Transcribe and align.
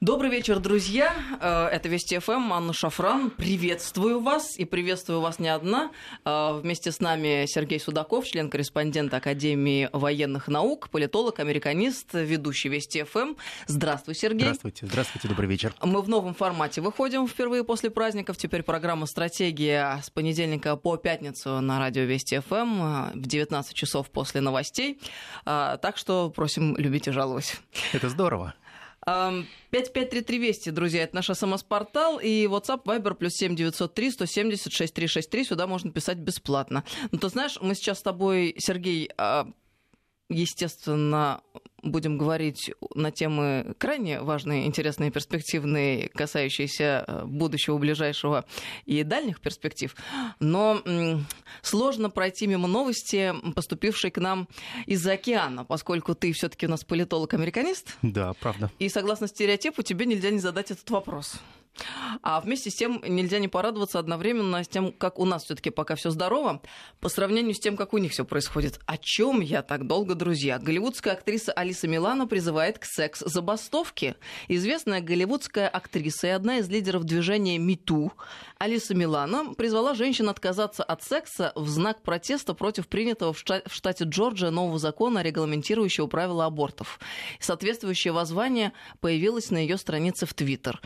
Добрый 0.00 0.30
вечер, 0.30 0.60
друзья. 0.60 1.12
Э, 1.42 1.66
это 1.66 1.90
Вести 1.90 2.18
ФМ, 2.18 2.54
Анна 2.54 2.72
Шафран. 2.72 3.28
Приветствую 3.28 4.20
вас. 4.20 4.58
И 4.58 4.64
приветствую 4.64 5.20
вас 5.20 5.38
не 5.38 5.48
одна. 5.48 5.90
Э, 6.24 6.58
вместе 6.58 6.90
с 6.90 7.00
нами 7.00 7.44
Сергей 7.46 7.78
Судаков, 7.78 8.24
член-корреспондент 8.26 9.12
Академии 9.12 9.90
военных 9.92 10.48
наук, 10.48 10.88
политолог, 10.88 11.38
американист, 11.38 12.14
ведущий 12.14 12.70
Вести 12.70 13.02
ФМ. 13.02 13.34
Здравствуй, 13.66 14.14
Сергей. 14.14 14.44
Здравствуйте. 14.44 14.86
Здравствуйте, 14.86 15.28
добрый 15.28 15.50
вечер. 15.50 15.74
Мы 15.82 16.00
в 16.00 16.08
новом 16.08 16.32
формате 16.32 16.80
выходим 16.80 17.28
впервые 17.28 17.62
после 17.62 17.90
праздников. 17.90 18.38
Теперь 18.38 18.62
программа 18.62 19.04
«Стратегия» 19.04 20.00
с 20.02 20.08
понедельника 20.08 20.76
по 20.76 20.96
пятницу 20.96 21.60
на 21.60 21.78
радио 21.78 22.04
Вести 22.04 22.38
ФМ 22.38 22.54
э, 22.54 23.10
в 23.16 23.26
19 23.26 23.74
часов 23.74 24.08
после 24.08 24.40
новостей. 24.40 24.98
Так 25.44 25.98
что 25.98 26.30
просим 26.30 26.74
любить 26.78 27.06
и 27.06 27.10
жаловать. 27.10 27.60
Это 27.92 28.08
здорово. 28.08 28.54
5533 29.06 30.38
Вести, 30.38 30.70
друзья, 30.70 31.04
это 31.04 31.16
наш 31.16 31.26
СМС-портал 31.26 32.18
и 32.18 32.46
WhatsApp 32.46 32.84
Viber 32.84 33.14
плюс 33.14 33.34
7903 33.34 34.10
170 34.10 34.72
6363. 34.72 35.44
Сюда 35.44 35.66
можно 35.66 35.90
писать 35.90 36.18
бесплатно. 36.18 36.84
Ну, 37.10 37.18
ты 37.18 37.28
знаешь, 37.28 37.58
мы 37.62 37.74
сейчас 37.74 38.00
с 38.00 38.02
тобой, 38.02 38.54
Сергей, 38.58 39.10
а, 39.16 39.48
естественно, 40.28 41.42
будем 41.82 42.18
говорить 42.18 42.72
на 42.94 43.10
темы 43.10 43.74
крайне 43.78 44.20
важные, 44.20 44.66
интересные, 44.66 45.10
перспективные, 45.10 46.08
касающиеся 46.08 47.04
э, 47.06 47.24
будущего, 47.24 47.78
ближайшего 47.78 48.44
и 48.86 49.02
дальних 49.02 49.40
перспектив. 49.40 49.94
Но 50.38 50.82
сложно 51.62 52.10
пройти 52.10 52.46
мимо 52.46 52.68
новости, 52.68 53.34
поступившей 53.54 54.10
к 54.10 54.18
нам 54.18 54.48
из-за 54.86 55.12
океана, 55.12 55.64
поскольку 55.64 56.14
ты 56.14 56.32
все-таки 56.32 56.66
у 56.66 56.70
нас 56.70 56.84
политолог-американист. 56.84 57.96
Да, 58.02 58.34
правда. 58.40 58.70
И 58.78 58.88
согласно 58.88 59.28
стереотипу, 59.28 59.82
тебе 59.82 60.06
нельзя 60.06 60.30
не 60.30 60.38
задать 60.38 60.70
этот 60.70 60.88
вопрос. 60.90 61.40
А 62.22 62.40
вместе 62.40 62.70
с 62.70 62.74
тем 62.74 63.02
нельзя 63.06 63.38
не 63.38 63.48
порадоваться 63.48 63.98
одновременно 63.98 64.62
с 64.62 64.68
тем, 64.68 64.92
как 64.92 65.18
у 65.18 65.24
нас 65.24 65.44
все-таки 65.44 65.70
пока 65.70 65.94
все 65.94 66.10
здорово, 66.10 66.62
по 67.00 67.08
сравнению 67.08 67.54
с 67.54 67.60
тем, 67.60 67.76
как 67.76 67.94
у 67.94 67.98
них 67.98 68.12
все 68.12 68.24
происходит. 68.24 68.80
О 68.86 68.96
чем 68.98 69.40
я 69.40 69.62
так 69.62 69.86
долго, 69.86 70.14
друзья? 70.14 70.58
Голливудская 70.58 71.14
актриса 71.14 71.52
Алиса 71.52 71.88
Милана 71.88 72.26
призывает 72.26 72.78
к 72.78 72.84
секс-забастовке. 72.84 74.16
Известная 74.48 75.00
голливудская 75.00 75.68
актриса 75.68 76.26
и 76.28 76.30
одна 76.30 76.58
из 76.58 76.68
лидеров 76.68 77.04
движения 77.04 77.58
МИТУ 77.58 78.12
Алиса 78.58 78.94
Милана 78.94 79.54
призвала 79.54 79.94
женщин 79.94 80.28
отказаться 80.28 80.82
от 80.82 81.02
секса 81.02 81.52
в 81.54 81.68
знак 81.68 82.02
протеста 82.02 82.52
против 82.52 82.88
принятого 82.88 83.32
в 83.32 83.38
штате 83.38 84.04
Джорджия 84.04 84.50
нового 84.50 84.78
закона, 84.78 85.22
регламентирующего 85.22 86.06
правила 86.06 86.44
абортов. 86.44 87.00
Соответствующее 87.38 88.12
воззвание 88.12 88.72
появилось 89.00 89.50
на 89.50 89.58
ее 89.58 89.78
странице 89.78 90.26
в 90.26 90.34
Твиттер. 90.34 90.80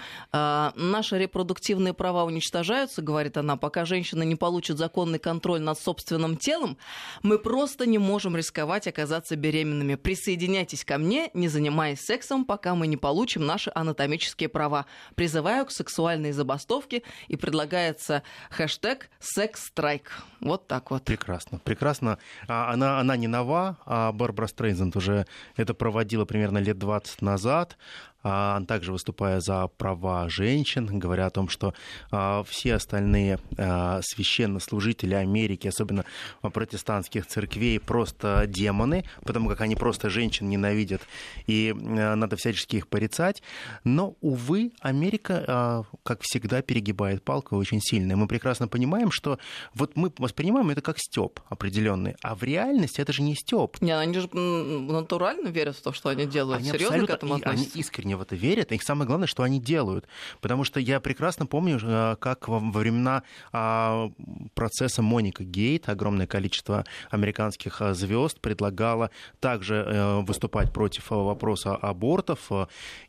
Наши 0.77 1.19
репродуктивные 1.19 1.95
права 1.95 2.25
уничтожаются, 2.25 3.03
говорит 3.03 3.37
она, 3.37 3.57
пока 3.57 3.85
женщина 3.85 4.23
не 4.23 4.37
получит 4.37 4.79
законный 4.79 5.19
контроль 5.19 5.61
над 5.61 5.79
собственным 5.79 6.37
телом, 6.37 6.77
мы 7.23 7.39
просто 7.39 7.87
не 7.87 7.99
можем 7.99 8.37
рисковать 8.37 8.87
оказаться 8.87 9.37
беременными. 9.37 9.95
Присоединяйтесь 9.95 10.85
ко 10.85 10.99
мне, 10.99 11.31
не 11.35 11.49
занимаясь 11.49 12.01
сексом, 12.01 12.45
пока 12.45 12.75
мы 12.75 12.87
не 12.87 12.97
получим 12.97 13.47
наши 13.47 13.71
анатомические 13.75 14.49
права. 14.49 14.87
Призываю 15.15 15.67
к 15.67 15.71
сексуальной 15.71 16.33
забастовке 16.33 17.03
и 17.29 17.37
предлагается 17.37 18.23
хэштег 18.51 19.11
«секс-страйк». 19.21 20.11
Вот 20.41 20.67
так 20.67 20.91
вот. 20.91 21.05
Прекрасно, 21.05 21.59
прекрасно. 21.59 22.19
А, 22.49 22.73
она, 22.73 23.01
она 23.01 23.17
не 23.17 23.29
нова, 23.29 23.79
а 23.87 24.13
Барбара 24.13 24.47
Стрейзенд 24.47 24.97
уже 24.97 25.27
это 25.57 25.75
проводила 25.75 26.25
примерно 26.25 26.59
лет 26.59 26.79
20 26.79 27.23
назад. 27.23 27.77
А, 28.25 28.63
также 28.63 28.91
выступая 28.91 29.41
за 29.41 29.69
права 29.69 30.29
женщин, 30.31 30.99
говоря 30.99 31.27
о 31.27 31.31
том, 31.31 31.51
что 31.51 31.75
а, 32.11 32.43
все 32.45 32.75
остальные 32.75 33.39
а, 33.59 34.01
священнослужители 34.03 35.15
Америки, 35.15 35.69
особенно 35.69 36.07
протестантских 36.41 37.27
церквей, 37.27 37.79
просто 37.79 38.47
демоны, 38.49 39.05
потому 39.25 39.51
как 39.51 39.61
они 39.61 39.77
просто 39.77 40.09
женщин 40.09 40.49
ненавидят, 40.49 41.03
и 41.47 41.75
надо 41.75 42.37
всячески 42.37 42.77
их 42.77 42.89
порицать. 42.89 43.43
Но, 43.85 44.17
увы, 44.23 44.73
Америка, 44.81 45.85
как 46.03 46.23
всегда, 46.23 46.63
перегибает 46.63 47.23
палку 47.23 47.57
очень 47.57 47.81
сильно. 47.81 48.13
И 48.13 48.15
мы 48.15 48.27
прекрасно 48.27 48.69
понимаем, 48.69 49.11
что 49.11 49.39
вот 49.75 49.97
мы 49.97 50.13
воспринимаем 50.17 50.71
это 50.71 50.81
как 50.81 50.99
степ 50.99 51.41
определенный, 51.49 52.17
а 52.23 52.35
в 52.35 52.43
реальности 52.43 53.01
это 53.01 53.13
же 53.13 53.23
не 53.23 53.35
степ. 53.35 53.81
Не, 53.83 53.93
они 53.93 54.19
же 54.19 54.29
натурально 54.33 55.49
верят 55.49 55.77
в 55.77 55.83
то, 55.83 55.93
что 55.93 56.09
они 56.09 56.27
делают. 56.27 56.63
Они 56.63 56.71
Серьезно 56.71 57.07
к 57.07 57.11
этому 57.11 57.35
относятся? 57.35 57.73
Они 57.75 57.81
искренне 57.81 58.14
искренне 58.15 58.17
в 58.17 58.23
это 58.23 58.37
верят, 58.37 58.73
и 58.73 58.79
самое 58.79 59.07
главное, 59.07 59.27
что 59.27 59.43
они 59.43 59.61
делают. 59.61 60.07
Потому 60.41 60.65
что 60.65 60.81
я 60.81 61.01
прекрасно 61.01 61.47
помню, 61.47 61.79
э, 61.83 62.17
как 62.21 62.49
во 62.49 62.59
времена 62.59 63.23
а, 63.53 64.11
процесса 64.55 65.03
Моника 65.03 65.45
Гейт 65.45 65.89
огромное 65.89 66.27
количество 66.27 66.85
американских 67.11 67.81
э, 67.81 67.95
звезд 67.95 68.41
предлагало 68.41 69.11
также 69.41 69.75
э, 69.75 70.21
выступать 70.27 70.73
против 70.73 71.11
вопроса 71.11 71.77
абортов 71.77 72.51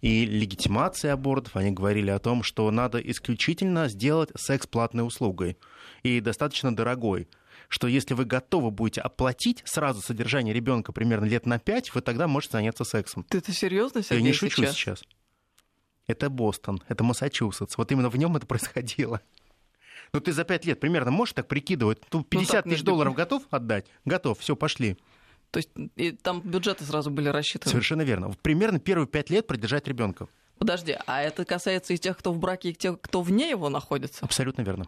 и 0.01 0.25
легитимации 0.25 1.11
абортов. 1.11 1.55
Они 1.55 1.71
говорили 1.71 2.11
о 2.11 2.19
том, 2.19 2.44
что 2.44 2.71
надо 2.71 2.97
исключительно 2.97 3.88
сделать 3.89 4.29
секс 4.35 4.67
платной 4.67 5.05
услугой 5.05 5.57
и 6.03 6.21
достаточно 6.21 6.75
дорогой 6.75 7.27
что 7.69 7.87
если 7.87 8.13
вы 8.13 8.25
готовы 8.25 8.71
будете 8.71 9.01
оплатить 9.01 9.61
сразу 9.65 10.01
содержание 10.01 10.53
ребенка 10.53 10.91
примерно 10.91 11.25
лет 11.25 11.45
на 11.45 11.59
5, 11.59 11.95
вы 11.95 12.01
тогда 12.01 12.27
можете 12.27 12.53
заняться 12.53 12.83
сексом. 12.83 13.23
Ты 13.29 13.39
это 13.39 13.51
серьезно, 13.51 14.01
Сергей, 14.03 14.23
Я 14.23 14.27
не 14.29 14.33
шучу 14.33 14.63
сейчас? 14.63 14.75
сейчас. 14.75 15.03
Это 16.07 16.29
Бостон, 16.29 16.81
это 16.87 17.03
Массачусетс. 17.03 17.77
Вот 17.77 17.91
именно 17.91 18.09
в 18.09 18.17
нем 18.17 18.35
это 18.35 18.45
происходило. 18.45 19.21
Ну, 20.13 20.21
ты 20.21 20.31
за 20.31 20.45
5 20.45 20.65
лет 20.65 20.79
примерно 20.79 21.11
можешь 21.11 21.33
так 21.33 21.47
прикидывать? 21.47 21.97
Ну, 22.13 22.23
50 22.23 22.65
ну, 22.65 22.71
тысяч 22.71 22.83
долларов 22.83 23.15
готов 23.15 23.43
отдать? 23.49 23.87
Готов, 24.05 24.39
все, 24.39 24.55
пошли. 24.55 24.97
То 25.51 25.57
есть 25.57 25.71
и 25.95 26.11
там 26.11 26.41
бюджеты 26.41 26.85
сразу 26.85 27.09
были 27.09 27.27
рассчитаны? 27.27 27.71
Совершенно 27.71 28.03
верно. 28.03 28.31
Примерно 28.41 28.79
первые 28.79 29.07
5 29.07 29.29
лет 29.31 29.47
продержать 29.47 29.87
ребенка. 29.87 30.27
Подожди, 30.57 30.95
а 31.05 31.21
это 31.21 31.43
касается 31.43 31.93
и 31.93 31.97
тех, 31.97 32.17
кто 32.17 32.31
в 32.31 32.37
браке, 32.39 32.69
и 32.69 32.73
тех, 32.73 33.01
кто 33.01 33.21
вне 33.21 33.49
его 33.49 33.67
находится? 33.67 34.23
Абсолютно 34.23 34.61
верно 34.61 34.87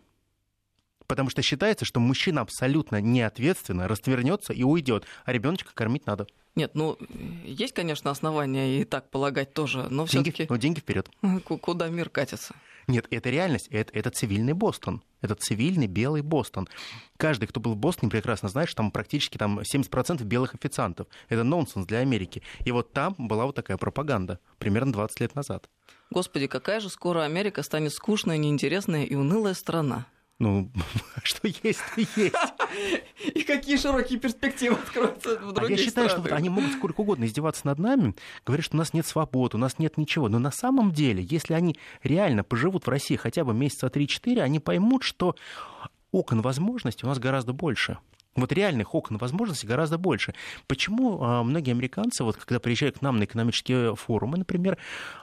потому 1.07 1.29
что 1.29 1.41
считается, 1.41 1.85
что 1.85 1.99
мужчина 1.99 2.41
абсолютно 2.41 3.01
неответственно 3.01 3.87
раствернется 3.87 4.53
и 4.53 4.63
уйдет, 4.63 5.05
а 5.25 5.33
ребеночка 5.33 5.71
кормить 5.73 6.05
надо. 6.05 6.27
Нет, 6.55 6.71
ну, 6.73 6.97
есть, 7.43 7.73
конечно, 7.73 8.09
основания 8.09 8.81
и 8.81 8.83
так 8.83 9.09
полагать 9.09 9.53
тоже, 9.53 9.87
но 9.89 10.05
все 10.05 10.23
таки 10.23 10.47
Но 10.49 10.57
деньги 10.57 10.79
вперед. 10.79 11.09
Куда 11.43 11.87
мир 11.87 12.09
катится? 12.09 12.55
Нет, 12.87 13.05
это 13.11 13.29
реальность, 13.29 13.67
это, 13.69 13.91
это 13.93 14.09
цивильный 14.09 14.53
Бостон. 14.53 15.03
Это 15.21 15.35
цивильный 15.35 15.87
белый 15.87 16.21
Бостон. 16.21 16.69
Каждый, 17.17 17.47
кто 17.47 17.59
был 17.59 17.73
в 17.73 17.77
Бостоне, 17.77 18.09
прекрасно 18.09 18.47
знает, 18.47 18.69
что 18.69 18.77
там 18.77 18.91
практически 18.91 19.37
там 19.37 19.59
70% 19.59 20.23
белых 20.23 20.55
официантов. 20.55 21.07
Это 21.27 21.43
нонсенс 21.43 21.85
для 21.85 21.99
Америки. 21.99 22.41
И 22.63 22.71
вот 22.71 22.93
там 22.93 23.13
была 23.17 23.45
вот 23.45 23.55
такая 23.55 23.77
пропаганда 23.77 24.39
примерно 24.57 24.93
20 24.93 25.19
лет 25.19 25.35
назад. 25.35 25.69
Господи, 26.11 26.47
какая 26.47 26.79
же 26.79 26.89
скоро 26.89 27.23
Америка 27.23 27.61
станет 27.61 27.91
скучная, 27.91 28.37
неинтересная 28.37 29.03
и 29.03 29.15
унылая 29.15 29.53
страна. 29.53 30.07
Ну, 30.39 30.69
что 31.23 31.47
есть, 31.47 31.81
то 31.95 32.01
есть. 32.01 32.33
И 33.33 33.43
какие 33.43 33.77
широкие 33.77 34.19
перспективы 34.19 34.75
откроются 34.75 35.37
в 35.39 35.51
других 35.51 35.77
а 35.77 35.81
Я 35.81 35.85
считаю, 35.85 36.09
странах. 36.09 36.11
что 36.11 36.21
вот 36.21 36.31
они 36.31 36.49
могут 36.49 36.73
сколько 36.73 37.01
угодно 37.01 37.25
издеваться 37.25 37.65
над 37.65 37.79
нами, 37.79 38.15
говорят, 38.45 38.65
что 38.65 38.75
у 38.75 38.77
нас 38.77 38.93
нет 38.93 39.07
свободы, 39.07 39.57
у 39.57 39.59
нас 39.59 39.79
нет 39.79 39.97
ничего. 39.97 40.29
Но 40.29 40.37
на 40.37 40.51
самом 40.51 40.91
деле, 40.91 41.23
если 41.23 41.53
они 41.53 41.75
реально 42.03 42.43
поживут 42.43 42.85
в 42.85 42.89
России 42.89 43.15
хотя 43.15 43.43
бы 43.43 43.53
месяца 43.53 43.87
3-4, 43.87 44.41
они 44.41 44.59
поймут, 44.59 45.03
что 45.03 45.35
окон 46.11 46.41
возможностей 46.41 47.05
у 47.05 47.09
нас 47.09 47.17
гораздо 47.17 47.53
больше. 47.53 47.97
Вот 48.37 48.53
реальных 48.53 48.95
окон 48.95 49.17
возможностей 49.17 49.67
гораздо 49.67 49.97
больше. 49.97 50.33
Почему 50.67 51.21
а, 51.21 51.43
многие 51.43 51.71
американцы, 51.71 52.23
вот 52.23 52.37
когда 52.37 52.59
приезжают 52.59 52.99
к 52.99 53.01
нам 53.01 53.17
на 53.17 53.25
экономические 53.25 53.95
форумы, 53.95 54.37
например, 54.37 54.77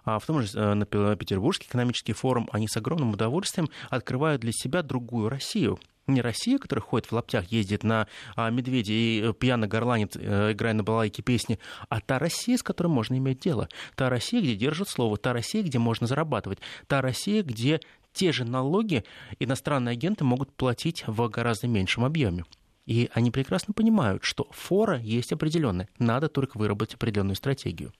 а, 0.04 0.18
в 0.18 0.26
том 0.26 0.42
же 0.42 0.58
э, 0.58 0.74
на 0.74 0.84
Петербургский 0.84 1.68
экономический 1.68 2.12
форум, 2.12 2.48
они 2.52 2.68
с 2.68 2.76
огромным 2.76 3.12
удовольствием 3.12 3.70
открывают 3.88 4.42
для 4.42 4.52
себя 4.52 4.82
другую 4.82 5.28
Россию 5.28 5.78
не 6.06 6.20
Россия, 6.20 6.58
которая 6.58 6.82
ходит 6.82 7.06
в 7.06 7.12
лаптях, 7.12 7.46
ездит 7.46 7.82
на 7.82 8.08
а, 8.36 8.50
медведи 8.50 8.92
и 8.92 9.22
э, 9.24 9.32
пьяно 9.32 9.66
горланит, 9.66 10.16
э, 10.16 10.52
играя 10.52 10.74
на 10.74 10.82
балалайке 10.82 11.22
песни, 11.22 11.58
а 11.88 12.00
та 12.00 12.18
Россия, 12.18 12.56
с 12.56 12.62
которой 12.62 12.88
можно 12.88 13.16
иметь 13.16 13.40
дело. 13.40 13.68
Та 13.94 14.10
Россия, 14.10 14.42
где 14.42 14.54
держат 14.54 14.88
слово, 14.88 15.16
та 15.16 15.32
Россия, 15.32 15.62
где 15.62 15.78
можно 15.78 16.06
зарабатывать, 16.06 16.58
та 16.88 17.00
Россия, 17.00 17.42
где 17.42 17.80
те 18.12 18.32
же 18.32 18.44
налоги 18.44 19.04
иностранные 19.38 19.94
агенты 19.94 20.24
могут 20.24 20.52
платить 20.52 21.04
в 21.06 21.28
гораздо 21.28 21.68
меньшем 21.68 22.04
объеме. 22.04 22.44
И 22.86 23.10
они 23.14 23.30
прекрасно 23.30 23.72
понимают, 23.72 24.24
что 24.24 24.46
фора 24.50 24.98
есть 24.98 25.32
определенная. 25.32 25.88
Надо 25.98 26.28
только 26.28 26.58
выработать 26.58 26.94
определенную 26.94 27.36
стратегию. 27.36 27.92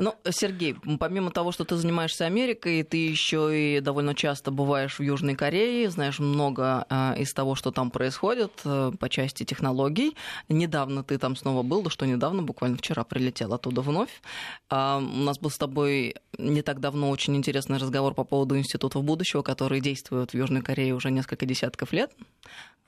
Ну, 0.00 0.14
Сергей, 0.30 0.76
помимо 1.00 1.32
того, 1.32 1.50
что 1.50 1.64
ты 1.64 1.74
занимаешься 1.74 2.24
Америкой, 2.24 2.84
ты 2.84 3.08
еще 3.08 3.50
и 3.52 3.80
довольно 3.80 4.14
часто 4.14 4.52
бываешь 4.52 5.00
в 5.00 5.02
Южной 5.02 5.34
Корее, 5.34 5.90
знаешь 5.90 6.20
много 6.20 6.86
э, 6.88 7.20
из 7.20 7.32
того, 7.32 7.56
что 7.56 7.72
там 7.72 7.90
происходит 7.90 8.52
э, 8.64 8.92
по 8.96 9.08
части 9.08 9.42
технологий. 9.42 10.16
Недавно 10.48 11.02
ты 11.02 11.18
там 11.18 11.34
снова 11.34 11.64
был, 11.64 11.82
да 11.82 11.90
что 11.90 12.06
недавно, 12.06 12.44
буквально 12.44 12.76
вчера 12.76 13.02
прилетел 13.02 13.52
оттуда 13.52 13.80
вновь. 13.80 14.22
Э, 14.70 14.98
у 14.98 15.00
нас 15.24 15.40
был 15.40 15.50
с 15.50 15.58
тобой 15.58 16.14
не 16.38 16.62
так 16.62 16.78
давно 16.78 17.10
очень 17.10 17.34
интересный 17.34 17.78
разговор 17.78 18.14
по 18.14 18.22
поводу 18.22 18.56
институтов 18.56 19.02
будущего, 19.02 19.42
которые 19.42 19.80
действуют 19.80 20.30
в 20.30 20.34
Южной 20.34 20.62
Корее 20.62 20.94
уже 20.94 21.10
несколько 21.10 21.44
десятков 21.44 21.92
лет, 21.92 22.12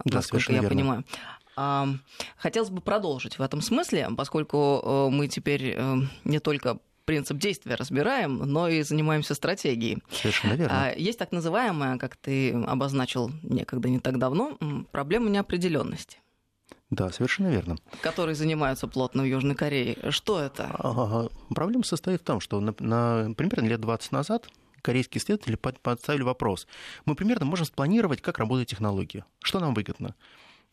Да, 0.04 0.18
насколько 0.18 0.52
я 0.52 0.60
верно. 0.60 0.76
понимаю. 0.76 1.04
Хотелось 2.36 2.70
бы 2.70 2.80
продолжить 2.80 3.38
в 3.38 3.42
этом 3.42 3.60
смысле, 3.60 4.08
поскольку 4.16 4.80
э, 4.82 5.08
мы 5.10 5.28
теперь 5.28 5.74
э, 5.76 5.96
не 6.24 6.38
только 6.38 6.78
принцип 7.04 7.38
действия 7.38 7.74
разбираем, 7.74 8.36
но 8.38 8.68
и 8.68 8.82
занимаемся 8.82 9.34
стратегией. 9.34 9.98
Совершенно 10.12 10.52
верно. 10.54 10.86
А, 10.86 10.92
Есть 10.96 11.18
так 11.18 11.32
называемая, 11.32 11.98
как 11.98 12.16
ты 12.16 12.52
обозначил 12.52 13.30
некогда 13.42 13.88
не 13.88 13.98
так 13.98 14.18
давно, 14.18 14.56
проблема 14.92 15.28
неопределенности, 15.28 16.18
Да, 16.90 17.10
совершенно 17.10 17.48
верно. 17.48 17.76
которой 18.00 18.34
занимаются 18.34 18.86
плотно 18.86 19.22
в 19.22 19.26
Южной 19.26 19.54
Корее. 19.56 19.96
Что 20.10 20.40
это? 20.40 20.70
А, 20.78 21.28
Проблема 21.54 21.82
состоит 21.84 22.20
в 22.20 22.24
том, 22.24 22.38
что, 22.40 22.60
на, 22.60 22.74
на- 22.78 23.34
примерно 23.34 23.66
лет 23.66 23.80
20 23.80 24.12
назад 24.12 24.48
корейские 24.82 25.20
исследователи 25.20 25.56
поставили 25.56 26.22
вопрос. 26.22 26.66
Мы 27.06 27.14
примерно 27.16 27.44
можем 27.44 27.66
спланировать, 27.66 28.22
как 28.22 28.38
работает 28.38 28.68
технология, 28.68 29.24
что 29.42 29.58
нам 29.60 29.74
выгодно, 29.74 30.14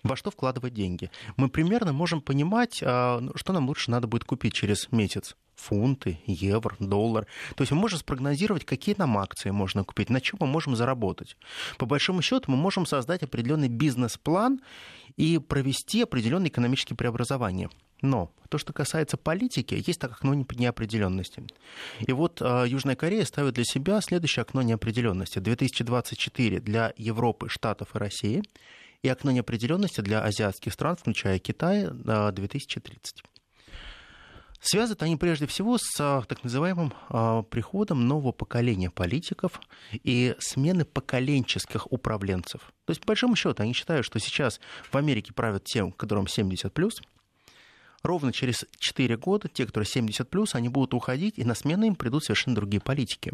во 0.03 0.15
что 0.15 0.31
вкладывать 0.31 0.73
деньги. 0.73 1.09
Мы 1.35 1.49
примерно 1.49 1.94
можем 1.94 2.21
понимать, 2.21 2.81
а, 2.83 3.19
ну, 3.19 3.31
что 3.35 3.53
нам 3.53 3.67
лучше 3.67 3.91
надо 3.91 4.07
будет 4.07 4.23
купить 4.23 4.53
через 4.53 4.91
месяц. 4.91 5.35
Фунты, 5.55 6.19
евро, 6.27 6.75
доллар. 6.79 7.25
То 7.55 7.63
есть 7.63 7.71
мы 7.71 7.79
можем 7.79 7.97
спрогнозировать, 7.97 8.63
какие 8.63 8.94
нам 8.97 9.17
акции 9.17 9.49
можно 9.49 9.83
купить, 9.83 10.09
на 10.09 10.21
чем 10.21 10.38
мы 10.39 10.47
можем 10.47 10.75
заработать. 10.75 11.35
По 11.79 11.88
большому 11.88 12.21
счету 12.21 12.51
мы 12.51 12.57
можем 12.57 12.85
создать 12.85 13.23
определенный 13.23 13.67
бизнес-план 13.67 14.61
и 15.15 15.39
провести 15.39 16.03
определенные 16.03 16.50
экономические 16.50 16.95
преобразования. 16.95 17.69
Но 18.03 18.31
то, 18.50 18.59
что 18.59 18.73
касается 18.73 19.17
политики, 19.17 19.83
есть 19.85 20.00
так 20.00 20.11
окно 20.11 20.33
неопределенности. 20.35 21.43
И 22.00 22.11
вот 22.11 22.41
э, 22.41 22.65
Южная 22.67 22.95
Корея 22.95 23.25
ставит 23.25 23.55
для 23.55 23.63
себя 23.63 24.00
следующее 24.01 24.43
окно 24.43 24.61
неопределенности. 24.61 25.39
2024 25.39 26.59
для 26.59 26.93
Европы, 26.97 27.50
Штатов 27.50 27.95
и 27.95 27.97
России. 27.97 28.43
И 29.03 29.09
окно 29.09 29.31
неопределенности 29.31 30.01
для 30.01 30.23
азиатских 30.23 30.73
стран, 30.73 30.95
включая 30.97 31.39
Китай, 31.39 31.85
э, 31.85 32.31
2030. 32.31 33.23
Связаны 34.59 34.97
они 35.01 35.15
прежде 35.17 35.45
всего 35.45 35.77
с 35.77 35.95
а, 35.99 36.23
так 36.23 36.44
называемым 36.44 36.94
а, 37.09 37.44
приходом 37.44 38.07
нового 38.07 38.31
поколения 38.31 38.89
политиков 38.89 39.61
и 39.91 40.35
смены 40.39 40.83
поколенческих 40.83 41.91
управленцев. 41.91 42.61
То 42.85 42.91
есть, 42.91 43.01
по 43.01 43.07
большому 43.07 43.35
счету, 43.35 43.61
они 43.61 43.73
считают, 43.73 44.05
что 44.05 44.19
сейчас 44.19 44.59
в 44.91 44.95
Америке 44.97 45.31
правят 45.31 45.63
тем, 45.63 45.91
которым 45.91 46.25
70+, 46.25 46.91
ровно 48.01 48.33
через 48.33 48.65
4 48.79 49.17
года 49.17 49.47
те, 49.47 49.65
которые 49.65 49.88
70+, 49.88 50.50
они 50.53 50.69
будут 50.69 50.93
уходить, 50.93 51.38
и 51.38 51.45
на 51.45 51.53
смену 51.53 51.85
им 51.85 51.95
придут 51.95 52.23
совершенно 52.23 52.55
другие 52.55 52.81
политики. 52.81 53.31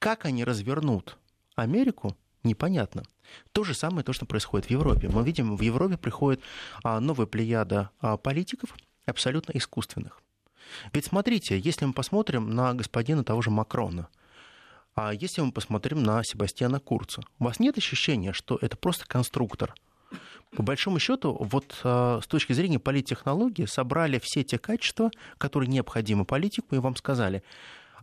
Как 0.00 0.24
они 0.24 0.44
развернут 0.44 1.16
Америку, 1.54 2.16
непонятно. 2.44 3.02
То 3.52 3.64
же 3.64 3.74
самое, 3.74 4.04
то, 4.04 4.12
что 4.12 4.26
происходит 4.26 4.66
в 4.66 4.70
Европе. 4.70 5.08
Мы 5.08 5.22
видим, 5.24 5.56
в 5.56 5.60
Европе 5.60 5.96
приходит 5.96 6.40
а, 6.82 7.00
новая 7.00 7.26
плеяда 7.26 7.90
а, 8.00 8.16
политиков, 8.16 8.74
абсолютно 9.06 9.52
искусственных. 9.52 10.22
Ведь 10.92 11.06
смотрите, 11.06 11.58
если 11.58 11.84
мы 11.84 11.92
посмотрим 11.92 12.50
на 12.50 12.74
господина 12.74 13.24
того 13.24 13.42
же 13.42 13.50
Макрона, 13.50 14.08
а 14.94 15.12
если 15.12 15.40
мы 15.40 15.52
посмотрим 15.52 16.02
на 16.02 16.22
Себастьяна 16.24 16.80
Курца, 16.80 17.22
у 17.38 17.44
вас 17.44 17.60
нет 17.60 17.78
ощущения, 17.78 18.32
что 18.32 18.58
это 18.60 18.76
просто 18.76 19.06
конструктор? 19.06 19.74
По 20.56 20.62
большому 20.62 20.98
счету, 20.98 21.36
вот 21.38 21.78
а, 21.84 22.20
с 22.22 22.26
точки 22.26 22.52
зрения 22.52 22.78
политтехнологии 22.78 23.66
собрали 23.66 24.18
все 24.22 24.42
те 24.44 24.58
качества, 24.58 25.10
которые 25.36 25.68
необходимы 25.68 26.24
политику, 26.24 26.74
и 26.74 26.78
вам 26.78 26.96
сказали, 26.96 27.42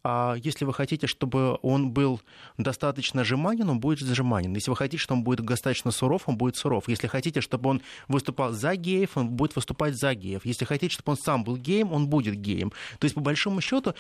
а 0.08 0.36
если 0.36 0.66
вы 0.66 0.74
хотите, 0.74 1.08
чтобы 1.08 1.58
он 1.64 1.90
был 1.90 2.22
достаточно 2.60 3.24
жеманен, 3.24 3.68
он 3.72 3.80
будет 3.80 4.02
жеманен. 4.02 4.54
Если 4.54 4.70
вы 4.70 4.76
хотите, 4.76 5.02
чтобы 5.02 5.18
он 5.18 5.24
будет 5.24 5.44
достаточно 5.44 5.90
суров, 5.90 6.30
он 6.30 6.38
будет 6.38 6.56
суров. 6.56 6.88
Если 6.88 7.08
хотите, 7.08 7.42
чтобы 7.42 7.72
он 7.72 7.82
выступал 8.08 8.52
за 8.52 8.76
геев, 8.76 9.18
он 9.18 9.30
будет 9.30 9.56
выступать 9.56 9.96
за 9.96 10.14
геев. 10.14 10.46
Если 10.46 10.64
хотите, 10.64 10.94
чтобы 10.94 11.14
он 11.14 11.18
сам 11.18 11.44
был 11.44 11.58
геем, 11.58 11.92
он 11.92 12.08
будет 12.08 12.36
геем. 12.36 12.72
То 13.00 13.06
есть, 13.06 13.16
по 13.16 13.22
большому 13.22 13.62
счету, 13.62 13.96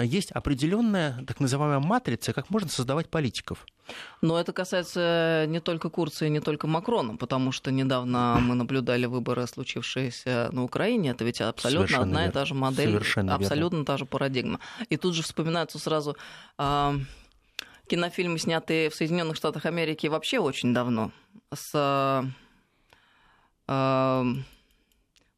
есть 0.00 0.30
определенная 0.32 1.22
так 1.26 1.40
называемая 1.40 1.80
матрица, 1.80 2.32
как 2.32 2.48
можно 2.48 2.70
создавать 2.70 3.08
политиков. 3.08 3.66
Но 4.22 4.38
это 4.38 4.52
касается 4.52 5.44
не 5.48 5.60
только 5.60 5.90
Курца 5.90 6.24
и 6.26 6.30
не 6.30 6.40
только 6.40 6.66
Макрона, 6.66 7.16
потому 7.16 7.52
что 7.52 7.70
недавно 7.70 8.38
мы 8.40 8.54
наблюдали 8.54 9.06
выборы, 9.06 9.46
случившиеся 9.46 10.48
на 10.52 10.62
Украине. 10.64 11.10
Это 11.10 11.24
ведь 11.24 11.40
абсолютно 11.40 11.86
Совершенно 11.88 12.02
одна 12.04 12.20
и 12.20 12.24
верно. 12.26 12.40
та 12.40 12.44
же 12.46 12.54
модель, 12.54 12.90
Совершенно 12.90 13.34
абсолютно 13.34 13.76
верно. 13.76 13.84
та 13.86 13.96
же 13.98 14.06
парадигма. 14.06 14.60
И 14.88 14.96
тут 14.96 15.14
же 15.14 15.22
вспоминаются 15.22 15.78
сразу 15.78 16.16
а, 16.56 16.94
кинофильмы, 17.88 18.38
снятые 18.38 18.88
в 18.88 18.94
Соединенных 18.94 19.36
Штатах 19.36 19.66
Америки 19.66 20.06
вообще 20.06 20.38
очень 20.38 20.72
давно. 20.72 21.10
С 21.52 21.70
а, 21.74 22.24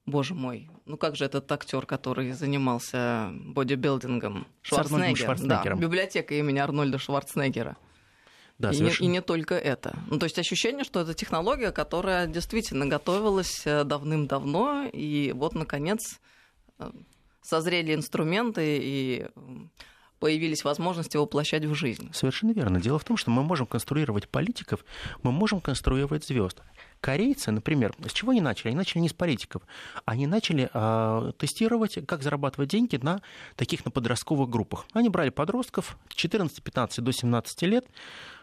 Боже 0.06 0.34
мой, 0.34 0.68
ну 0.84 0.98
как 0.98 1.16
же 1.16 1.24
этот 1.24 1.50
актер, 1.50 1.86
который 1.86 2.32
занимался 2.32 3.30
бодибилдингом? 3.32 4.46
Шварценеггер. 4.62 5.16
Шварценеггером. 5.24 5.78
Да, 5.78 5.86
библиотека 5.86 6.34
имени 6.34 6.58
Арнольда 6.58 6.98
Шварценеггера. 6.98 7.76
Да, 8.58 8.70
и, 8.70 8.78
не, 8.78 8.90
и 9.00 9.06
не 9.06 9.20
только 9.20 9.54
это. 9.56 9.98
Ну, 10.08 10.18
то 10.18 10.24
есть 10.24 10.38
ощущение, 10.38 10.84
что 10.84 11.00
это 11.00 11.14
технология, 11.14 11.72
которая 11.72 12.26
действительно 12.28 12.86
готовилась 12.86 13.62
э, 13.64 13.82
давным-давно, 13.82 14.88
и 14.92 15.32
вот, 15.34 15.54
наконец, 15.54 16.20
э, 16.78 16.90
созрели 17.42 17.94
инструменты 17.94 18.78
и 18.80 19.26
м, 19.34 19.72
появились 20.20 20.62
возможности 20.62 21.16
воплощать 21.16 21.64
в 21.64 21.74
жизнь. 21.74 22.10
Совершенно 22.12 22.52
верно. 22.52 22.80
Дело 22.80 22.98
в 22.98 23.04
том, 23.04 23.16
что 23.16 23.30
мы 23.30 23.42
можем 23.42 23.66
конструировать 23.66 24.28
политиков, 24.28 24.84
мы 25.22 25.32
можем 25.32 25.60
конструировать 25.60 26.24
звезд. 26.24 26.62
Корейцы, 27.04 27.50
например, 27.50 27.94
с 28.08 28.14
чего 28.14 28.30
они 28.30 28.40
начали? 28.40 28.68
Они 28.68 28.78
начали 28.78 29.02
не 29.02 29.10
с 29.10 29.12
политиков. 29.12 29.60
Они 30.06 30.26
начали 30.26 30.70
э, 30.72 31.32
тестировать, 31.36 31.98
как 32.06 32.22
зарабатывать 32.22 32.70
деньги 32.70 32.96
на 32.96 33.20
таких 33.56 33.84
на 33.84 33.90
подростковых 33.90 34.48
группах. 34.48 34.86
Они 34.94 35.10
брали 35.10 35.28
подростков 35.28 35.98
14, 36.08 36.62
15 36.62 37.04
до 37.04 37.12
17 37.12 37.62
лет, 37.64 37.84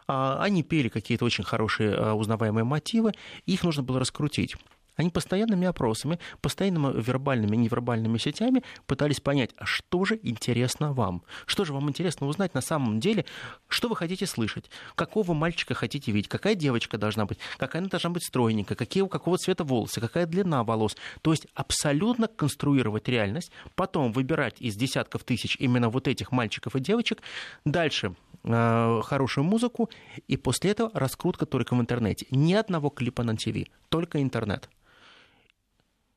э, 0.07 0.35
они 0.37 0.61
пели 0.61 0.89
какие-то 0.89 1.25
очень 1.25 1.43
хорошие 1.43 1.89
э, 1.89 2.11
узнаваемые 2.11 2.63
мотивы, 2.63 3.13
их 3.47 3.63
нужно 3.63 3.81
было 3.81 3.99
раскрутить. 3.99 4.55
Они 5.01 5.09
постоянными 5.09 5.65
опросами, 5.65 6.19
постоянными 6.41 7.01
вербальными 7.01 7.55
и 7.55 7.59
невербальными 7.59 8.19
сетями 8.19 8.61
пытались 8.85 9.19
понять, 9.19 9.49
а 9.57 9.65
что 9.65 10.05
же 10.05 10.19
интересно 10.21 10.93
вам? 10.93 11.23
Что 11.47 11.65
же 11.65 11.73
вам 11.73 11.89
интересно 11.89 12.27
узнать 12.27 12.53
на 12.53 12.61
самом 12.61 12.99
деле? 12.99 13.25
Что 13.67 13.89
вы 13.89 13.95
хотите 13.95 14.27
слышать? 14.27 14.69
Какого 14.93 15.33
мальчика 15.33 15.73
хотите 15.73 16.11
видеть? 16.11 16.29
Какая 16.29 16.53
девочка 16.53 16.99
должна 16.99 17.25
быть? 17.25 17.39
Какая 17.57 17.79
она 17.79 17.89
должна 17.89 18.11
быть 18.11 18.23
стройненькая? 18.23 18.77
Какие, 18.77 19.07
какого 19.07 19.39
цвета 19.39 19.63
волосы? 19.63 19.99
Какая 19.99 20.27
длина 20.27 20.63
волос? 20.63 20.95
То 21.23 21.31
есть 21.31 21.47
абсолютно 21.55 22.27
конструировать 22.27 23.07
реальность, 23.07 23.51
потом 23.73 24.11
выбирать 24.11 24.61
из 24.61 24.75
десятков 24.75 25.23
тысяч 25.23 25.55
именно 25.55 25.89
вот 25.89 26.07
этих 26.07 26.31
мальчиков 26.31 26.75
и 26.75 26.79
девочек, 26.79 27.23
дальше 27.65 28.13
э, 28.43 29.01
хорошую 29.03 29.45
музыку, 29.45 29.89
и 30.27 30.37
после 30.37 30.69
этого 30.69 30.91
раскрутка 30.93 31.47
только 31.47 31.75
в 31.75 31.81
интернете. 31.81 32.27
Ни 32.29 32.53
одного 32.53 32.91
клипа 32.91 33.23
на 33.23 33.35
ТВ, 33.35 33.65
только 33.89 34.21
интернет 34.21 34.69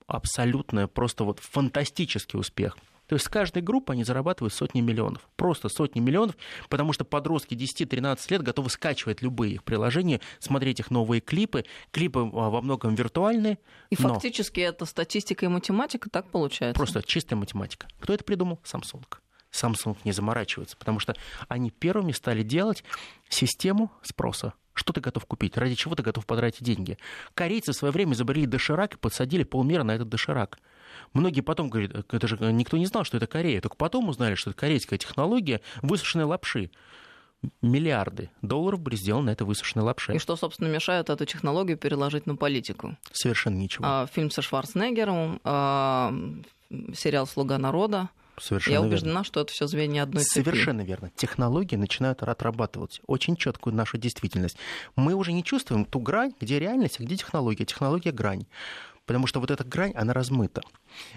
абсолютно 0.07 0.89
просто 0.89 1.25
вот 1.25 1.41
фантастический 1.41 2.39
успех. 2.39 2.77
То 3.07 3.17
есть 3.17 3.27
с 3.27 3.29
каждой 3.29 3.63
группы 3.63 3.93
они 3.93 4.03
зарабатывают 4.03 4.55
сотни 4.55 4.81
миллионов. 4.81 5.29
Просто 5.37 5.69
сотни 5.69 6.01
миллионов, 6.01 6.37
потому 6.71 6.93
что 6.93 7.05
подростки 7.05 7.55
10-13 7.55 8.19
лет 8.31 8.43
готовы 8.43 8.71
скачивать 8.71 9.21
любые 9.21 9.55
их 9.55 9.65
приложения, 9.65 10.21
смотреть 10.39 10.81
их 10.81 10.91
новые 10.91 11.21
клипы. 11.21 11.65
Клипы 11.91 12.21
а, 12.21 12.51
во 12.51 12.63
многом 12.63 12.95
виртуальные, 12.95 13.59
И 13.91 13.97
но 13.99 14.15
фактически 14.15 14.61
это 14.61 14.87
статистика 14.87 15.45
и 15.45 15.49
математика, 15.49 16.09
так 16.09 16.31
получается. 16.31 16.79
просто 16.79 17.03
чистая 17.03 17.37
математика. 17.37 17.89
Кто 18.01 18.15
это 18.15 18.25
придумал? 18.25 18.61
Samsung. 18.65 19.05
Samsung 19.53 19.97
не 20.05 20.13
заморачивается, 20.13 20.77
потому 20.77 20.99
что 20.99 21.15
они 21.49 21.71
первыми 21.71 22.13
стали 22.13 22.43
делать 22.43 22.83
систему 23.29 23.93
спроса. 24.03 24.55
Что 24.75 24.93
ты 24.93 25.01
готов 25.01 25.25
купить? 25.27 25.57
Ради 25.57 25.75
чего 25.77 25.95
ты 25.95 26.03
готов 26.03 26.27
потратить 26.27 26.63
деньги? 26.63 26.99
Корейцы 27.35 27.73
в 27.73 27.77
свое 27.77 27.93
время 27.93 28.13
изобрели 28.13 28.47
доширак 28.47 28.95
и 28.95 28.99
подсадили 28.99 29.45
полмира 29.45 29.85
на 29.85 29.93
этот 29.93 30.09
доширак. 30.09 30.59
Многие 31.13 31.41
потом 31.41 31.71
говорят, 31.71 32.13
это 32.13 32.27
же 32.27 32.37
никто 32.53 32.77
не 32.77 32.87
знал, 32.87 33.05
что 33.05 33.17
это 33.17 33.27
Корея. 33.27 33.61
Только 33.61 33.77
потом 33.77 34.09
узнали, 34.09 34.35
что 34.35 34.51
это 34.51 34.59
корейская 34.59 34.99
технология 34.99 35.61
высушенной 35.83 36.25
лапши. 36.25 36.71
Миллиарды 37.63 38.31
долларов 38.43 38.81
были 38.81 38.97
сделаны 38.97 39.27
на 39.27 39.31
этой 39.31 39.43
высушенной 39.43 39.85
лапше. 39.85 40.15
И 40.15 40.19
что, 40.19 40.35
собственно, 40.35 40.69
мешает 40.69 41.11
эту 41.11 41.27
технологию 41.27 41.77
переложить 41.77 42.27
на 42.27 42.37
политику? 42.37 42.97
Совершенно 43.13 43.57
ничего. 43.57 43.85
А, 43.87 44.07
фильм 44.07 44.31
со 44.31 44.41
Шварценеггером, 44.41 45.41
а, 45.45 46.15
сериал 46.95 47.27
«Слуга 47.27 47.59
народа», 47.59 48.09
Совершенно 48.39 48.75
Я 48.75 48.81
верно. 48.81 48.89
убеждена, 48.89 49.25
что 49.25 49.41
это 49.41 49.53
все 49.53 49.67
звенья 49.67 50.03
одной 50.03 50.25
цепи. 50.25 50.45
Совершенно 50.45 50.83
верно. 50.83 51.11
Технологии 51.17 51.77
начинают 51.77 52.23
отрабатывать 52.23 53.01
очень 53.07 53.37
четкую 53.37 53.75
нашу 53.75 53.97
действительность. 53.99 54.57
Мы 54.97 55.15
уже 55.15 55.33
не 55.33 55.45
чувствуем 55.45 55.85
ту 55.85 56.01
грань, 56.01 56.33
где 56.41 56.59
реальность, 56.59 57.01
а 57.01 57.05
где 57.05 57.17
технология. 57.17 57.65
Технология— 57.65 58.11
грань. 58.13 58.47
Потому 59.07 59.27
что 59.27 59.39
вот 59.41 59.51
эта 59.51 59.65
грань, 59.65 59.93
она 59.95 60.15
размыта. 60.15 60.63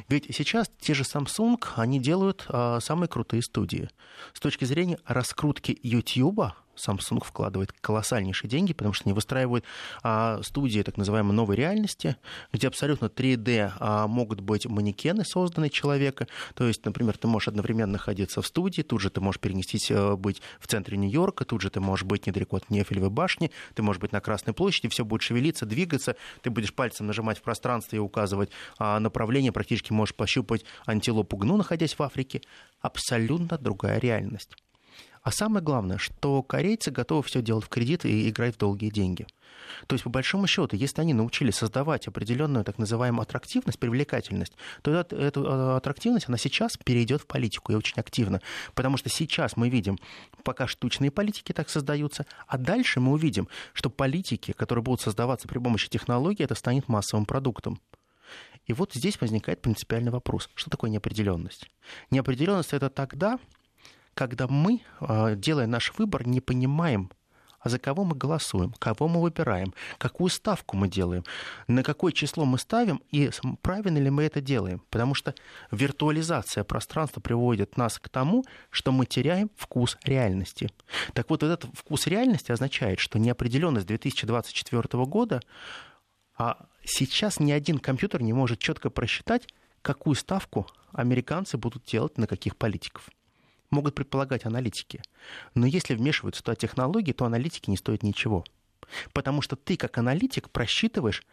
Ведь 0.10 0.36
сейчас 0.36 0.70
те 0.80 0.94
же 0.94 1.04
Samsung, 1.04 1.58
они 1.76 2.00
делают 2.00 2.46
а, 2.50 2.80
самые 2.82 3.08
крутые 3.08 3.42
студии. 3.42 3.90
С 4.34 4.42
точки 4.42 4.66
зрения 4.66 5.00
раскрутки 5.06 5.78
YouTube, 5.82 6.52
Samsung 6.78 7.24
вкладывает 7.24 7.72
колоссальнейшие 7.72 8.50
деньги, 8.50 8.74
потому 8.74 8.94
что 8.94 9.06
они 9.06 9.14
выстраивают 9.14 9.66
а, 10.04 10.42
студии 10.44 10.82
так 10.82 10.98
называемой 10.98 11.34
новой 11.34 11.56
реальности, 11.56 12.18
где 12.54 12.68
абсолютно 12.68 13.06
3D 13.06 13.74
а, 13.80 14.08
могут 14.08 14.42
быть 14.42 14.66
манекены, 14.66 15.26
созданные 15.26 15.70
человека. 15.70 16.28
То 16.56 16.68
есть, 16.68 16.86
например, 16.86 17.18
ты 17.18 17.28
можешь 17.28 17.48
одновременно 17.48 17.94
находиться 17.94 18.42
в 18.42 18.48
студии, 18.48 18.82
тут 18.82 19.02
же 19.02 19.10
ты 19.10 19.22
можешь 19.22 19.42
перенестись, 19.42 19.92
а, 19.92 20.16
быть 20.16 20.42
в 20.60 20.68
центре 20.68 20.98
Нью-Йорка, 20.98 21.46
тут 21.46 21.62
же 21.62 21.70
ты 21.70 21.80
можешь 21.80 22.06
быть 22.06 22.28
недалеко 22.28 22.58
от 22.58 22.70
Нефелевой 22.70 23.10
башни, 23.10 23.52
ты 23.74 23.82
можешь 23.82 24.02
быть 24.02 24.12
на 24.12 24.22
Красной 24.22 24.54
площади, 24.54 24.90
все 24.90 25.04
будет 25.06 25.22
шевелиться, 25.22 25.66
двигаться, 25.66 26.16
ты 26.42 26.50
будешь 26.50 26.74
пальцем 26.74 27.08
нажимать 27.08 27.40
в 27.40 27.42
пространстве 27.42 27.98
и 27.98 28.00
указывать 28.00 28.52
а, 28.78 29.00
направление, 29.00 29.52
практически 29.52 29.92
можешь 29.94 30.16
пощупать 30.16 30.66
антилопу 30.86 31.38
гну, 31.38 31.58
находясь 31.58 31.98
в 31.98 32.04
Африке. 32.04 32.42
Абсолютно 32.82 33.58
другая 33.58 34.00
реальность. 34.00 34.56
А 35.28 35.32
самое 35.32 35.62
главное, 35.62 35.98
что 35.98 36.42
корейцы 36.42 36.90
готовы 36.90 37.22
все 37.22 37.42
делать 37.42 37.66
в 37.66 37.68
кредит 37.68 38.06
и 38.06 38.30
играть 38.30 38.56
в 38.56 38.60
долгие 38.60 38.90
деньги. 38.90 39.28
То 39.88 39.96
есть, 39.96 40.06
по 40.06 40.10
большому 40.10 40.48
счету, 40.48 40.78
если 40.78 41.02
они 41.02 41.14
научились 41.14 41.56
создавать 41.56 42.08
определенную 42.08 42.64
так 42.64 42.78
называемую 42.78 43.24
аттрактивность, 43.24 43.78
привлекательность, 43.78 44.54
то 44.84 44.92
эта, 44.92 45.18
эта 45.18 45.76
аттрактивность, 45.76 46.30
она 46.30 46.38
сейчас 46.38 46.78
перейдет 46.78 47.24
в 47.24 47.28
политику 47.28 47.74
и 47.74 47.76
очень 47.76 48.00
активно. 48.00 48.40
Потому 48.74 48.96
что 48.96 49.10
сейчас 49.10 49.58
мы 49.58 49.68
видим, 49.68 50.00
пока 50.44 50.66
штучные 50.66 51.12
политики 51.12 51.52
так 51.52 51.70
создаются, 51.70 52.26
а 52.48 52.58
дальше 52.58 53.02
мы 53.02 53.12
увидим, 53.12 53.50
что 53.74 53.90
политики, 53.90 54.54
которые 54.54 54.82
будут 54.82 55.02
создаваться 55.02 55.50
при 55.50 55.60
помощи 55.60 55.90
технологий, 55.90 56.46
это 56.46 56.56
станет 56.56 56.88
массовым 56.88 57.26
продуктом. 57.26 57.82
И 58.66 58.72
вот 58.72 58.94
здесь 58.94 59.20
возникает 59.20 59.62
принципиальный 59.62 60.12
вопрос. 60.12 60.50
Что 60.56 60.70
такое 60.70 60.90
неопределенность? 60.90 61.70
Неопределенность 62.12 62.72
это 62.72 62.90
тогда, 62.90 63.40
когда 64.18 64.48
мы, 64.48 64.82
а, 65.00 65.36
делая 65.36 65.68
наш 65.68 65.94
выбор, 65.98 66.28
не 66.28 66.42
понимаем, 66.42 67.12
а 67.60 67.70
за 67.70 67.78
кого 67.78 68.04
мы 68.04 68.16
голосуем, 68.16 68.74
кого 68.80 69.08
мы 69.08 69.22
выбираем, 69.22 69.74
какую 70.00 70.30
ставку 70.30 70.76
мы 70.76 70.88
делаем, 70.88 71.24
на 71.68 71.84
какое 71.84 72.12
число 72.12 72.44
мы 72.44 72.58
ставим 72.58 73.02
и 73.12 73.30
правильно 73.62 74.00
ли 74.00 74.10
мы 74.10 74.24
это 74.24 74.42
делаем. 74.42 74.82
Потому 74.90 75.14
что 75.14 75.36
виртуализация 75.70 76.64
пространства 76.64 77.22
приводит 77.22 77.78
нас 77.78 78.00
к 78.00 78.10
тому, 78.10 78.44
что 78.72 78.92
мы 78.92 79.06
теряем 79.06 79.52
вкус 79.56 79.98
реальности. 80.04 80.72
Так 81.14 81.30
вот, 81.30 81.44
этот 81.44 81.66
вкус 81.76 82.08
реальности 82.08 82.52
означает, 82.52 83.00
что 83.00 83.20
неопределенность 83.20 83.86
2024 83.86 85.06
года, 85.06 85.42
а 86.38 86.66
сейчас 86.84 87.40
ни 87.40 87.52
один 87.52 87.78
компьютер 87.78 88.24
не 88.24 88.34
может 88.34 88.58
четко 88.58 88.90
просчитать, 88.90 89.48
какую 89.84 90.16
ставку 90.16 90.66
американцы 90.92 91.58
будут 91.58 91.84
делать 91.84 92.18
на 92.18 92.26
каких 92.26 92.56
политиков 92.58 93.10
могут 93.70 93.96
предполагать 93.96 94.46
аналитики. 94.46 95.02
Но 95.54 95.66
если 95.66 95.96
вмешиваются 95.96 96.44
туда 96.44 96.56
технологии, 96.56 97.14
то 97.14 97.26
аналитики 97.26 97.70
не 97.70 97.78
стоят 97.78 98.04
ничего. 98.04 98.44
Потому 99.14 99.42
что 99.42 99.56
ты, 99.56 99.78
как 99.78 99.98
аналитик, 99.98 100.50
просчитываешь 100.50 101.24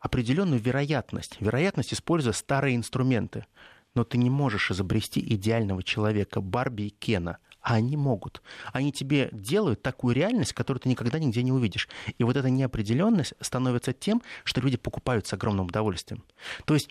определенную 0.00 0.60
вероятность. 0.60 1.36
Вероятность, 1.40 1.94
используя 1.94 2.32
старые 2.32 2.76
инструменты. 2.76 3.46
Но 3.94 4.04
ты 4.04 4.18
не 4.18 4.30
можешь 4.30 4.70
изобрести 4.70 5.20
идеального 5.20 5.82
человека, 5.82 6.40
Барби 6.40 6.84
и 6.84 6.90
Кена. 6.90 7.38
А 7.60 7.74
они 7.74 7.96
могут. 7.96 8.42
Они 8.72 8.92
тебе 8.92 9.28
делают 9.32 9.82
такую 9.82 10.14
реальность, 10.14 10.52
которую 10.52 10.80
ты 10.80 10.88
никогда 10.88 11.18
нигде 11.18 11.42
не 11.42 11.50
увидишь. 11.50 11.88
И 12.16 12.22
вот 12.22 12.36
эта 12.36 12.48
неопределенность 12.48 13.34
становится 13.40 13.92
тем, 13.92 14.22
что 14.44 14.60
люди 14.60 14.76
покупают 14.76 15.26
с 15.26 15.32
огромным 15.32 15.66
удовольствием. 15.66 16.22
То 16.64 16.74
есть 16.74 16.90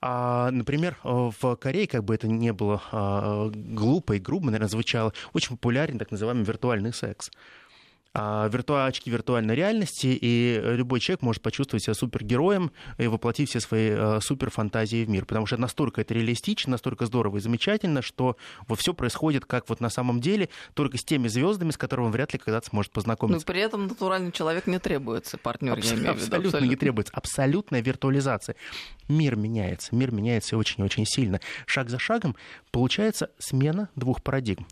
а, 0.00 0.50
например, 0.50 0.96
в 1.02 1.56
Корее, 1.56 1.86
как 1.86 2.04
бы 2.04 2.14
это 2.14 2.28
не 2.28 2.52
было 2.52 2.82
а, 2.92 3.50
глупо 3.50 4.14
и 4.14 4.18
грубо, 4.18 4.46
наверное, 4.46 4.68
звучало, 4.68 5.12
очень 5.32 5.50
популярен 5.50 5.98
так 5.98 6.10
называемый 6.10 6.44
виртуальный 6.44 6.92
секс. 6.92 7.30
А, 8.18 8.48
вирту... 8.48 8.82
очки 8.82 9.10
виртуальной 9.10 9.54
реальности, 9.54 10.06
и 10.18 10.58
любой 10.62 11.00
человек 11.00 11.20
может 11.22 11.42
почувствовать 11.42 11.84
себя 11.84 11.92
супергероем 11.94 12.72
и 12.96 13.06
воплотить 13.08 13.50
все 13.50 13.60
свои 13.60 13.90
а, 13.90 14.20
суперфантазии 14.20 15.04
в 15.04 15.10
мир. 15.10 15.26
Потому 15.26 15.44
что 15.44 15.58
настолько 15.58 16.00
это 16.00 16.14
реалистично, 16.14 16.72
настолько 16.72 17.04
здорово 17.04 17.36
и 17.36 17.40
замечательно, 17.40 18.00
что 18.00 18.36
вот 18.68 18.80
все 18.80 18.94
происходит 18.94 19.44
как 19.44 19.68
вот 19.68 19.80
на 19.80 19.90
самом 19.90 20.20
деле, 20.20 20.48
только 20.72 20.96
с 20.96 21.04
теми 21.04 21.28
звездами, 21.28 21.70
с 21.70 21.76
которыми 21.76 22.06
он 22.06 22.12
вряд 22.12 22.32
ли 22.32 22.38
когда-то 22.38 22.68
сможет 22.68 22.92
познакомиться. 22.92 23.46
Но 23.46 23.52
при 23.52 23.60
этом 23.60 23.86
натуральный 23.86 24.32
человек 24.32 24.66
не 24.66 24.78
требуется, 24.78 25.36
партнер, 25.36 25.74
Абс- 25.74 25.84
я 25.84 25.96
имею 25.96 26.14
в 26.14 26.16
виду. 26.16 26.24
Абсолютно, 26.24 26.48
абсолютно 26.48 26.66
не 26.66 26.76
требуется. 26.76 27.12
Абсолютная 27.14 27.82
виртуализация. 27.82 28.56
Мир 29.08 29.36
меняется, 29.36 29.94
мир 29.94 30.10
меняется 30.10 30.56
очень-очень 30.56 31.04
сильно. 31.04 31.40
Шаг 31.66 31.90
за 31.90 31.98
шагом 31.98 32.34
получается 32.70 33.30
смена 33.38 33.90
двух 33.94 34.22
парадигм. 34.22 34.66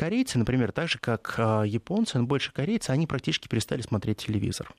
Корейцы, 0.00 0.38
например, 0.38 0.72
так 0.72 0.88
же 0.88 0.98
как 0.98 1.34
а, 1.36 1.62
японцы, 1.62 2.16
но 2.18 2.24
больше 2.24 2.54
корейцы, 2.54 2.88
они 2.88 3.06
практически 3.06 3.48
перестали 3.48 3.82
смотреть 3.82 4.16
телевизор 4.16 4.72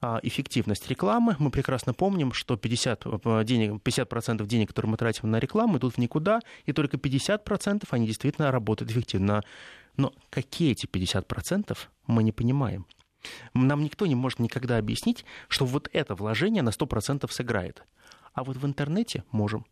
а, 0.00 0.18
эффективность 0.24 0.88
рекламы. 0.88 1.36
Мы 1.38 1.52
прекрасно 1.52 1.94
помним, 1.94 2.32
что 2.32 2.54
50%, 2.54 3.20
э, 3.40 3.44
денег, 3.44 3.80
50% 3.80 4.44
денег, 4.46 4.70
которые 4.70 4.90
мы 4.90 4.96
тратим 4.96 5.30
на 5.30 5.38
рекламу, 5.38 5.78
идут 5.78 5.94
в 5.94 5.98
никуда, 5.98 6.40
и 6.64 6.72
только 6.72 6.96
50% 6.96 7.86
они 7.90 8.08
действительно 8.08 8.50
работают 8.50 8.90
эффективно. 8.90 9.44
Но 9.96 10.12
какие 10.30 10.72
эти 10.72 10.86
50% 10.86 11.78
мы 12.08 12.24
не 12.24 12.32
понимаем. 12.32 12.86
Нам 13.54 13.84
никто 13.84 14.04
не 14.04 14.16
может 14.16 14.40
никогда 14.40 14.78
объяснить, 14.78 15.24
что 15.46 15.64
вот 15.64 15.88
это 15.92 16.16
вложение 16.16 16.64
на 16.64 16.70
100% 16.70 17.30
сыграет. 17.30 17.84
А 18.32 18.42
вот 18.42 18.56
в 18.56 18.66
интернете 18.66 19.22
можем. 19.30 19.64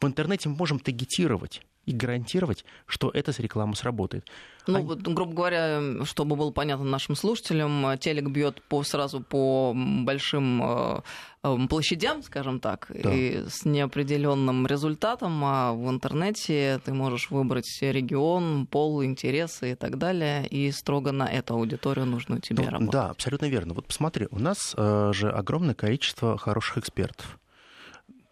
В 0.00 0.06
интернете 0.06 0.48
мы 0.48 0.56
можем 0.56 0.78
таргетировать 0.78 1.62
и 1.86 1.92
гарантировать, 1.92 2.64
что 2.86 3.10
эта 3.12 3.32
реклама 3.40 3.74
сработает. 3.74 4.26
Ну, 4.66 4.78
а... 4.78 4.82
вот, 4.82 5.00
грубо 5.00 5.32
говоря, 5.32 6.04
чтобы 6.04 6.36
было 6.36 6.50
понятно 6.50 6.84
нашим 6.84 7.16
слушателям, 7.16 7.98
телек 7.98 8.28
бьет 8.28 8.62
по, 8.68 8.82
сразу 8.82 9.20
по 9.20 9.72
большим 9.74 10.62
э, 10.62 11.66
площадям, 11.68 12.22
скажем 12.22 12.60
так, 12.60 12.86
да. 12.90 13.12
и 13.12 13.44
с 13.48 13.64
неопределенным 13.64 14.66
результатом, 14.66 15.42
а 15.44 15.72
в 15.72 15.88
интернете 15.88 16.80
ты 16.84 16.92
можешь 16.92 17.30
выбрать 17.30 17.78
регион, 17.80 18.66
пол, 18.66 19.02
интересы 19.04 19.72
и 19.72 19.74
так 19.74 19.98
далее, 19.98 20.46
и 20.46 20.70
строго 20.70 21.12
на 21.12 21.28
эту 21.28 21.54
аудиторию 21.54 22.06
нужную 22.06 22.40
тебе 22.40 22.64
ну, 22.64 22.70
работать. 22.70 22.92
Да, 22.92 23.10
абсолютно 23.10 23.46
верно. 23.46 23.74
Вот 23.74 23.86
посмотри, 23.86 24.28
у 24.30 24.38
нас 24.38 24.74
э, 24.76 25.12
же 25.12 25.30
огромное 25.30 25.74
количество 25.74 26.36
хороших 26.36 26.78
экспертов. 26.78 27.38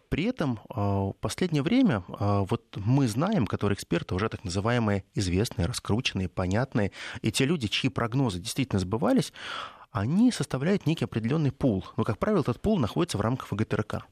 При 0.08 0.24
этом 0.24 0.60
в 0.68 1.14
последнее 1.20 1.62
время 1.62 2.02
вот 2.08 2.76
мы 2.76 3.08
знаем, 3.08 3.46
которые 3.46 3.76
эксперты 3.76 4.14
уже 4.14 4.28
так 4.28 4.44
называемые 4.44 5.04
известные, 5.14 5.66
раскрученные, 5.66 6.28
понятные, 6.28 6.92
и 7.22 7.30
те 7.30 7.44
люди, 7.44 7.68
чьи 7.68 7.90
прогнозы 7.90 8.38
действительно 8.38 8.80
сбывались, 8.80 9.32
они 9.90 10.32
составляют 10.32 10.86
некий 10.86 11.04
определенный 11.04 11.52
пул. 11.52 11.84
Но, 11.96 12.04
как 12.04 12.18
правило, 12.18 12.40
этот 12.40 12.60
пул 12.60 12.78
находится 12.78 13.18
в 13.18 13.20
рамках 13.20 13.52
ВГТРК. 13.52 14.06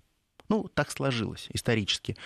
Ну, 0.49 0.69
так 0.75 0.91
сложилось 0.91 1.49
исторически. 1.53 2.17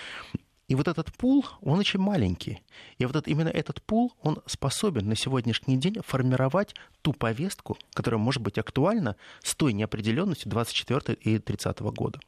И 0.68 0.76
вот 0.76 0.86
этот 0.86 1.12
пул, 1.16 1.44
он 1.62 1.80
очень 1.80 1.98
маленький. 1.98 2.62
И 2.98 3.04
вот 3.04 3.26
именно 3.26 3.48
этот 3.48 3.82
пул, 3.82 4.12
он 4.22 4.40
способен 4.46 5.08
на 5.08 5.16
сегодняшний 5.16 5.76
день 5.76 5.96
формировать 6.06 6.76
ту 7.02 7.12
повестку, 7.12 7.76
которая 7.92 8.20
может 8.20 8.40
быть 8.40 8.56
актуальна 8.56 9.16
с 9.42 9.56
той 9.56 9.72
неопределенностью 9.72 10.48
24 10.48 11.18
и 11.20 11.38
30 11.38 11.80
года. 11.80 12.20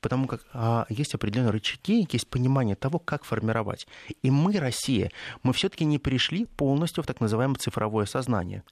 Потому 0.00 0.26
как 0.26 0.44
а, 0.52 0.86
есть 0.88 1.14
определенные 1.14 1.52
рычаги, 1.52 2.06
есть 2.10 2.28
понимание 2.28 2.76
того, 2.76 2.98
как 2.98 3.24
формировать. 3.24 3.86
И 4.22 4.30
мы, 4.30 4.58
Россия, 4.58 5.10
мы 5.42 5.52
все-таки 5.52 5.84
не 5.84 5.98
пришли 5.98 6.46
полностью 6.46 7.02
в 7.02 7.06
так 7.06 7.20
называемое 7.20 7.56
цифровое 7.56 8.06
сознание. 8.06 8.62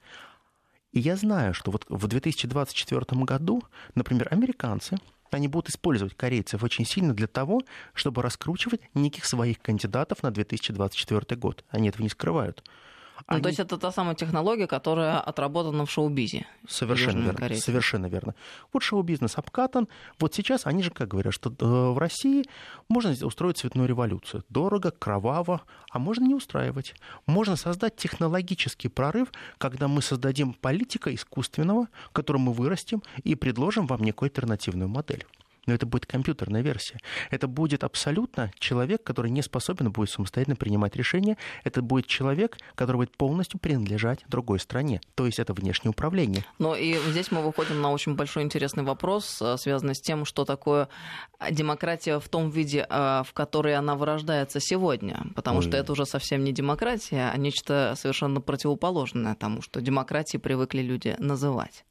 И 0.92 1.00
я 1.00 1.16
знаю, 1.16 1.54
что 1.54 1.70
вот 1.70 1.86
в 1.88 2.06
2024 2.06 3.24
году, 3.24 3.62
например, 3.94 4.28
американцы, 4.30 4.98
они 5.30 5.48
будут 5.48 5.70
использовать 5.70 6.14
корейцев 6.14 6.62
очень 6.62 6.84
сильно 6.84 7.14
для 7.14 7.26
того, 7.26 7.62
чтобы 7.94 8.22
раскручивать 8.22 8.82
неких 8.94 9.24
своих 9.24 9.60
кандидатов 9.60 10.22
на 10.22 10.30
2024 10.30 11.40
год. 11.40 11.64
Они 11.70 11.88
этого 11.88 12.02
не 12.02 12.10
скрывают. 12.10 12.62
Ну, 13.28 13.34
Они... 13.34 13.42
то 13.42 13.48
есть 13.48 13.60
это 13.60 13.78
та 13.78 13.92
самая 13.92 14.14
технология, 14.14 14.66
которая 14.66 15.20
отработана 15.20 15.86
в 15.86 15.90
шоу-бизе. 15.90 16.46
Совершенно 16.68 17.24
верно. 17.24 17.38
Корейцев. 17.38 17.64
Совершенно 17.64 18.06
верно. 18.06 18.34
Вот 18.72 18.82
шоу-бизнес 18.82 19.38
обкатан. 19.38 19.88
Вот 20.18 20.34
сейчас 20.34 20.66
они 20.66 20.82
же 20.82 20.90
как 20.90 21.08
говорят, 21.08 21.34
что 21.34 21.50
э, 21.50 21.64
в 21.64 21.98
России 21.98 22.44
можно 22.88 23.14
устроить 23.26 23.58
цветную 23.58 23.88
революцию. 23.88 24.44
Дорого, 24.48 24.90
кроваво, 24.90 25.62
а 25.90 25.98
можно 25.98 26.24
не 26.24 26.34
устраивать. 26.34 26.94
Можно 27.26 27.56
создать 27.56 27.96
технологический 27.96 28.88
прорыв, 28.88 29.28
когда 29.58 29.88
мы 29.88 30.02
создадим 30.02 30.54
политика 30.54 31.14
искусственного, 31.14 31.88
которую 32.12 32.42
мы 32.42 32.52
вырастим 32.52 33.02
и 33.24 33.34
предложим 33.34 33.86
вам 33.86 34.02
некую 34.02 34.28
альтернативную 34.28 34.88
модель. 34.88 35.26
Но 35.66 35.74
это 35.74 35.86
будет 35.86 36.06
компьютерная 36.06 36.62
версия. 36.62 36.98
Это 37.30 37.46
будет 37.46 37.84
абсолютно 37.84 38.50
человек, 38.58 39.02
который 39.04 39.30
не 39.30 39.42
способен 39.42 39.90
будет 39.90 40.10
самостоятельно 40.10 40.56
принимать 40.56 40.96
решения. 40.96 41.36
Это 41.64 41.82
будет 41.82 42.06
человек, 42.06 42.58
который 42.74 42.96
будет 42.96 43.16
полностью 43.16 43.60
принадлежать 43.60 44.20
другой 44.28 44.58
стране. 44.58 45.00
То 45.14 45.26
есть 45.26 45.38
это 45.38 45.52
внешнее 45.52 45.90
управление. 45.90 46.44
Но 46.58 46.74
и 46.74 46.96
здесь 47.10 47.30
мы 47.30 47.42
выходим 47.42 47.80
на 47.80 47.92
очень 47.92 48.14
большой 48.14 48.42
интересный 48.42 48.82
вопрос, 48.82 49.40
э, 49.40 49.56
связанный 49.56 49.94
с 49.94 50.00
тем, 50.00 50.24
что 50.24 50.44
такое 50.44 50.88
демократия 51.50 52.18
в 52.18 52.28
том 52.28 52.50
виде, 52.50 52.86
э, 52.88 53.22
в 53.26 53.32
которой 53.32 53.76
она 53.76 53.94
вырождается 53.94 54.60
сегодня. 54.60 55.26
Потому 55.34 55.58
Ой. 55.58 55.62
что 55.64 55.76
это 55.76 55.92
уже 55.92 56.06
совсем 56.06 56.44
не 56.44 56.52
демократия, 56.52 57.30
а 57.32 57.36
нечто 57.36 57.94
совершенно 57.96 58.40
противоположное 58.40 59.34
тому, 59.34 59.62
что 59.62 59.80
демократии 59.80 60.38
привыкли 60.38 60.82
люди 60.82 61.14
называть. 61.18 61.84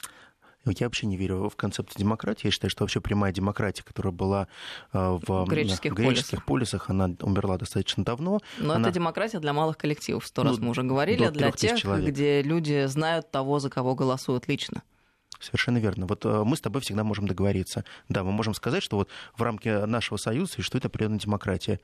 Я 0.65 0.87
вообще 0.87 1.07
не 1.07 1.17
верю 1.17 1.49
в 1.49 1.55
концепцию 1.55 1.99
демократии. 1.99 2.47
Я 2.47 2.51
считаю, 2.51 2.69
что 2.69 2.83
вообще 2.83 3.01
прямая 3.01 3.31
демократия, 3.31 3.83
которая 3.83 4.13
была 4.13 4.47
э, 4.93 5.19
в 5.25 5.45
греческих, 5.45 5.93
греческих 5.93 6.45
полисах. 6.45 6.85
полисах, 6.85 6.89
она 6.89 7.15
умерла 7.21 7.57
достаточно 7.57 8.03
давно. 8.03 8.39
Но 8.59 8.73
она... 8.73 8.89
это 8.89 8.95
демократия 8.95 9.39
для 9.39 9.53
малых 9.53 9.77
коллективов, 9.77 10.25
сто 10.27 10.43
ну, 10.43 10.51
раз 10.51 10.59
мы 10.59 10.69
уже 10.69 10.83
говорили, 10.83 11.29
для 11.29 11.51
тех, 11.51 11.79
человек. 11.79 12.09
где 12.09 12.41
люди 12.43 12.85
знают 12.85 13.31
того, 13.31 13.59
за 13.59 13.69
кого 13.69 13.95
голосуют 13.95 14.47
лично. 14.47 14.83
Совершенно 15.39 15.79
верно. 15.79 16.05
Вот 16.05 16.23
э, 16.25 16.43
мы 16.45 16.55
с 16.55 16.61
тобой 16.61 16.81
всегда 16.81 17.03
можем 17.03 17.27
договориться. 17.27 17.83
Да, 18.07 18.23
мы 18.23 18.31
можем 18.31 18.53
сказать, 18.53 18.83
что 18.83 18.97
вот 18.97 19.09
в 19.35 19.41
рамке 19.41 19.85
нашего 19.87 20.17
союза 20.17 20.53
существует 20.53 20.85
определенная 20.85 21.19
демократия. 21.19 21.79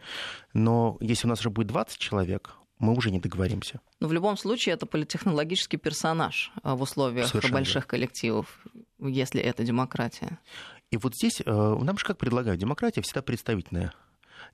Но 0.54 0.98
если 1.00 1.26
у 1.26 1.30
нас 1.30 1.40
уже 1.40 1.50
будет 1.50 1.68
20 1.68 1.98
человек, 1.98 2.54
мы 2.80 2.96
уже 2.96 3.12
не 3.12 3.20
договоримся. 3.20 3.80
Но 4.00 4.08
в 4.08 4.14
любом 4.14 4.38
случае 4.38 4.74
это 4.74 4.86
политехнологический 4.86 5.78
персонаж 5.80 6.52
а, 6.64 6.76
в 6.76 6.82
условиях 6.82 7.28
Совершенно 7.28 7.56
больших 7.56 7.76
верно. 7.76 7.88
коллективов, 7.88 8.60
если 9.00 9.42
это 9.42 9.64
демократия. 9.64 10.40
И 10.92 10.98
вот 10.98 11.16
здесь 11.16 11.42
э, 11.46 11.78
нам 11.82 11.98
же 11.98 12.06
как 12.06 12.18
предлагают, 12.18 12.60
демократия 12.60 13.02
всегда 13.02 13.22
представительная. 13.22 13.94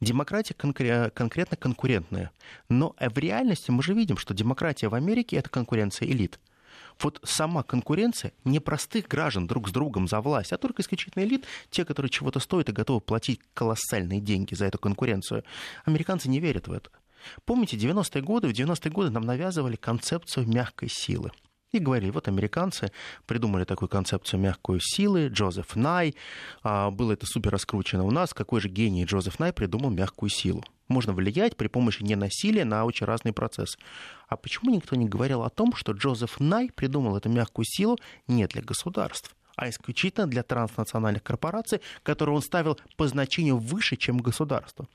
Демократия 0.02 0.56
конкре- 0.56 1.12
конкретно 1.12 1.58
конкурентная. 1.58 2.32
Но 2.70 2.96
в 3.00 3.18
реальности 3.18 3.72
мы 3.72 3.84
же 3.84 3.94
видим, 3.94 4.18
что 4.18 4.34
демократия 4.34 4.88
в 4.88 4.96
Америке 4.96 5.36
это 5.36 5.50
конкуренция 5.50 6.08
элит. 6.08 6.40
Вот 7.00 7.20
сама 7.24 7.64
конкуренция 7.64 8.34
не 8.44 8.60
простых 8.60 9.08
граждан 9.08 9.48
друг 9.48 9.70
с 9.70 9.72
другом 9.72 10.08
за 10.08 10.22
власть, 10.22 10.54
а 10.54 10.58
только 10.58 10.82
исключительно 10.82 11.24
элит, 11.24 11.46
те, 11.70 11.86
которые 11.86 12.10
чего-то 12.10 12.40
стоят 12.40 12.70
и 12.70 12.72
готовы 12.72 13.02
платить 13.02 13.42
колоссальные 13.54 14.22
деньги 14.22 14.54
за 14.56 14.66
эту 14.66 14.78
конкуренцию. 14.78 15.44
Американцы 15.86 16.30
не 16.30 16.40
верят 16.40 16.68
в 16.68 16.72
это. 16.72 16.90
Помните, 17.46 17.78
90-е 17.78 18.22
годы, 18.22 18.48
в 18.48 18.52
90-е 18.52 18.92
годы 18.92 19.10
нам 19.10 19.24
навязывали 19.24 19.76
концепцию 19.76 20.48
мягкой 20.48 20.90
силы. 20.90 21.32
И 21.74 21.80
говорили, 21.80 22.12
вот 22.12 22.28
американцы 22.28 22.92
придумали 23.26 23.64
такую 23.64 23.90
концепцию 23.90 24.40
мягкой 24.40 24.80
силы, 24.80 25.30
Джозеф 25.30 25.76
Най, 25.76 26.14
а, 26.62 26.92
было 26.92 27.14
это 27.14 27.26
супер 27.26 27.52
раскручено 27.52 28.04
у 28.04 28.12
нас, 28.12 28.32
какой 28.32 28.62
же 28.62 28.70
гений 28.70 29.06
Джозеф 29.06 29.40
Най 29.40 29.52
придумал 29.52 29.90
мягкую 29.90 30.30
силу. 30.30 30.64
Можно 30.88 31.14
влиять 31.14 31.58
при 31.58 31.68
помощи 31.68 32.04
ненасилия 32.04 32.64
на 32.64 32.86
очень 32.86 33.08
разные 33.08 33.34
процессы. 33.34 33.80
А 34.28 34.38
почему 34.38 34.70
никто 34.70 34.96
не 34.96 35.08
говорил 35.08 35.42
о 35.42 35.50
том, 35.50 35.74
что 35.74 35.94
Джозеф 35.94 36.40
Най 36.40 36.70
придумал 36.70 37.18
эту 37.18 37.30
мягкую 37.30 37.66
силу 37.68 37.98
не 38.28 38.46
для 38.46 38.62
государств, 38.62 39.36
а 39.56 39.68
исключительно 39.68 40.28
для 40.28 40.44
транснациональных 40.44 41.24
корпораций, 41.24 41.82
которые 42.04 42.36
он 42.36 42.44
ставил 42.44 42.78
по 42.98 43.08
значению 43.08 43.58
выше, 43.58 43.96
чем 43.96 44.20
государство. 44.20 44.88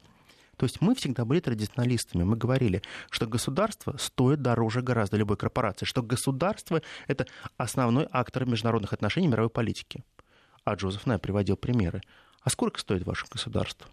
То 0.58 0.66
есть 0.66 0.80
мы 0.80 0.94
всегда 0.96 1.24
были 1.24 1.38
традиционалистами. 1.38 2.24
Мы 2.24 2.36
говорили, 2.36 2.82
что 3.10 3.26
государство 3.26 3.96
стоит 3.96 4.42
дороже 4.42 4.82
гораздо 4.82 5.16
любой 5.16 5.36
корпорации, 5.36 5.86
что 5.86 6.02
государство— 6.02 6.82
это 7.06 7.26
основной 7.56 8.08
актор 8.10 8.44
международных 8.44 8.92
отношений 8.92 9.28
мировой 9.28 9.50
политики. 9.50 10.04
А 10.64 10.74
Джозеф 10.74 11.06
Най 11.06 11.18
приводил 11.18 11.56
примеры. 11.56 12.02
А 12.42 12.50
сколько 12.50 12.80
стоит 12.80 13.06
ваше 13.06 13.26
государство? 13.30 13.88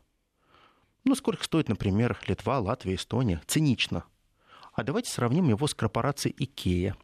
Ну, 1.04 1.14
сколько 1.14 1.44
стоит, 1.44 1.70
например, 1.70 2.18
Литва, 2.28 2.60
Латвия, 2.60 2.96
Эстония? 2.96 3.42
Цинично. 3.46 4.04
А 4.74 4.84
давайте 4.84 5.12
сравним 5.12 5.48
его 5.48 5.68
с 5.68 5.76
корпорацией 5.76 6.36
Икея. 6.38 6.98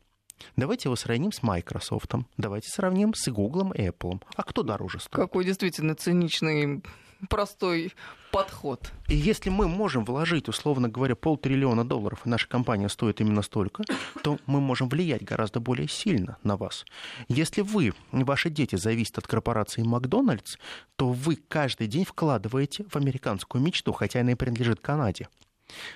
Давайте 0.56 0.90
его 0.90 0.96
сравним 0.96 1.32
с 1.32 1.44
Microsoft. 1.44 2.14
Давайте 2.36 2.68
сравним 2.68 3.14
с 3.14 3.30
Google 3.30 3.74
и 3.74 3.88
Apple. 3.88 4.24
А 4.36 4.42
кто 4.42 4.64
дороже 4.64 5.00
стоит? 5.00 5.14
Какой 5.14 5.46
действительно 5.46 5.94
циничный 5.94 6.82
простой 7.30 7.94
подход. 8.32 8.92
И 9.08 9.16
если 9.16 9.50
мы 9.50 9.68
можем 9.68 10.06
вложить, 10.06 10.48
условно 10.48 10.90
говоря, 10.90 11.16
полтриллиона 11.16 11.84
долларов, 11.86 12.22
и 12.26 12.30
наша 12.30 12.48
компания 12.48 12.90
стоит 12.90 13.22
именно 13.22 13.42
столько, 13.42 13.84
то 14.24 14.38
мы 14.46 14.62
можем 14.62 14.90
влиять 14.90 15.24
гораздо 15.24 15.60
более 15.60 15.88
сильно 15.88 16.38
на 16.44 16.58
вас. 16.58 16.86
Если 17.28 17.62
вы, 17.62 17.94
ваши 18.12 18.50
дети 18.50 18.76
зависят 18.76 19.18
от 19.18 19.28
корпорации 19.28 19.84
Макдональдс, 19.84 20.58
то 20.96 21.10
вы 21.10 21.36
каждый 21.36 21.88
день 21.88 22.06
вкладываете 22.06 22.86
в 22.90 22.96
американскую 22.96 23.62
мечту, 23.62 23.92
хотя 23.92 24.22
она 24.22 24.32
и 24.32 24.36
принадлежит 24.36 24.80
Канаде. 24.80 25.28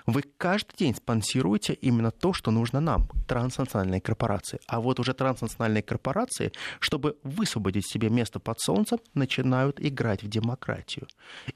Вы 0.06 0.24
каждый 0.38 0.76
день 0.78 0.96
спонсируете 0.96 1.74
именно 1.74 2.12
то, 2.12 2.34
что 2.34 2.52
нужно 2.52 2.80
нам, 2.80 3.08
транснациональные 3.28 4.02
корпорации. 4.02 4.60
А 4.68 4.80
вот 4.80 5.00
уже 5.00 5.14
транснациональные 5.14 5.84
корпорации, 5.84 6.52
чтобы 6.80 7.18
высвободить 7.24 7.88
себе 7.88 8.10
место 8.10 8.40
под 8.40 8.60
солнцем, 8.60 9.00
начинают 9.14 9.80
играть 9.80 10.24
в 10.24 10.28
демократию. 10.28 11.08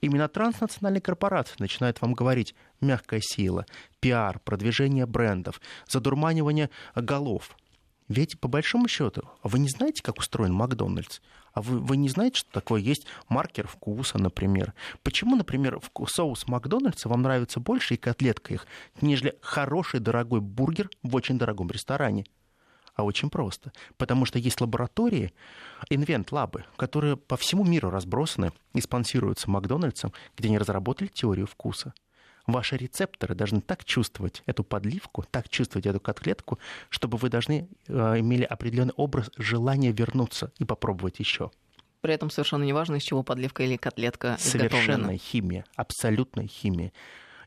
Именно 0.02 0.28
транснациональные 0.28 1.02
корпорации 1.02 1.56
начинают 1.60 2.02
вам 2.02 2.14
говорить 2.14 2.56
мягкая 2.82 3.22
сила, 3.22 3.66
пиар, 4.00 4.40
продвижение 4.40 5.06
брендов, 5.06 5.62
задурманивание 5.88 6.70
голов. 6.96 7.56
Ведь, 8.10 8.40
по 8.40 8.48
большому 8.48 8.88
счету, 8.88 9.30
вы 9.44 9.60
не 9.60 9.70
знаете, 9.70 10.02
как 10.02 10.18
устроен 10.18 10.52
Макдональдс? 10.52 11.20
А 11.54 11.62
вы, 11.62 11.80
вы 11.80 11.96
не 11.96 12.10
знаете, 12.10 12.40
что 12.40 12.52
такое 12.52 12.82
есть 12.82 13.06
маркер 13.30 13.68
вкуса, 13.68 14.18
например? 14.18 14.74
Почему, 15.04 15.36
например, 15.36 15.80
соус 16.08 16.48
Макдональдса 16.48 17.08
вам 17.08 17.22
нравится 17.22 17.60
больше 17.60 17.94
и 17.94 17.98
котлетка 17.98 18.56
их, 18.56 18.68
нежели 19.02 19.38
хороший 19.42 20.00
дорогой 20.00 20.42
бургер 20.42 20.90
в 21.04 21.16
очень 21.16 21.38
дорогом 21.38 21.70
ресторане? 21.70 22.26
А 22.96 23.04
очень 23.04 23.30
просто. 23.30 23.72
Потому 23.98 24.26
что 24.26 24.40
есть 24.40 24.60
лаборатории, 24.60 25.32
инвент-лабы, 25.90 26.66
которые 26.78 27.16
по 27.16 27.38
всему 27.38 27.64
миру 27.64 27.92
разбросаны 27.92 28.52
и 28.74 28.82
спонсируются 28.82 29.52
Макдональдсом, 29.52 30.14
где 30.36 30.48
они 30.48 30.58
разработали 30.58 31.08
теорию 31.08 31.46
вкуса 31.46 31.94
ваши 32.52 32.78
рецепторы 32.78 33.36
должны 33.36 33.62
так 33.62 33.86
чувствовать 33.86 34.44
эту 34.46 34.64
подливку, 34.64 35.26
так 35.30 35.50
чувствовать 35.50 35.86
эту 35.86 36.00
котлетку, 36.00 36.60
чтобы 36.90 37.18
вы 37.18 37.30
должны 37.30 37.68
э, 37.88 38.20
имели 38.20 38.44
определенный 38.44 38.94
образ 38.96 39.30
желания 39.38 39.92
вернуться 39.92 40.52
и 40.58 40.66
попробовать 40.66 41.20
еще. 41.20 41.52
При 42.02 42.14
этом 42.14 42.30
совершенно 42.30 42.64
неважно, 42.64 42.96
из 42.96 43.04
чего 43.04 43.24
подливка 43.24 43.64
или 43.64 43.76
котлетка 43.76 44.38
Совершенная 44.40 45.18
химия, 45.18 45.66
абсолютная 45.76 46.48
химия. 46.48 46.94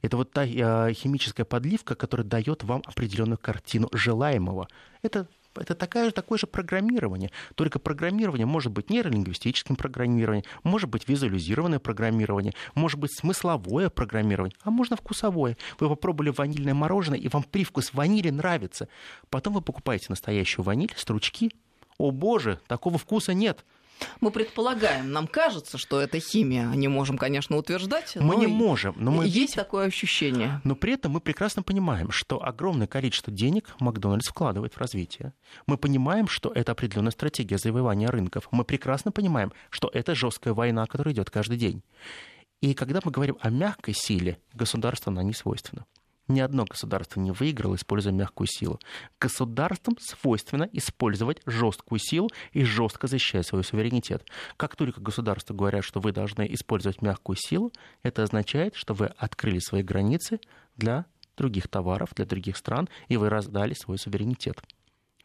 Это 0.02 0.16
вот 0.16 0.32
та 0.32 0.44
э, 0.44 0.92
химическая 0.92 1.46
подливка, 1.46 1.94
которая 1.94 2.26
дает 2.26 2.64
вам 2.64 2.82
определенную 2.84 3.38
картину 3.38 3.88
желаемого. 3.92 4.68
Это 5.02 5.28
это 5.54 5.74
такое 5.74 6.10
такое 6.10 6.38
же 6.38 6.46
программирование. 6.46 7.30
Только 7.54 7.78
программирование 7.78 8.46
может 8.46 8.72
быть 8.72 8.90
нейролингвистическим 8.90 9.76
программированием, 9.76 10.44
может 10.62 10.88
быть 10.88 11.08
визуализированное 11.08 11.78
программирование, 11.78 12.54
может 12.74 12.98
быть 12.98 13.14
смысловое 13.14 13.90
программирование, 13.90 14.56
а 14.62 14.70
можно 14.70 14.96
вкусовое. 14.96 15.56
Вы 15.78 15.88
попробовали 15.88 16.30
ванильное 16.30 16.74
мороженое, 16.74 17.18
и 17.18 17.28
вам 17.28 17.42
привкус 17.42 17.92
ванили 17.92 18.30
нравится. 18.30 18.88
Потом 19.30 19.54
вы 19.54 19.62
покупаете 19.62 20.06
настоящую 20.08 20.64
ваниль, 20.64 20.92
стручки. 20.96 21.50
О 21.98 22.10
боже, 22.10 22.60
такого 22.66 22.98
вкуса 22.98 23.34
нет. 23.34 23.64
Мы 24.20 24.30
предполагаем, 24.30 25.12
нам 25.12 25.26
кажется, 25.26 25.78
что 25.78 26.00
это 26.00 26.20
химия. 26.20 26.66
Не 26.68 26.88
можем, 26.88 27.18
конечно, 27.18 27.56
утверждать. 27.56 28.16
Мы 28.16 28.36
не 28.36 28.46
можем, 28.46 28.94
но 28.96 29.10
мы 29.10 29.26
есть 29.26 29.54
такое 29.54 29.86
ощущение. 29.86 30.60
Но 30.64 30.74
при 30.74 30.94
этом 30.94 31.12
мы 31.12 31.20
прекрасно 31.20 31.62
понимаем, 31.62 32.10
что 32.10 32.42
огромное 32.42 32.86
количество 32.86 33.32
денег 33.32 33.74
Макдональдс 33.80 34.28
вкладывает 34.28 34.74
в 34.74 34.78
развитие. 34.78 35.32
Мы 35.66 35.76
понимаем, 35.76 36.28
что 36.28 36.52
это 36.52 36.72
определенная 36.72 37.12
стратегия 37.12 37.58
завоевания 37.58 38.08
рынков. 38.08 38.48
Мы 38.50 38.64
прекрасно 38.64 39.12
понимаем, 39.12 39.52
что 39.70 39.90
это 39.92 40.14
жесткая 40.14 40.54
война, 40.54 40.86
которая 40.86 41.14
идет 41.14 41.30
каждый 41.30 41.58
день. 41.58 41.82
И 42.60 42.74
когда 42.74 43.00
мы 43.04 43.10
говорим 43.10 43.36
о 43.40 43.50
мягкой 43.50 43.94
силе, 43.94 44.38
государство 44.54 45.10
она 45.10 45.22
не 45.24 45.32
свойственно. 45.32 45.84
Ни 46.28 46.40
одно 46.40 46.64
государство 46.64 47.20
не 47.20 47.32
выиграло, 47.32 47.74
используя 47.74 48.12
мягкую 48.12 48.46
силу. 48.46 48.78
Государствам 49.20 49.96
свойственно 50.00 50.68
использовать 50.72 51.42
жесткую 51.46 51.98
силу 51.98 52.30
и 52.52 52.64
жестко 52.64 53.08
защищать 53.08 53.46
свой 53.46 53.64
суверенитет. 53.64 54.24
Как 54.56 54.76
только 54.76 55.00
государства 55.00 55.52
говорят, 55.52 55.84
что 55.84 56.00
вы 56.00 56.12
должны 56.12 56.46
использовать 56.54 57.02
мягкую 57.02 57.36
силу, 57.36 57.72
это 58.02 58.22
означает, 58.22 58.76
что 58.76 58.94
вы 58.94 59.06
открыли 59.06 59.58
свои 59.58 59.82
границы 59.82 60.40
для 60.76 61.06
других 61.36 61.68
товаров, 61.68 62.10
для 62.14 62.24
других 62.24 62.56
стран, 62.56 62.88
и 63.08 63.16
вы 63.16 63.28
раздали 63.28 63.74
свой 63.74 63.98
суверенитет. 63.98 64.62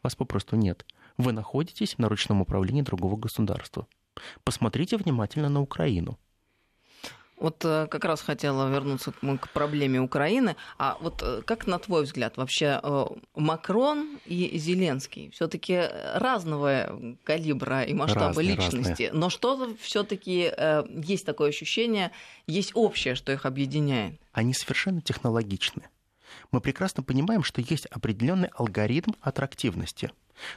Вас 0.02 0.16
попросту 0.16 0.56
нет. 0.56 0.84
Вы 1.16 1.32
находитесь 1.32 1.98
на 1.98 2.08
ручном 2.08 2.40
управлении 2.40 2.82
другого 2.82 3.16
государства. 3.16 3.86
Посмотрите 4.44 4.96
внимательно 4.96 5.48
на 5.48 5.60
Украину. 5.60 6.18
Вот 7.40 7.64
э, 7.64 7.86
как 7.88 8.04
раз 8.04 8.20
хотела 8.20 8.68
вернуться 8.68 9.12
к 9.12 9.48
проблеме 9.50 10.00
Украины. 10.00 10.56
А 10.78 10.96
вот 11.00 11.22
э, 11.22 11.42
как 11.42 11.66
на 11.66 11.78
твой 11.78 12.04
взгляд 12.04 12.36
вообще 12.36 12.80
э, 12.82 13.04
Макрон 13.34 14.18
и 14.26 14.58
Зеленский 14.58 15.30
все-таки 15.30 15.82
разного 16.14 17.16
калибра 17.24 17.82
и 17.82 17.94
масштаба 17.94 18.26
разные, 18.26 18.46
личности, 18.48 19.02
разные. 19.04 19.12
но 19.12 19.30
что-то 19.30 19.76
все-таки 19.80 20.52
есть 21.02 21.26
такое 21.26 21.50
ощущение, 21.50 22.10
есть 22.46 22.72
общее, 22.74 23.14
что 23.14 23.32
их 23.32 23.46
объединяет. 23.46 24.20
Они 24.32 24.54
совершенно 24.54 25.00
технологичны. 25.00 25.82
Мы 26.50 26.60
прекрасно 26.60 27.02
понимаем, 27.02 27.42
что 27.42 27.60
есть 27.60 27.86
определенный 27.86 28.48
алгоритм 28.54 29.12
аттрактивности. 29.20 30.10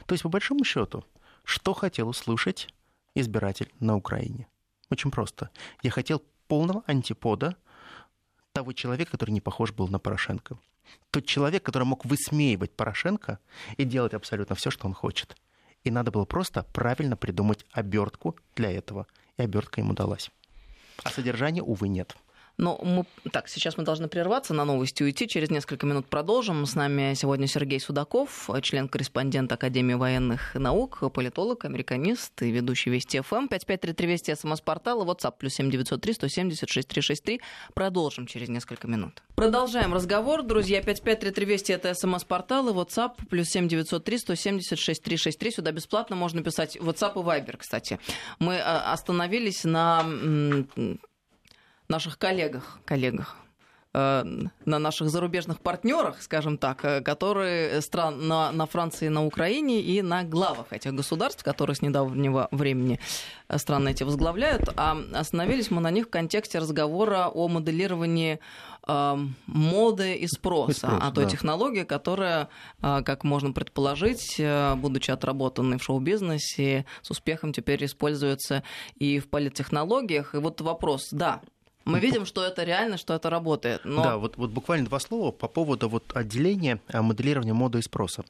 То 0.06 0.12
есть, 0.12 0.22
по 0.22 0.28
большому 0.28 0.64
счету, 0.64 1.04
что 1.44 1.74
хотел 1.74 2.08
услышать 2.08 2.68
избиратель 3.14 3.72
на 3.80 3.96
Украине? 3.96 4.46
Очень 4.90 5.10
просто. 5.10 5.50
Я 5.82 5.90
хотел 5.90 6.22
полного 6.48 6.82
антипода 6.86 7.56
того 8.52 8.72
человека, 8.72 9.12
который 9.12 9.30
не 9.30 9.40
похож 9.40 9.72
был 9.72 9.88
на 9.88 9.98
Порошенко. 9.98 10.58
Тот 11.10 11.26
человек, 11.26 11.62
который 11.62 11.84
мог 11.84 12.04
высмеивать 12.04 12.72
Порошенко 12.72 13.38
и 13.76 13.84
делать 13.84 14.14
абсолютно 14.14 14.54
все, 14.54 14.70
что 14.70 14.86
он 14.86 14.94
хочет. 14.94 15.36
И 15.84 15.90
надо 15.90 16.10
было 16.10 16.24
просто 16.24 16.64
правильно 16.72 17.16
придумать 17.16 17.64
обертку 17.72 18.36
для 18.54 18.70
этого. 18.70 19.06
И 19.36 19.42
обертка 19.42 19.80
ему 19.80 19.94
далась. 19.94 20.30
А 21.02 21.10
содержания, 21.10 21.62
увы, 21.62 21.88
нет. 21.88 22.16
Но 22.58 22.78
мы... 22.82 23.04
Так, 23.30 23.48
сейчас 23.48 23.76
мы 23.76 23.84
должны 23.84 24.08
прерваться, 24.08 24.54
на 24.54 24.64
новости 24.64 25.02
уйти. 25.02 25.26
Через 25.26 25.50
несколько 25.50 25.86
минут 25.86 26.06
продолжим. 26.06 26.66
С 26.66 26.74
нами 26.74 27.14
сегодня 27.14 27.46
Сергей 27.46 27.80
Судаков, 27.80 28.50
член-корреспондент 28.62 29.50
Академии 29.52 29.94
военных 29.94 30.54
наук, 30.54 31.00
политолог, 31.12 31.64
американист 31.64 32.42
и 32.42 32.50
ведущий 32.50 32.90
Вести 32.90 33.20
ФМ. 33.20 33.48
5533 33.48 34.06
Вести, 34.06 34.34
СМС-портал 34.34 35.02
и 35.02 35.06
WhatsApp 35.06 35.34
плюс 35.38 35.54
7903 35.54 36.14
170 36.14 36.68
6363. 36.68 37.40
Продолжим 37.74 38.26
через 38.26 38.48
несколько 38.48 38.86
минут. 38.86 39.22
Продолжаем 39.34 39.94
разговор, 39.94 40.42
друзья. 40.42 40.82
5533 40.82 41.46
Вести, 41.46 41.72
это 41.72 41.94
СМС-портал 41.94 42.68
и 42.68 42.72
WhatsApp 42.72 43.12
плюс 43.28 43.48
7903 43.48 44.18
170 44.18 44.78
6363. 44.78 45.50
Сюда 45.50 45.72
бесплатно 45.72 46.16
можно 46.16 46.42
писать 46.42 46.76
WhatsApp 46.76 47.12
и 47.14 47.24
Viber, 47.24 47.56
кстати. 47.56 47.98
Мы 48.38 48.58
а, 48.58 48.92
остановились 48.92 49.64
на 49.64 50.04
наших 51.92 52.18
коллегах, 52.18 52.78
коллегах 52.84 53.36
э, 53.94 54.24
на 54.64 54.78
наших 54.78 55.10
зарубежных 55.10 55.60
партнерах, 55.60 56.22
скажем 56.22 56.58
так, 56.58 56.84
э, 56.84 57.00
которые 57.00 57.80
стран 57.82 58.26
на, 58.28 58.52
на 58.52 58.66
Франции, 58.66 59.08
на 59.08 59.24
Украине 59.24 59.80
и 59.80 60.02
на 60.02 60.24
главах 60.24 60.72
этих 60.72 60.94
государств, 60.94 61.44
которые 61.44 61.76
с 61.76 61.82
недавнего 61.82 62.48
времени 62.50 62.98
э, 63.48 63.58
страны 63.58 63.90
эти 63.90 64.04
возглавляют. 64.04 64.68
А 64.76 64.96
остановились 65.12 65.70
мы 65.70 65.80
на 65.80 65.90
них 65.90 66.06
в 66.06 66.10
контексте 66.10 66.58
разговора 66.58 67.28
о 67.28 67.48
моделировании 67.48 68.38
э, 68.86 69.16
моды 69.46 70.14
и 70.14 70.26
спроса, 70.26 70.72
и 70.72 70.74
спрос, 70.74 71.00
а 71.02 71.10
той 71.12 71.24
да. 71.24 71.30
технологии, 71.30 71.84
которая, 71.84 72.48
как 72.80 73.24
можно 73.24 73.52
предположить, 73.52 74.40
будучи 74.76 75.10
отработанной 75.10 75.78
в 75.78 75.82
шоу-бизнесе, 75.82 76.86
с 77.02 77.10
успехом 77.10 77.52
теперь 77.52 77.84
используется 77.84 78.62
и 78.96 79.18
в 79.18 79.28
политтехнологиях. 79.28 80.34
И 80.34 80.38
вот 80.38 80.60
вопрос, 80.60 81.08
да, 81.12 81.40
мы 81.84 82.00
видим, 82.00 82.26
что 82.26 82.44
это 82.44 82.64
реально, 82.64 82.96
что 82.96 83.14
это 83.14 83.30
работает. 83.30 83.80
Но... 83.84 84.02
Да, 84.02 84.16
вот, 84.16 84.36
вот 84.36 84.50
буквально 84.50 84.86
два 84.86 85.00
слова 85.00 85.30
по 85.32 85.48
поводу 85.48 85.88
вот 85.88 86.12
отделения 86.14 86.80
э, 86.88 87.00
моделирования 87.00 87.52
моды 87.52 87.78
и 87.78 87.82
спроса. 87.82 88.24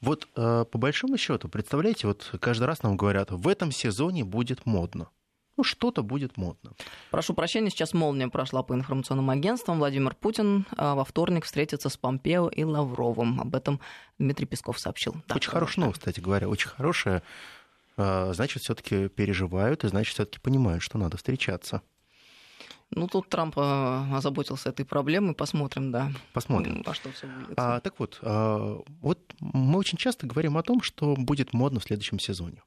Вот 0.00 0.28
э, 0.36 0.64
по 0.70 0.78
большому 0.78 1.16
счету, 1.16 1.48
представляете, 1.48 2.06
вот 2.06 2.32
каждый 2.40 2.64
раз 2.64 2.82
нам 2.82 2.96
говорят, 2.96 3.30
в 3.30 3.48
этом 3.48 3.72
сезоне 3.72 4.24
будет 4.24 4.64
модно. 4.66 5.08
Ну, 5.56 5.64
что-то 5.64 6.04
будет 6.04 6.36
модно. 6.36 6.72
Прошу 7.10 7.34
прощения, 7.34 7.70
сейчас 7.70 7.92
молния 7.92 8.28
прошла 8.28 8.62
по 8.62 8.74
информационным 8.74 9.28
агентствам. 9.28 9.78
Владимир 9.78 10.14
Путин 10.14 10.66
э, 10.76 10.94
во 10.94 11.04
вторник 11.04 11.44
встретится 11.44 11.88
с 11.88 11.96
Помпео 11.96 12.48
и 12.48 12.62
Лавровым. 12.62 13.40
Об 13.40 13.56
этом 13.56 13.80
Дмитрий 14.18 14.46
Песков 14.46 14.78
сообщил. 14.78 15.16
Да, 15.26 15.34
очень 15.34 15.50
хорошая 15.50 15.84
новость, 15.84 15.98
кстати 15.98 16.20
говоря, 16.20 16.48
очень 16.48 16.68
хорошая. 16.68 17.22
Значит, 17.96 18.62
все-таки 18.62 19.08
переживают 19.08 19.82
и 19.82 19.88
значит, 19.88 20.14
все-таки 20.14 20.38
понимают, 20.38 20.84
что 20.84 20.98
надо 20.98 21.16
встречаться. 21.16 21.82
Ну, 22.90 23.06
тут 23.06 23.28
Трамп 23.28 23.58
э, 23.58 24.14
озаботился 24.14 24.70
этой 24.70 24.86
проблемой. 24.86 25.34
Посмотрим, 25.34 25.92
да. 25.92 26.10
Посмотрим. 26.32 26.82
Во 26.84 26.94
что 26.94 27.10
все 27.12 27.26
будет. 27.26 27.58
А, 27.58 27.80
так 27.80 27.98
вот, 27.98 28.18
а, 28.22 28.80
вот 29.00 29.20
мы 29.40 29.78
очень 29.78 29.98
часто 29.98 30.26
говорим 30.26 30.56
о 30.56 30.62
том, 30.62 30.80
что 30.82 31.14
будет 31.16 31.52
модно 31.52 31.80
в 31.80 31.84
следующем 31.84 32.18
сезоне. 32.18 32.62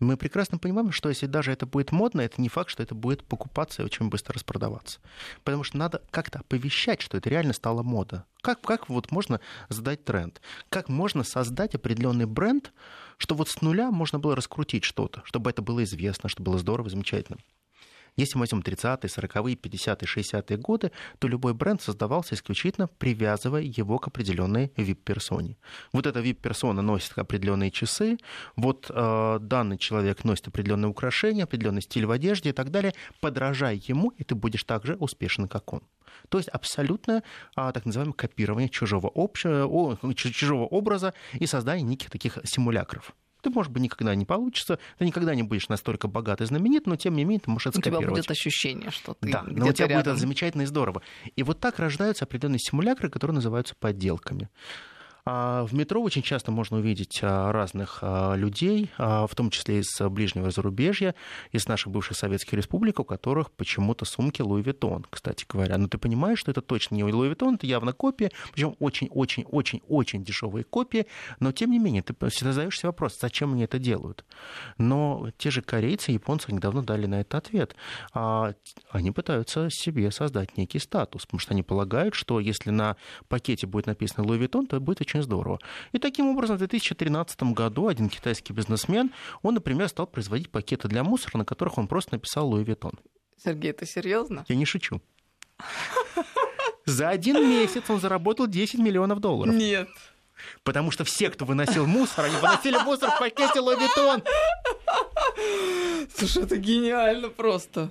Мы 0.00 0.16
прекрасно 0.16 0.58
понимаем, 0.58 0.92
что 0.92 1.08
если 1.08 1.26
даже 1.26 1.50
это 1.50 1.66
будет 1.66 1.90
модно, 1.90 2.20
это 2.20 2.40
не 2.40 2.48
факт, 2.48 2.70
что 2.70 2.82
это 2.84 2.94
будет 2.94 3.24
покупаться 3.24 3.82
и 3.82 3.84
очень 3.84 4.08
быстро 4.08 4.34
распродаваться. 4.34 5.00
Потому 5.42 5.64
что 5.64 5.76
надо 5.76 6.02
как-то 6.10 6.38
оповещать, 6.38 7.02
что 7.02 7.16
это 7.16 7.28
реально 7.28 7.52
стало 7.52 7.82
мода. 7.82 8.24
Как, 8.40 8.60
как 8.60 8.88
вот 8.88 9.10
можно 9.10 9.40
задать 9.68 10.04
тренд? 10.04 10.40
Как 10.68 10.88
можно 10.88 11.24
создать 11.24 11.74
определенный 11.74 12.26
бренд, 12.26 12.72
что 13.16 13.34
вот 13.34 13.48
с 13.48 13.60
нуля 13.60 13.90
можно 13.90 14.20
было 14.20 14.36
раскрутить 14.36 14.84
что-то, 14.84 15.22
чтобы 15.24 15.50
это 15.50 15.62
было 15.62 15.82
известно, 15.82 16.28
чтобы 16.28 16.52
было 16.52 16.58
здорово, 16.58 16.88
замечательно. 16.88 17.38
Если 18.18 18.36
мы 18.36 18.40
возьмем 18.40 18.62
30-е, 18.62 19.08
40-е, 19.08 19.54
50-е, 19.54 20.06
60-е 20.06 20.56
годы, 20.58 20.90
то 21.20 21.28
любой 21.28 21.54
бренд 21.54 21.80
создавался 21.80 22.34
исключительно 22.34 22.88
привязывая 22.88 23.62
его 23.62 23.98
к 23.98 24.08
определенной 24.08 24.72
VIP-персоне. 24.76 25.56
Вот 25.92 26.06
эта 26.06 26.18
VIP-персона 26.18 26.82
носит 26.82 27.16
определенные 27.16 27.70
часы, 27.70 28.18
вот 28.56 28.90
э, 28.90 29.38
данный 29.40 29.78
человек 29.78 30.24
носит 30.24 30.48
определенные 30.48 30.88
украшения, 30.88 31.44
определенный 31.44 31.82
стиль 31.82 32.06
в 32.06 32.10
одежде 32.10 32.50
и 32.50 32.52
так 32.52 32.70
далее. 32.72 32.92
Подражай 33.20 33.80
ему, 33.86 34.10
и 34.10 34.24
ты 34.24 34.34
будешь 34.34 34.64
так 34.64 34.84
же 34.84 34.96
успешен, 34.96 35.46
как 35.46 35.72
он. 35.72 35.82
То 36.28 36.38
есть 36.38 36.48
абсолютное 36.48 37.22
а, 37.54 37.70
так 37.70 37.86
называемое 37.86 38.14
копирование 38.14 38.68
чужого, 38.68 39.10
общего, 39.14 39.96
чужого 40.14 40.66
образа 40.66 41.14
и 41.34 41.46
создание 41.46 41.84
неких 41.84 42.10
таких 42.10 42.38
симулякров. 42.44 43.14
Ты, 43.42 43.50
может 43.50 43.72
быть, 43.72 43.82
никогда 43.82 44.14
не 44.14 44.24
получится, 44.24 44.78
ты 44.98 45.04
никогда 45.06 45.34
не 45.34 45.42
будешь 45.42 45.68
настолько 45.68 46.08
богат 46.08 46.40
и 46.40 46.44
знаменит, 46.44 46.86
но 46.86 46.96
тем 46.96 47.14
не 47.14 47.24
менее 47.24 47.40
ты 47.40 47.50
можешь 47.50 47.68
это 47.68 47.78
скопировать. 47.78 48.04
У 48.04 48.06
тебя 48.08 48.16
будет 48.16 48.30
ощущение, 48.30 48.90
что 48.90 49.14
ты 49.14 49.30
Да, 49.30 49.44
но 49.46 49.66
у 49.66 49.72
тебя 49.72 49.86
рядом. 49.86 50.02
будет 50.02 50.06
это 50.12 50.16
замечательно 50.20 50.62
и 50.62 50.66
здорово. 50.66 51.02
И 51.36 51.42
вот 51.42 51.60
так 51.60 51.78
рождаются 51.78 52.24
определенные 52.24 52.58
симулякры, 52.58 53.10
которые 53.10 53.34
называются 53.36 53.74
подделками. 53.78 54.48
А 55.30 55.66
в 55.66 55.74
метро 55.74 56.00
очень 56.02 56.22
часто 56.22 56.50
можно 56.50 56.78
увидеть 56.78 57.18
а, 57.20 57.52
разных 57.52 57.98
а, 58.00 58.34
людей, 58.34 58.90
в 58.96 59.28
том 59.36 59.50
числе 59.50 59.80
из 59.80 60.00
ближнего 60.00 60.50
зарубежья, 60.50 61.14
из 61.52 61.68
наших 61.68 61.92
бывших 61.92 62.16
советских 62.16 62.54
республик, 62.54 62.98
у 62.98 63.04
которых 63.04 63.50
почему-то 63.52 64.06
сумки 64.06 64.40
Луи 64.40 64.62
Vuitton, 64.62 65.04
кстати 65.10 65.44
говоря. 65.46 65.76
Но 65.76 65.86
ты 65.86 65.98
понимаешь, 65.98 66.38
что 66.38 66.50
это 66.50 66.62
точно 66.62 66.94
не 66.94 67.04
Луи 67.04 67.28
Vuitton, 67.28 67.56
это 67.56 67.66
явно 67.66 67.92
копия, 67.92 68.30
причем 68.54 68.74
очень-очень-очень-очень 68.78 70.24
дешевые 70.24 70.64
копии, 70.64 71.06
но 71.40 71.52
тем 71.52 71.72
не 71.72 71.78
менее 71.78 72.00
ты 72.00 72.14
всегда 72.30 72.52
задаешься 72.52 72.86
вопрос, 72.86 73.18
зачем 73.20 73.52
они 73.52 73.64
это 73.64 73.78
делают. 73.78 74.24
Но 74.78 75.30
те 75.36 75.50
же 75.50 75.60
корейцы, 75.60 76.12
японцы 76.12 76.50
недавно 76.52 76.82
дали 76.82 77.04
на 77.04 77.20
это 77.20 77.36
ответ. 77.36 77.76
Они 78.14 79.10
пытаются 79.10 79.68
себе 79.68 80.10
создать 80.10 80.56
некий 80.56 80.78
статус, 80.78 81.26
потому 81.26 81.40
что 81.40 81.52
они 81.52 81.62
полагают, 81.62 82.14
что 82.14 82.40
если 82.40 82.70
на 82.70 82.96
пакете 83.28 83.66
будет 83.66 83.86
написано 83.86 84.26
Луи 84.26 84.38
Vuitton, 84.38 84.66
то 84.66 84.80
будет 84.80 85.02
очень 85.02 85.17
очень 85.18 85.22
здорово. 85.22 85.58
И 85.92 85.98
таким 85.98 86.28
образом 86.28 86.56
в 86.56 86.58
2013 86.58 87.42
году 87.54 87.88
один 87.88 88.08
китайский 88.08 88.52
бизнесмен, 88.52 89.12
он, 89.42 89.54
например, 89.54 89.88
стал 89.88 90.06
производить 90.06 90.50
пакеты 90.50 90.88
для 90.88 91.04
мусора, 91.04 91.38
на 91.38 91.44
которых 91.44 91.78
он 91.78 91.88
просто 91.88 92.14
написал 92.14 92.48
Louis 92.48 92.64
Vuitton. 92.64 92.92
Сергей, 93.42 93.72
ты 93.72 93.86
серьезно? 93.86 94.44
Я 94.48 94.56
не 94.56 94.64
шучу. 94.64 95.00
За 96.86 97.10
один 97.10 97.48
месяц 97.48 97.82
он 97.88 98.00
заработал 98.00 98.46
10 98.46 98.80
миллионов 98.80 99.20
долларов. 99.20 99.54
Нет. 99.54 99.88
Потому 100.62 100.90
что 100.90 101.04
все, 101.04 101.30
кто 101.30 101.44
выносил 101.44 101.86
мусор, 101.86 102.26
они 102.26 102.36
выносили 102.36 102.78
мусор 102.84 103.10
в 103.10 103.18
пакете 103.18 103.60
Louis 103.60 103.76
Vuitton. 103.76 104.22
Слушай, 106.16 106.44
это 106.44 106.56
гениально 106.56 107.28
просто. 107.28 107.90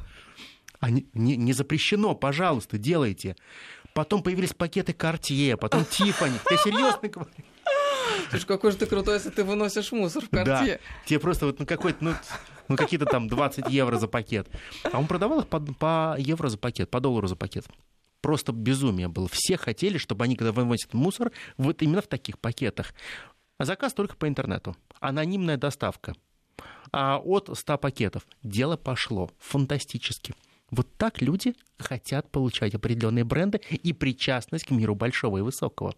Не, 0.81 1.05
не, 1.13 1.35
не 1.35 1.53
запрещено, 1.53 2.15
пожалуйста, 2.15 2.77
делайте. 2.77 3.35
Потом 3.97 4.21
появились 4.21 4.53
пакеты 4.53 4.91
Cartier, 4.91 5.57
потом 5.57 5.81
Tiffany. 5.89 6.39
Я 6.51 6.57
серьезно 6.57 7.09
говорю. 7.09 7.31
Слушай, 8.29 8.45
какой 8.45 8.71
же 8.71 8.77
ты 8.77 8.85
крутой, 8.85 9.15
если 9.15 9.31
ты 9.31 9.43
выносишь 9.43 9.91
мусор 9.91 10.23
в 10.23 10.29
Cartier. 10.29 10.45
Да, 10.45 10.79
тебе 11.07 11.19
просто 11.19 11.47
вот 11.47 11.57
ну, 11.57 11.65
какой-то, 11.65 12.03
ну, 12.03 12.13
ну 12.67 12.75
какие-то 12.75 13.07
там 13.07 13.27
20 13.27 13.69
евро 13.69 13.97
за 13.97 14.07
пакет. 14.07 14.49
А 14.83 14.99
он 14.99 15.07
продавал 15.07 15.39
их 15.39 15.47
по, 15.47 15.59
по 15.59 16.15
евро 16.19 16.47
за 16.47 16.59
пакет, 16.59 16.91
по 16.91 16.99
доллару 16.99 17.25
за 17.25 17.35
пакет. 17.35 17.65
Просто 18.21 18.51
безумие 18.51 19.07
было. 19.07 19.27
Все 19.31 19.57
хотели, 19.57 19.97
чтобы 19.97 20.25
они, 20.25 20.35
когда 20.35 20.51
выносят 20.51 20.93
мусор, 20.93 21.31
вот 21.57 21.81
именно 21.81 22.03
в 22.03 22.07
таких 22.07 22.37
пакетах. 22.37 22.93
А 23.57 23.65
заказ 23.65 23.95
только 23.95 24.15
по 24.15 24.27
интернету. 24.27 24.77
Анонимная 24.99 25.57
доставка. 25.57 26.13
А 26.91 27.17
от 27.17 27.49
100 27.51 27.79
пакетов. 27.79 28.27
Дело 28.43 28.77
пошло. 28.77 29.31
Фантастически. 29.39 30.35
Вот 30.69 30.87
так 30.97 31.21
люди 31.21 31.55
хотят 31.77 32.29
получать 32.31 32.75
определенные 32.75 33.23
бренды 33.23 33.61
и 33.71 33.93
причастность 33.93 34.65
к 34.65 34.71
миру 34.71 34.95
большого 34.95 35.37
и 35.37 35.41
высокого. 35.41 35.95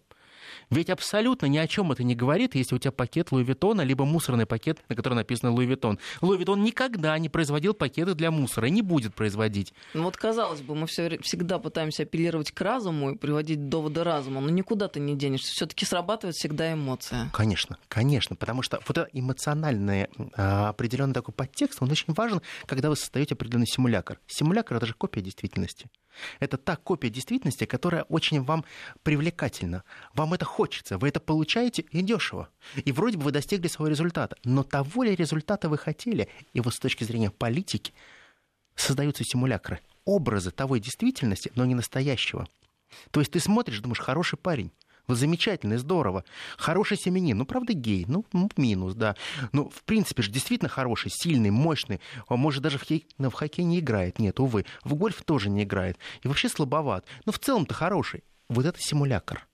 Ведь 0.70 0.90
абсолютно 0.90 1.46
ни 1.46 1.58
о 1.58 1.66
чем 1.66 1.92
это 1.92 2.02
не 2.02 2.14
говорит, 2.14 2.54
если 2.54 2.74
у 2.74 2.78
тебя 2.78 2.92
пакет 2.92 3.32
Louis 3.32 3.44
Vuitton 3.44 3.74
а, 3.74 3.82
либо 3.82 4.04
мусорный 4.04 4.46
пакет, 4.46 4.78
на 4.88 4.96
котором 4.96 5.16
написано 5.16 5.52
Louis 5.52 5.66
Vuitton. 5.66 5.98
Louis 6.20 6.38
Vuitton 6.38 6.62
никогда 6.62 7.18
не 7.18 7.28
производил 7.28 7.74
пакеты 7.74 8.14
для 8.14 8.30
мусора 8.30 8.68
и 8.68 8.70
не 8.70 8.82
будет 8.82 9.14
производить. 9.14 9.72
Ну 9.94 10.04
вот 10.04 10.16
казалось 10.16 10.60
бы, 10.60 10.74
мы 10.74 10.86
все, 10.86 11.18
всегда 11.18 11.58
пытаемся 11.58 12.04
апеллировать 12.04 12.52
к 12.52 12.60
разуму 12.60 13.12
и 13.12 13.16
приводить 13.16 13.68
доводы 13.68 14.04
разума, 14.04 14.40
но 14.40 14.50
никуда 14.50 14.88
ты 14.88 15.00
не 15.00 15.16
денешься. 15.16 15.52
Все-таки 15.52 15.84
срабатывает 15.84 16.36
всегда 16.36 16.72
эмоция. 16.72 17.30
Конечно, 17.32 17.78
конечно, 17.88 18.36
потому 18.36 18.62
что 18.62 18.80
вот 18.86 18.98
это 18.98 19.08
эмоциональный 19.12 20.08
а, 20.36 20.68
определенный 20.70 21.14
такой 21.14 21.34
подтекст, 21.34 21.82
он 21.82 21.90
очень 21.90 22.12
важен, 22.14 22.40
когда 22.66 22.88
вы 22.88 22.96
создаете 22.96 23.34
определенный 23.34 23.66
симулякр. 23.66 24.18
Симулякр 24.26 24.76
это 24.76 24.86
же 24.86 24.94
копия 24.94 25.20
действительности. 25.20 25.88
Это 26.38 26.56
та 26.56 26.76
копия 26.76 27.10
действительности, 27.10 27.64
которая 27.64 28.02
очень 28.04 28.42
вам 28.42 28.64
привлекательна. 29.02 29.84
Вам 30.14 30.34
это 30.34 30.39
хочется, 30.44 30.98
вы 30.98 31.08
это 31.08 31.20
получаете 31.20 31.84
и 31.90 32.02
дешево. 32.02 32.48
И 32.76 32.92
вроде 32.92 33.18
бы 33.18 33.24
вы 33.24 33.32
достигли 33.32 33.68
своего 33.68 33.90
результата. 33.90 34.36
Но 34.44 34.62
того 34.62 35.02
ли 35.02 35.14
результата 35.14 35.68
вы 35.68 35.78
хотели? 35.78 36.28
И 36.52 36.60
вот 36.60 36.74
с 36.74 36.78
точки 36.78 37.04
зрения 37.04 37.30
политики 37.30 37.92
создаются 38.74 39.24
симулякры. 39.24 39.80
Образы 40.04 40.50
того 40.50 40.78
действительности, 40.78 41.52
но 41.54 41.64
не 41.64 41.74
настоящего. 41.74 42.48
То 43.10 43.20
есть 43.20 43.32
ты 43.32 43.40
смотришь, 43.40 43.80
думаешь, 43.80 44.00
хороший 44.00 44.38
парень. 44.38 44.72
Вот 45.06 45.18
замечательно, 45.18 45.76
здорово. 45.76 46.24
Хороший 46.56 46.96
семенин, 46.96 47.38
ну, 47.38 47.44
правда, 47.44 47.72
гей, 47.72 48.04
ну, 48.06 48.24
минус, 48.56 48.94
да. 48.94 49.16
Ну, 49.52 49.68
в 49.68 49.82
принципе 49.82 50.22
же, 50.22 50.30
действительно 50.30 50.68
хороший, 50.68 51.10
сильный, 51.10 51.50
мощный. 51.50 52.00
Он, 52.28 52.38
может, 52.38 52.62
даже 52.62 52.78
в, 52.78 52.84
хей... 52.84 53.06
ну, 53.18 53.28
в 53.28 53.34
хоккей 53.34 53.64
не 53.64 53.80
играет, 53.80 54.20
нет, 54.20 54.38
увы. 54.38 54.66
В 54.84 54.94
гольф 54.94 55.22
тоже 55.22 55.50
не 55.50 55.64
играет. 55.64 55.98
И 56.22 56.28
вообще 56.28 56.48
слабоват. 56.48 57.06
Но 57.24 57.32
в 57.32 57.40
целом-то 57.40 57.74
хороший. 57.74 58.22
Вот 58.48 58.66
это 58.66 58.78
симулятор. 58.80 59.48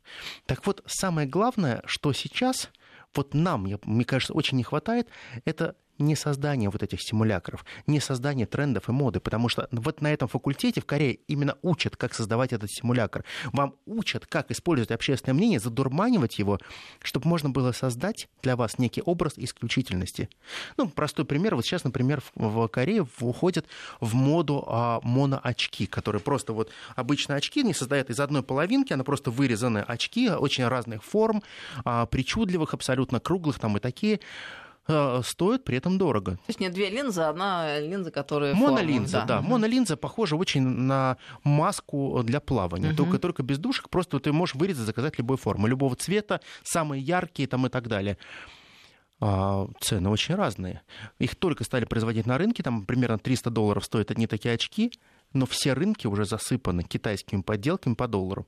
Так 0.46 0.66
вот, 0.66 0.82
самое 0.86 1.28
главное, 1.28 1.82
что 1.86 2.12
сейчас 2.12 2.70
вот 3.14 3.34
нам, 3.34 3.66
мне 3.84 4.04
кажется, 4.04 4.34
очень 4.34 4.56
не 4.58 4.64
хватает, 4.64 5.08
это 5.44 5.76
не 5.98 6.16
создание 6.16 6.70
вот 6.70 6.82
этих 6.82 7.00
симулякров, 7.00 7.64
не 7.86 8.00
создание 8.00 8.46
трендов 8.46 8.88
и 8.88 8.92
моды, 8.92 9.20
потому 9.20 9.48
что 9.48 9.68
вот 9.70 10.00
на 10.00 10.12
этом 10.12 10.28
факультете 10.28 10.80
в 10.80 10.86
Корее 10.86 11.18
именно 11.28 11.56
учат, 11.62 11.96
как 11.96 12.14
создавать 12.14 12.52
этот 12.52 12.70
симулякр. 12.70 13.24
Вам 13.52 13.74
учат, 13.86 14.26
как 14.26 14.50
использовать 14.50 14.90
общественное 14.90 15.34
мнение, 15.34 15.60
задурманивать 15.60 16.38
его, 16.38 16.58
чтобы 17.02 17.28
можно 17.28 17.50
было 17.50 17.72
создать 17.72 18.28
для 18.42 18.56
вас 18.56 18.78
некий 18.78 19.02
образ 19.02 19.34
исключительности. 19.36 20.28
Ну, 20.76 20.88
простой 20.88 21.24
пример. 21.24 21.54
Вот 21.56 21.64
сейчас, 21.64 21.84
например, 21.84 22.22
в 22.34 22.68
Корее 22.68 23.06
уходят 23.20 23.66
в 24.00 24.14
моду 24.14 24.64
а, 24.66 25.00
моноочки, 25.02 25.86
которые 25.86 26.20
просто 26.20 26.52
вот 26.52 26.70
обычные 26.94 27.36
очки 27.36 27.62
не 27.62 27.74
создают 27.74 28.10
из 28.10 28.20
одной 28.20 28.42
половинки, 28.42 28.92
она 28.92 29.04
просто 29.04 29.30
вырезаны 29.30 29.78
очки 29.78 30.30
очень 30.30 30.66
разных 30.66 31.04
форм, 31.04 31.42
а, 31.84 32.06
причудливых, 32.06 32.74
абсолютно 32.74 33.20
круглых 33.20 33.58
там 33.58 33.76
и 33.76 33.80
такие. 33.80 34.20
Э, 34.88 35.20
стоит 35.24 35.64
при 35.64 35.78
этом 35.78 35.98
дорого. 35.98 36.32
То 36.32 36.48
есть 36.48 36.60
нет 36.60 36.72
две 36.72 36.90
линзы, 36.90 37.22
одна 37.22 37.80
линза, 37.80 38.10
которая 38.10 38.54
Монолинза, 38.54 39.24
да. 39.26 39.40
да. 39.40 39.42
Монолинза 39.42 39.96
похожа 39.96 40.36
очень 40.36 40.62
на 40.62 41.16
маску 41.42 42.22
для 42.22 42.40
плавания, 42.40 42.90
угу. 42.90 42.96
только, 42.96 43.18
только 43.18 43.42
без 43.42 43.58
душек, 43.58 43.88
просто 43.88 44.20
ты 44.20 44.32
можешь 44.32 44.54
вырезать, 44.54 44.86
заказать 44.86 45.18
любой 45.18 45.38
формы, 45.38 45.68
любого 45.68 45.96
цвета, 45.96 46.40
самые 46.62 47.02
яркие 47.02 47.48
там 47.48 47.66
и 47.66 47.68
так 47.68 47.88
далее 47.88 48.16
а, 49.20 49.66
цены 49.80 50.08
очень 50.08 50.34
разные. 50.34 50.82
Их 51.18 51.34
только 51.34 51.64
стали 51.64 51.84
производить 51.84 52.26
на 52.26 52.38
рынке, 52.38 52.62
там 52.62 52.84
примерно 52.86 53.18
300 53.18 53.50
долларов 53.50 53.84
стоят 53.84 54.10
одни 54.10 54.26
такие 54.26 54.54
очки, 54.54 54.92
но 55.32 55.46
все 55.46 55.72
рынки 55.72 56.06
уже 56.06 56.24
засыпаны 56.24 56.82
китайскими 56.84 57.42
подделками 57.42 57.94
по 57.94 58.06
доллару. 58.06 58.46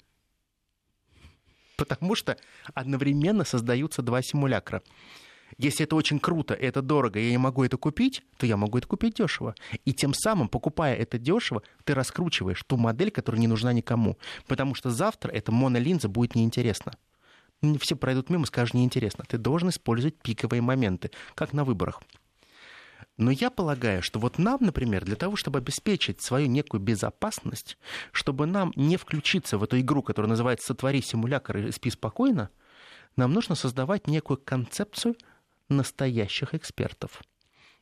Потому 1.77 2.15
что 2.15 2.37
одновременно 2.75 3.45
создаются 3.45 4.03
два 4.03 4.21
симулякра. 4.23 4.83
Если 5.57 5.85
это 5.85 5.97
очень 5.97 6.21
круто, 6.21 6.55
это 6.55 6.83
дорого, 6.83 7.19
я 7.19 7.31
не 7.31 7.39
могу 7.39 7.65
это 7.65 7.77
купить, 7.77 8.23
то 8.37 8.47
я 8.47 8.57
могу 8.57 8.79
это 8.79 8.87
купить 8.87 9.15
дешево. 9.15 9.55
И 9.85 9.93
тем 9.93 10.13
самым, 10.15 10.49
покупая 10.49 10.95
это 10.95 11.19
дешево, 11.19 11.63
ты 11.85 11.95
раскручиваешь 11.95 12.63
ту 12.65 12.77
модель, 12.77 13.11
которая 13.11 13.41
не 13.41 13.49
нужна 13.49 13.73
никому. 13.73 14.19
Потому 14.47 14.75
что 14.75 14.91
завтра 14.91 15.31
эта 15.31 15.51
монолинза 15.51 16.09
будет 16.09 16.35
неинтересна. 16.35 16.93
Все 17.81 17.97
пройдут 17.97 18.31
мимо, 18.31 18.47
скажут, 18.47 18.75
неинтересно. 18.75 19.25
Ты 19.27 19.39
должен 19.39 19.71
использовать 19.71 20.17
пиковые 20.17 20.63
моменты, 20.63 21.11
как 21.35 21.53
на 21.53 21.65
выборах. 21.65 22.03
Но 23.17 23.33
я 23.33 23.51
полагаю, 23.51 24.01
что 24.01 24.21
вот 24.21 24.39
нам, 24.39 24.59
например, 24.61 25.05
для 25.05 25.17
того, 25.17 25.35
чтобы 25.35 25.59
обеспечить 25.59 26.23
свою 26.23 26.47
некую 26.47 26.81
безопасность, 26.81 27.77
чтобы 28.13 28.47
нам 28.47 28.73
не 28.77 28.97
включиться 28.97 29.59
в 29.59 29.65
эту 29.65 29.81
игру, 29.81 30.03
которая 30.03 30.31
называется 30.31 30.69
«Сотвори 30.69 31.03
симулятор 31.03 31.59
и 31.59 31.73
спи 31.73 31.91
спокойно», 31.91 32.51
нам 33.17 33.33
нужно 33.33 33.57
создавать 33.57 34.07
некую 34.07 34.39
концепцию 34.39 35.17
настоящих 35.69 36.55
экспертов. 36.55 37.23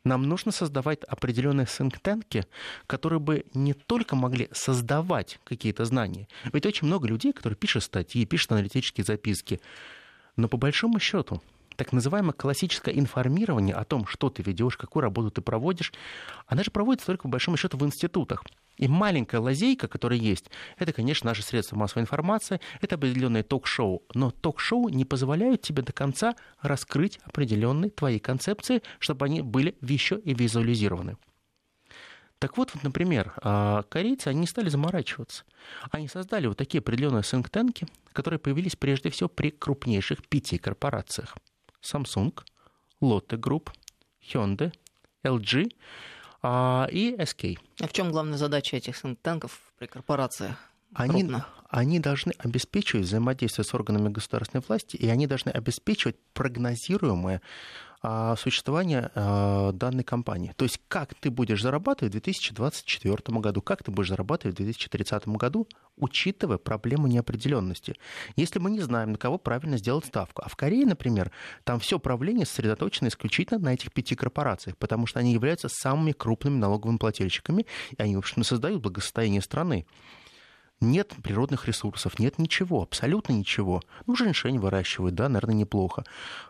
Нам 0.05 0.23
нужно 0.23 0.53
создавать 0.53 1.03
определенные 1.05 1.67
синктенки, 1.67 2.47
которые 2.87 3.19
бы 3.19 3.45
не 3.55 3.75
только 3.75 4.15
могли 4.15 4.49
создавать 4.53 5.41
какие-то 5.43 5.85
знания. 5.85 6.29
Ведь 6.53 6.65
очень 6.65 6.87
много 6.87 7.09
людей, 7.09 7.33
которые 7.33 7.57
пишут 7.57 7.83
статьи, 7.83 8.25
пишут 8.25 8.53
аналитические 8.53 9.05
записки. 9.05 9.61
Но 10.37 10.49
по 10.49 10.57
большому 10.57 11.01
счету 11.01 11.43
так 11.77 11.93
называемое 11.93 12.33
классическое 12.33 12.95
информирование 12.95 13.75
о 13.75 13.85
том, 13.85 14.07
что 14.07 14.31
ты 14.31 14.43
ведешь, 14.43 14.77
какую 14.77 15.03
работу 15.03 15.31
ты 15.31 15.41
проводишь, 15.41 15.93
она 16.47 16.63
же 16.63 16.71
проводится 16.71 17.07
только, 17.07 17.23
по 17.23 17.29
большому 17.29 17.57
счету, 17.57 17.77
в 17.77 17.85
институтах. 17.85 18.45
И 18.77 18.89
маленькая 18.89 19.41
лазейка, 19.41 19.89
которая 19.89 20.19
есть, 20.19 20.51
это, 20.79 20.93
конечно, 20.93 21.29
наши 21.29 21.43
средства 21.43 21.77
массовой 21.77 22.03
информации, 22.03 22.61
это 22.81 22.97
определенные 22.97 23.43
ток-шоу. 23.43 24.03
Но 24.15 24.31
ток-шоу 24.31 24.89
не 24.89 25.05
позволяют 25.05 25.63
тебе 25.63 25.83
до 25.83 25.93
конца 25.93 26.35
раскрыть 26.61 27.19
определенные 27.25 27.91
твои 27.91 28.19
концепции, 28.19 28.83
чтобы 28.99 29.27
они 29.27 29.41
были 29.41 29.77
еще 29.81 30.19
и 30.19 30.35
визуализированы. 30.35 31.17
Так 32.39 32.59
вот, 32.59 32.75
вот, 32.75 32.83
например, 32.83 33.33
а, 33.43 33.83
корейцы, 33.85 34.29
они 34.29 34.47
стали 34.47 34.69
заморачиваться. 34.69 35.45
Они 35.91 36.07
создали 36.07 36.47
вот 36.47 36.59
такие 36.59 36.81
определенные 36.81 37.25
синктенки, 37.25 37.87
которые 38.13 38.39
появились 38.39 38.77
прежде 38.77 39.09
всего 39.09 39.29
при 39.29 39.51
крупнейших 39.51 40.27
пяти 40.29 40.59
корпорациях. 40.59 41.37
Samsung, 41.93 42.33
Lotte 43.01 43.37
Group, 43.39 43.71
Hyundai, 44.21 44.73
LG 45.25 45.73
а, 46.43 46.89
и 46.91 47.15
SK. 47.17 47.59
А 47.81 47.89
в 47.89 47.93
чем 47.93 48.11
главная 48.11 48.39
задача 48.39 48.77
этих 48.77 48.97
синктенков 48.97 49.61
при 49.79 49.87
корпорациях? 49.87 50.57
Они, 50.95 51.29
они 51.69 52.01
должны 52.01 52.33
обеспечивать 52.39 53.07
взаимодействие 53.07 53.65
с 53.65 53.75
органами 53.75 54.09
государственной 54.09 54.63
власти, 54.67 54.97
и 54.97 55.09
они 55.09 55.27
должны 55.27 55.51
обеспечивать 55.51 56.17
прогнозируемое 56.33 57.43
существования 58.37 59.11
а, 59.15 59.73
данной 59.73 60.05
компании. 60.05 60.53
То 60.57 60.65
есть 60.65 60.81
как 60.89 61.15
ты 61.15 61.31
будешь 61.31 61.63
зарабатывать 61.63 62.13
в 62.13 62.19
2024 62.19 63.39
году, 63.41 63.63
как 63.63 63.83
ты 63.83 63.91
будешь 63.91 64.09
зарабатывать 64.09 64.55
в 64.55 64.59
2030 64.59 65.29
году, 65.29 65.67
учитывая 65.97 66.59
проблему 66.59 67.07
неопределенности. 67.07 67.95
Если 68.37 68.59
мы 68.59 68.71
не 68.71 68.81
знаем, 68.81 69.13
на 69.13 69.19
кого 69.19 69.39
правильно 69.39 69.79
сделать 69.79 70.05
ставку. 70.05 70.43
А 70.45 70.49
в 70.49 70.57
Корее, 70.57 70.87
например, 70.87 71.33
там 71.65 71.81
все 71.81 71.99
правление 71.99 72.47
сосредоточено 72.47 73.09
исключительно 73.09 73.59
на 73.59 73.75
этих 73.75 73.93
пяти 73.93 74.15
корпорациях, 74.15 74.77
потому 74.77 75.07
что 75.07 75.21
они 75.21 75.33
являются 75.33 75.69
самыми 75.69 76.13
крупными 76.13 76.59
налоговыми 76.59 76.99
плательщиками, 76.99 77.67
и 77.97 78.03
они, 78.03 78.17
в 78.17 78.21
общем, 78.21 78.45
создают 78.45 78.83
благосостояние 78.83 79.41
страны. 79.41 79.87
Нет 80.83 81.15
природных 81.23 81.67
ресурсов, 81.67 82.19
нет 82.19 82.39
ничего, 82.39 82.83
абсолютно 82.83 83.33
ничего. 83.33 83.83
Ну, 84.07 84.15
женьшень 84.15 84.59
выращивают, 84.59 85.15
да, 85.15 85.27
наверное, 85.29 85.55
неплохо. 85.55 86.05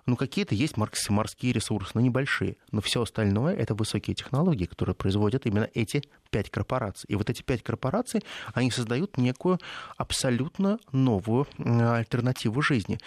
Ну, 0.05 0.17
какие-то 0.17 0.57
есть 0.57 0.77
морские 0.77 1.53
ресурсы, 1.53 1.93
но 1.95 2.01
небольшие. 2.01 2.57
Но 2.73 2.81
все 2.81 3.03
остальное— 3.03 3.55
это 3.57 3.75
высокие 3.75 4.17
технологии, 4.17 4.65
которые 4.65 4.97
производят 4.97 5.47
именно 5.47 5.69
эти 5.75 6.03
пять 6.31 6.51
корпораций. 6.51 7.07
И 7.09 7.15
вот 7.15 7.31
эти 7.31 7.43
пять 7.43 7.63
корпораций, 7.63 8.25
они 8.53 8.73
создают 8.73 9.17
некую 9.17 9.61
абсолютно 9.97 10.81
новую 10.91 11.47
альтернативу 11.59 12.63
жизни. 12.63 12.99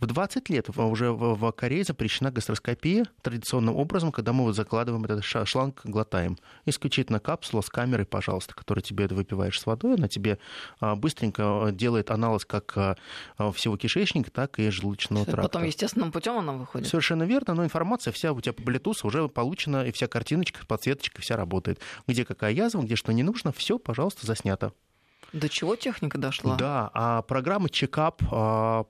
В 0.00 0.06
20 0.06 0.48
лет 0.48 0.66
уже 0.78 1.12
в 1.12 1.52
Корее 1.52 1.84
запрещена 1.84 2.30
гастроскопия 2.30 3.04
традиционным 3.20 3.76
образом, 3.76 4.12
когда 4.12 4.32
мы 4.32 4.44
вот 4.44 4.56
закладываем 4.56 5.04
этот 5.04 5.22
шланг, 5.24 5.82
глотаем. 5.84 6.38
Исключительно 6.64 7.20
капсула 7.20 7.60
с 7.60 7.68
камерой, 7.68 8.06
пожалуйста, 8.06 8.54
которую 8.54 8.82
тебе 8.82 9.06
выпиваешь 9.08 9.60
с 9.60 9.66
водой, 9.66 9.96
она 9.96 10.08
тебе 10.08 10.38
а, 10.80 10.96
быстренько 10.96 11.42
а, 11.66 11.70
делает 11.70 12.10
анализ 12.10 12.46
как 12.46 12.72
а, 12.76 12.96
всего 13.52 13.76
кишечника, 13.76 14.30
так 14.30 14.58
и 14.58 14.70
желудочного 14.70 15.26
тракта. 15.26 15.42
Потом 15.42 15.64
естественным 15.64 16.12
путем 16.12 16.38
она 16.38 16.54
выходит. 16.54 16.88
Совершенно 16.88 17.24
верно, 17.24 17.52
но 17.52 17.64
информация 17.64 18.12
вся 18.12 18.32
у 18.32 18.40
тебя 18.40 18.54
по 18.54 18.62
Bluetooth 18.62 19.00
уже 19.02 19.28
получена, 19.28 19.84
и 19.84 19.92
вся 19.92 20.06
картиночка, 20.06 20.64
подсветочка 20.66 21.20
вся 21.20 21.36
работает. 21.36 21.78
Где 22.06 22.24
какая 22.24 22.52
язва, 22.52 22.80
где 22.80 22.96
что 22.96 23.12
не 23.12 23.22
нужно, 23.22 23.52
все, 23.52 23.78
пожалуйста, 23.78 24.26
заснято. 24.26 24.72
До 25.32 25.48
чего 25.48 25.76
техника 25.76 26.18
дошла? 26.18 26.56
Да, 26.56 26.90
а 26.94 27.22
программы 27.22 27.68
чекап 27.68 28.22
а, 28.30 28.84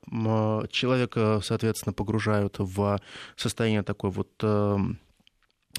человека, 0.70 1.40
соответственно, 1.42 1.92
погружают 1.92 2.56
в 2.58 3.00
состояние 3.36 3.82
такой 3.82 4.10
вот 4.10 4.30
э, 4.42 4.78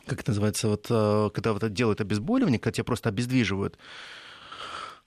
как 0.06 0.22
это 0.22 0.32
называется, 0.32 0.68
вот, 0.68 0.88
э, 0.90 1.30
когда 1.34 1.54
вот 1.54 1.74
делают 1.74 2.02
обезболивание, 2.02 2.60
когда 2.60 2.74
тебя 2.74 2.84
просто 2.84 3.10
обездвиживают, 3.10 3.76
А, 3.76 3.80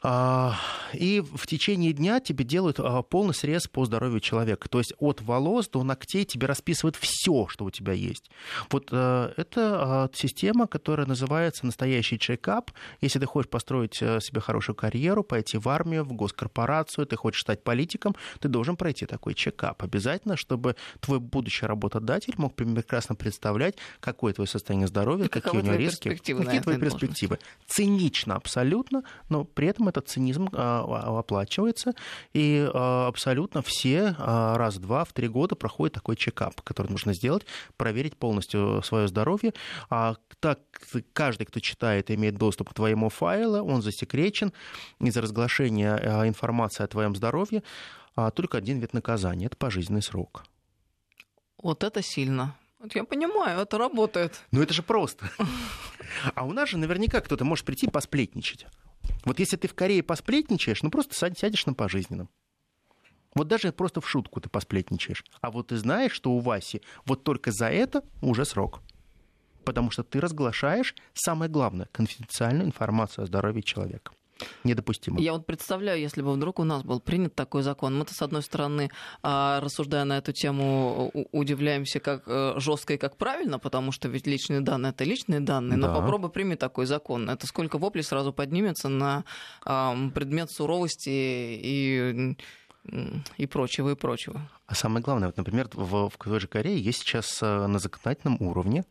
и 0.04 1.20
в 1.20 1.46
течение 1.46 1.92
дня 1.92 2.20
тебе 2.20 2.44
делают 2.44 2.78
а, 2.78 3.02
полный 3.02 3.34
срез 3.34 3.66
по 3.68 3.84
здоровью 3.84 4.20
человека. 4.20 4.68
То 4.68 4.78
есть 4.78 4.92
от 4.98 5.22
волос 5.22 5.68
до 5.68 5.82
ногтей 5.82 6.24
тебе 6.24 6.46
расписывают 6.46 6.96
все, 6.96 7.46
что 7.48 7.64
у 7.64 7.70
тебя 7.70 7.92
есть. 7.92 8.30
Вот 8.70 8.88
э, 8.92 9.32
это 9.36 10.10
система, 10.12 10.66
которая 10.66 11.06
называется 11.06 11.64
настоящий 11.66 12.18
чекап. 12.18 12.70
Если 13.00 13.18
ты 13.18 13.26
хочешь 13.26 13.50
построить 13.50 14.00
э, 14.02 14.20
себе 14.20 14.40
хорошую 14.40 14.76
карьеру, 14.76 15.24
пойти 15.24 15.56
в 15.58 15.68
армию, 15.68 16.04
в 16.04 16.12
госкорпорацию, 16.12 17.06
ты 17.06 17.16
хочешь 17.16 17.40
стать 17.40 17.64
политиком, 17.64 18.14
ты 18.40 18.48
должен 18.48 18.76
пройти 18.76 19.06
такой 19.06 19.34
чекап. 19.34 19.82
Обязательно, 19.82 20.36
чтобы 20.36 20.76
твой 21.00 21.18
будущий 21.18 21.66
работодатель 21.66 22.34
мог 22.36 22.54
прекрасно 22.54 23.14
представлять, 23.14 23.76
какое 24.00 24.32
твое 24.32 24.48
состояние 24.48 24.88
здоровья, 24.88 25.28
какие 25.28 25.60
у 25.60 25.64
него 25.64 25.76
риски, 25.76 26.10
какие 26.14 26.60
твои 26.60 26.76
перспективы. 26.76 27.38
Цинично 27.66 28.36
абсолютно, 28.36 29.02
но 29.28 29.44
при 29.44 29.68
этом 29.68 29.88
этот 29.96 30.09
цинизм 30.09 30.48
а, 30.52 31.18
оплачивается, 31.18 31.94
и 32.33 32.68
а, 32.72 33.09
абсолютно 33.09 33.62
все 33.62 34.14
а, 34.18 34.57
раз-два 34.59 35.04
в 35.04 35.12
три 35.12 35.28
года 35.28 35.54
проходит 35.54 35.94
такой 35.94 36.16
чекап, 36.16 36.61
который 36.62 36.90
нужно 36.90 37.14
сделать, 37.14 37.46
проверить 37.76 38.16
полностью 38.16 38.83
свое 38.83 39.09
здоровье. 39.09 39.52
Так 39.88 40.59
каждый, 41.12 41.46
кто 41.46 41.61
читает, 41.61 42.11
имеет 42.11 42.37
доступ 42.37 42.70
к 42.70 42.74
твоему 42.74 43.09
файлу, 43.09 43.62
он 43.64 43.83
засекречен 43.83 44.52
из-за 45.00 45.22
разглашения 45.22 45.96
информации 46.26 46.85
о 46.85 46.87
твоем 46.87 47.14
здоровье. 47.14 47.62
Только 48.35 48.59
один 48.59 48.78
вид 48.78 48.92
наказания– 48.92 49.46
это 49.46 49.57
пожизненный 49.57 50.02
срок. 50.02 50.44
Вот 51.59 51.83
это 51.83 52.02
сильно. 52.02 52.57
Вот 52.85 52.94
я 52.94 53.04
понимаю, 53.04 53.61
это 53.61 53.78
работает. 53.78 54.42
Ну 54.50 54.62
это 54.62 54.74
же 54.74 54.83
просто. 54.83 55.30
А 56.35 56.44
у 56.44 56.52
нас 56.52 56.68
же 56.68 56.76
наверняка 56.76 57.20
кто-то 57.20 57.44
может 57.44 57.64
прийти 57.64 57.88
посплетничать. 57.88 58.66
Вот 59.24 59.38
если 59.38 59.56
ты 59.56 59.68
в 59.68 59.74
Корее 59.74 60.02
посплетничаешь, 60.02 60.82
ну 60.82 60.90
просто 60.90 61.14
сядешь 61.14 61.66
на 61.66 61.74
пожизненном. 61.74 62.28
Вот 63.34 63.48
даже 63.48 63.72
просто 63.72 64.00
в 64.00 64.08
шутку 64.08 64.40
ты 64.40 64.48
посплетничаешь. 64.48 65.24
А 65.40 65.50
вот 65.50 65.68
ты 65.68 65.76
знаешь, 65.76 66.12
что 66.12 66.30
у 66.32 66.38
Васи 66.38 66.82
вот 67.04 67.24
только 67.24 67.50
за 67.50 67.68
это 67.68 68.04
уже 68.22 68.44
срок. 68.44 68.80
Потому 69.64 69.90
что 69.90 70.04
ты 70.04 70.20
разглашаешь, 70.20 70.94
самое 71.14 71.50
главное, 71.50 71.88
конфиденциальную 71.90 72.66
информацию 72.66 73.24
о 73.24 73.26
здоровье 73.26 73.62
человека 73.62 74.12
недопустимо. 74.64 75.20
Я 75.20 75.32
вот 75.32 75.46
представляю, 75.46 76.00
если 76.00 76.22
бы 76.22 76.32
вдруг 76.32 76.58
у 76.58 76.64
нас 76.64 76.82
был 76.82 77.00
принят 77.00 77.34
такой 77.34 77.62
закон. 77.62 77.96
Мы-то, 77.98 78.14
с 78.14 78.22
одной 78.22 78.42
стороны, 78.42 78.90
а, 79.22 79.60
рассуждая 79.60 80.04
на 80.04 80.18
эту 80.18 80.32
тему, 80.32 81.10
удивляемся, 81.32 82.00
как 82.00 82.24
э, 82.26 82.54
жестко 82.56 82.94
и 82.94 82.96
как 82.96 83.16
правильно, 83.16 83.58
потому 83.58 83.92
что 83.92 84.08
ведь 84.08 84.26
личные 84.26 84.60
данные 84.60 84.90
это 84.90 85.04
личные 85.04 85.40
данные. 85.40 85.76
Но 85.76 85.88
да. 85.88 85.94
попробуй 85.94 86.30
прими 86.30 86.56
такой 86.56 86.86
закон. 86.86 87.28
Это 87.30 87.46
сколько 87.46 87.78
воплей 87.78 88.02
сразу 88.04 88.32
поднимется 88.32 88.88
на 88.88 89.24
предмет 89.64 90.50
суровости 90.50 91.10
и 91.10 92.36
и 93.38 93.46
прочего, 93.46 93.90
и 93.90 93.94
прочего. 93.94 94.50
А 94.66 94.74
самое 94.74 95.02
главное, 95.02 95.28
вот, 95.28 95.36
например, 95.36 95.68
в, 95.72 96.10
в 96.10 96.18
той 96.22 96.40
же 96.40 96.48
Корее 96.48 96.78
есть 96.78 97.00
сейчас 97.00 97.42
э, 97.42 97.66
на 97.66 97.78
законодательном 97.78 98.36
уровне, 98.40 98.84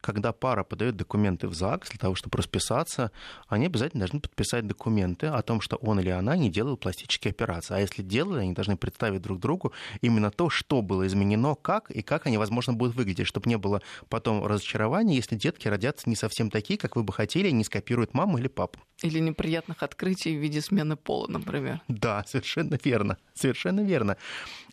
когда 0.00 0.32
пара 0.32 0.64
подает 0.64 0.96
документы 0.96 1.48
в 1.48 1.54
ЗАГС 1.54 1.90
для 1.90 1.98
того, 1.98 2.14
чтобы 2.14 2.38
расписаться, 2.38 3.10
они 3.48 3.66
обязательно 3.66 4.00
должны 4.00 4.20
подписать 4.20 4.66
документы 4.66 5.26
о 5.26 5.42
том, 5.42 5.60
что 5.60 5.76
он 5.76 6.00
или 6.00 6.10
она 6.10 6.36
не 6.36 6.50
делают 6.50 6.80
пластические 6.80 7.30
операции. 7.30 7.74
А 7.74 7.80
если 7.80 8.02
делали, 8.02 8.40
они 8.40 8.52
должны 8.52 8.76
представить 8.76 9.22
друг 9.22 9.38
другу 9.40 9.72
именно 10.00 10.30
то, 10.30 10.50
что 10.50 10.82
было 10.82 11.06
изменено, 11.06 11.54
как 11.54 11.90
и 11.90 12.02
как 12.02 12.26
они, 12.26 12.38
возможно, 12.38 12.72
будут 12.72 12.96
выглядеть, 12.96 13.26
чтобы 13.26 13.48
не 13.48 13.58
было 13.58 13.82
потом 14.08 14.44
разочарования, 14.44 15.16
если 15.16 15.36
детки 15.36 15.68
родятся 15.68 16.08
не 16.08 16.16
совсем 16.16 16.50
такие, 16.50 16.78
как 16.78 16.96
вы 16.96 17.02
бы 17.02 17.12
хотели, 17.12 17.50
не 17.50 17.64
скопируют 17.64 18.14
маму 18.14 18.38
или 18.38 18.48
папу. 18.48 18.80
Или 19.02 19.18
неприятных 19.18 19.82
открытий 19.82 20.36
в 20.36 20.40
виде 20.40 20.60
смены 20.60 20.96
пола, 20.96 21.26
например. 21.28 21.80
Да, 21.88 22.24
совершенно 22.26 22.78
верно. 22.82 23.16
Совершенно 23.34 23.80
верно. 23.80 24.16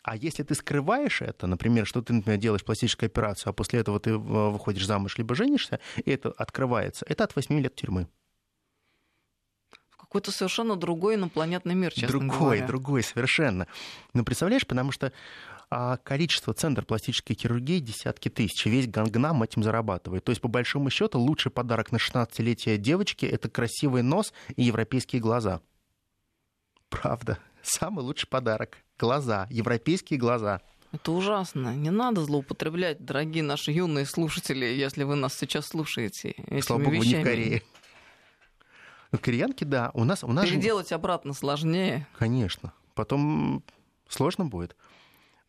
А 0.08 0.16
если 0.16 0.44
ты 0.44 0.56
скрываешь 0.56 1.22
это, 1.22 1.48
например, 1.48 1.86
что 1.86 2.02
ты, 2.02 2.14
например, 2.14 2.40
делаешь 2.40 2.64
пластическую 2.64 3.08
операцию, 3.08 3.50
а 3.50 3.54
после 3.54 3.82
этого 3.82 4.00
ты 4.00 4.12
э, 4.12 4.16
выходишь 4.16 4.86
замуж 4.86 5.18
либо 5.18 5.36
женишься, 5.36 5.82
и 5.98 6.10
это 6.10 6.32
открывается, 6.32 7.06
это 7.10 7.26
от 7.26 7.36
8 7.36 7.60
лет 7.60 7.76
тюрьмы 7.76 8.08
какой-то 9.98 10.32
совершенно 10.32 10.78
другой 10.78 11.16
инопланетный 11.16 11.76
мир, 11.76 11.92
честно 11.92 12.08
другой, 12.08 12.30
говоря. 12.30 12.60
Другой, 12.60 12.68
другой, 12.68 13.04
совершенно. 13.04 13.68
Ну, 14.14 14.24
представляешь, 14.24 14.66
потому 14.66 14.94
что 14.94 15.12
а 15.70 15.98
количество 15.98 16.54
центров 16.54 16.88
пластической 16.88 17.36
хирургии 17.36 17.80
десятки 17.80 18.30
тысяч. 18.30 18.66
Весь 18.66 18.88
Гангнам 18.88 19.44
этим 19.44 19.64
зарабатывает. 19.64 20.24
То 20.24 20.32
есть, 20.32 20.42
по 20.42 20.48
большому 20.48 20.90
счету, 20.90 21.20
лучший 21.20 21.52
подарок 21.52 21.92
на 21.92 21.98
16-летие 21.98 22.78
девочки– 22.78 23.26
это 23.28 23.50
красивый 23.50 24.04
нос 24.04 24.32
и 24.56 24.64
европейские 24.64 25.22
глаза. 25.22 25.60
Правда. 26.88 27.40
Самый 27.68 28.04
лучший 28.04 28.30
подарок. 28.30 28.78
Глаза. 28.98 29.46
Европейские 29.50 30.18
глаза. 30.18 30.62
Это 30.94 31.12
ужасно. 31.12 31.76
Не 31.76 31.90
надо 31.90 32.24
злоупотреблять, 32.24 33.04
дорогие 33.04 33.44
наши 33.44 33.74
юные 33.74 34.06
слушатели, 34.06 34.66
если 34.66 35.04
вы 35.04 35.16
нас 35.16 35.38
сейчас 35.38 35.68
слушаете. 35.68 36.36
Слава 36.62 36.80
богу, 36.84 36.96
вещами. 36.96 37.18
не 37.18 37.22
в 37.22 37.24
Корее. 37.26 37.64
Ну, 39.12 39.20
кореянки, 39.20 39.66
да. 39.66 39.92
У 39.94 40.06
нас, 40.06 40.24
у 40.24 40.32
нас 40.32 40.46
Переделать 40.46 40.90
же... 40.90 40.96
обратно 40.96 41.34
сложнее. 41.34 42.08
Конечно. 42.18 42.72
Потом 42.96 43.64
сложно 44.08 44.46
будет. 44.46 44.78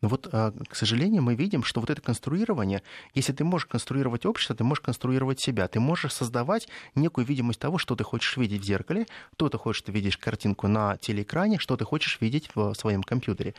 Но 0.01 0.07
вот, 0.07 0.29
а, 0.31 0.53
к 0.67 0.75
сожалению, 0.75 1.21
мы 1.21 1.35
видим, 1.35 1.63
что 1.63 1.81
вот 1.81 1.89
это 1.89 2.01
конструирование, 2.01 2.81
если 3.13 3.33
ты 3.33 3.43
можешь 3.43 3.67
конструировать 3.67 4.25
общество, 4.25 4.55
ты 4.55 4.63
можешь 4.63 4.81
конструировать 4.81 5.39
себя, 5.39 5.67
ты 5.67 5.79
можешь 5.79 6.13
создавать 6.13 6.67
некую 6.95 7.25
видимость 7.25 7.59
того, 7.59 7.77
что 7.77 7.95
ты 7.95 8.03
хочешь 8.03 8.37
видеть 8.37 8.61
в 8.61 8.65
зеркале, 8.65 9.07
то 9.35 9.49
ты 9.49 9.57
хочешь, 9.57 9.81
ты 9.81 9.91
видишь 9.91 10.17
картинку 10.17 10.67
на 10.67 10.97
телеэкране, 10.97 11.59
что 11.59 11.75
ты 11.75 11.85
хочешь 11.85 12.17
видеть 12.21 12.49
в 12.55 12.73
своем 12.73 13.03
компьютере. 13.03 13.55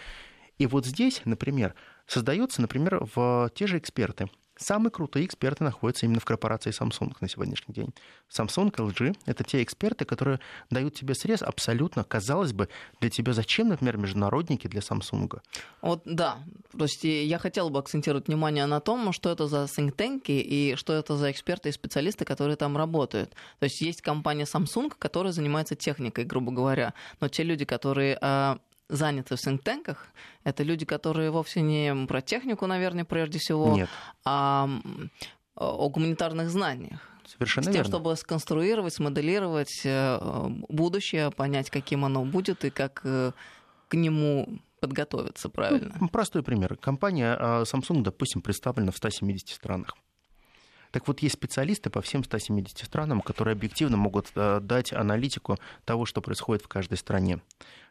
И 0.59 0.67
вот 0.67 0.87
здесь, 0.87 1.23
например, 1.25 1.75
создаются, 2.07 2.61
например, 2.61 3.07
в 3.15 3.51
те 3.55 3.67
же 3.67 3.79
эксперты– 3.79 4.31
Самые 4.61 4.91
крутые 4.91 5.25
эксперты 5.25 5.65
находятся 5.65 6.05
именно 6.05 6.21
в 6.21 6.27
корпорации 6.27 6.71
Samsung 6.71 7.15
на 7.21 7.29
сегодняшний 7.31 7.73
день. 7.73 7.95
Samsung, 8.31 8.71
LG— 8.71 9.17
это 9.27 9.43
те 9.43 9.63
эксперты, 9.63 10.05
которые 10.05 10.39
дают 10.69 10.95
тебе 10.95 11.15
срез 11.15 11.41
абсолютно, 11.41 12.05
казалось 12.05 12.53
бы, 12.53 12.69
для 13.01 13.09
тебя 13.09 13.33
зачем, 13.33 13.69
например, 13.69 13.97
международники 13.97 14.67
для 14.67 14.81
Samsung? 14.81 15.41
Вот 15.81 16.03
да, 16.05 16.41
то 16.77 16.85
есть 16.85 17.05
я 17.05 17.39
хотела 17.39 17.71
бы 17.71 17.79
акцентировать 17.79 18.29
внимание 18.29 18.67
на 18.67 18.81
том, 18.81 19.13
что 19.13 19.31
это 19.31 19.47
за 19.47 19.65
think 19.65 19.97
tank 19.97 20.25
и 20.27 20.75
что 20.77 20.93
это 20.93 21.17
за 21.17 21.31
эксперты 21.31 21.71
и 21.71 21.73
специалисты, 21.73 22.27
которые 22.27 22.57
там 22.57 22.77
работают. 22.77 23.31
То 23.61 23.65
есть 23.65 23.81
есть 23.81 24.03
компания 24.03 24.45
Samsung, 24.45 24.93
которая 24.99 25.33
занимается 25.33 25.75
техникой, 25.75 26.25
грубо 26.25 26.53
говоря, 26.53 26.93
но 27.21 27.29
те 27.29 27.45
люди, 27.45 27.65
которые 27.65 28.19
а, 28.21 28.59
заняты 28.91 29.37
в 29.37 29.41
синтенках, 29.41 30.07
это 30.45 30.63
люди, 30.63 30.85
которые 30.85 31.31
вовсе 31.31 31.63
не 31.63 32.07
про 32.07 32.21
технику, 32.21 32.67
наверное, 32.67 33.05
прежде 33.05 33.39
всего, 33.39 33.75
Нет. 33.75 33.89
а 34.25 34.69
о 35.55 35.89
гуманитарных 35.89 36.51
знаниях. 36.51 37.01
Совершенно 37.27 37.65
с 37.65 37.67
тем, 37.67 37.75
верно. 37.75 37.89
чтобы 37.89 38.17
сконструировать, 38.17 38.95
смоделировать 38.95 39.83
э, 39.85 40.19
будущее, 40.69 41.31
понять, 41.31 41.71
каким 41.71 42.05
оно 42.05 42.25
будет 42.25 42.65
и 42.65 42.71
как 42.71 43.03
э, 43.05 43.33
к 43.89 43.95
нему 43.95 44.59
подготовиться 44.81 45.49
правильно. 45.49 45.95
Ну, 46.01 46.09
простой 46.09 46.43
пример. 46.43 46.77
Компания 46.77 47.37
а, 47.39 47.63
Samsung, 47.63 48.03
допустим, 48.03 48.41
представлена 48.41 48.91
в 48.91 48.97
170 48.97 49.49
странах. 49.51 49.95
Так 50.91 51.07
вот, 51.07 51.21
есть 51.21 51.35
специалисты 51.35 51.89
по 51.89 52.01
всем 52.01 52.25
170 52.25 52.79
странам, 52.79 53.21
которые 53.21 53.53
объективно 53.53 53.97
могут 53.97 54.31
э, 54.35 54.61
дать 54.61 54.93
аналитику 54.93 55.59
того, 55.85 56.05
что 56.05 56.21
происходит 56.21 56.65
в 56.65 56.69
каждой 56.69 56.99
стране. 56.99 57.41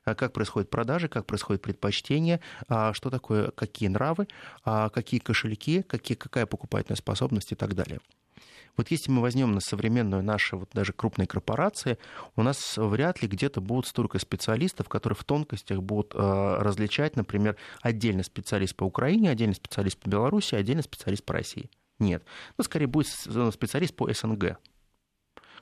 А 0.04 0.16
как 0.16 0.34
происходят 0.34 0.70
продажи, 0.70 1.08
как 1.08 1.26
происходит 1.26 1.62
предпочтение, 1.62 2.42
а 2.68 2.94
что 2.94 3.10
такое, 3.10 3.52
какие 3.52 3.90
нравы, 3.90 4.28
а 4.64 4.90
какие 4.90 5.20
кошельки, 5.20 5.82
какие, 5.82 6.18
какая 6.18 6.46
покупательная 6.46 6.98
способность 6.98 7.52
и 7.52 7.56
так 7.56 7.74
далее. 7.74 8.00
Вот 8.76 8.92
если 8.92 9.12
мы 9.12 9.22
возьмем 9.22 9.54
на 9.54 9.60
современную 9.60 10.24
наши 10.24 10.56
вот 10.56 10.70
даже 10.74 10.94
крупные 10.94 11.28
корпорации, 11.28 11.98
у 12.36 12.44
нас 12.44 12.78
вряд 12.78 13.22
ли 13.22 13.28
где-то 13.28 13.60
будут 13.60 13.88
столько 13.88 14.20
специалистов, 14.20 14.88
которые 14.88 15.18
в 15.18 15.24
тонкостях 15.26 15.82
будут 15.82 16.14
различать, 16.16 17.18
например, 17.18 17.58
отдельный 17.82 18.24
специалист 18.24 18.76
по 18.76 18.86
Украине, 18.86 19.32
отдельный 19.32 19.56
специалист 19.56 19.98
по 19.98 20.08
Беларуси, 20.08 20.56
отдельный 20.56 20.84
специалист 20.84 21.26
по 21.26 21.34
России. 21.34 21.70
Нет. 22.00 22.24
Ну, 22.58 22.64
скорее 22.64 22.88
будет 22.88 23.08
э, 23.28 23.52
специалист 23.54 23.96
по 23.96 24.12
СНГ 24.12 24.58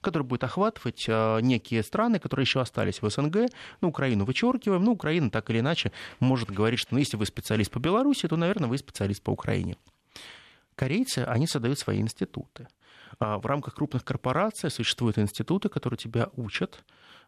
который 0.01 0.23
будет 0.23 0.43
охватывать 0.43 1.05
э, 1.07 1.39
некие 1.41 1.83
страны, 1.83 2.19
которые 2.19 2.43
еще 2.43 2.61
остались 2.61 3.01
в 3.01 3.09
СНГ. 3.09 3.49
Ну, 3.81 3.89
Украину 3.89 4.25
вычеркиваем. 4.25 4.83
Ну, 4.83 4.91
Украина 4.91 5.29
так 5.29 5.49
или 5.49 5.59
иначе 5.59 5.91
может 6.19 6.49
говорить, 6.51 6.79
что 6.79 6.93
ну, 6.93 6.99
если 6.99 7.17
вы 7.17 7.25
специалист 7.25 7.71
по 7.71 7.79
Беларуси, 7.79 8.27
то, 8.27 8.35
наверное, 8.35 8.69
вы 8.69 8.77
специалист 8.77 9.21
по 9.21 9.31
Украине. 9.31 9.75
Корейцы, 10.75 11.19
они 11.19 11.47
создают 11.47 11.79
свои 11.79 11.99
институты. 11.99 12.67
А 13.19 13.39
в 13.39 13.45
рамках 13.45 13.73
крупных 13.75 14.03
корпораций 14.03 14.69
существуют 14.69 15.17
институты, 15.17 15.69
которые 15.69 15.97
тебя 15.97 16.29
учат, 16.35 16.83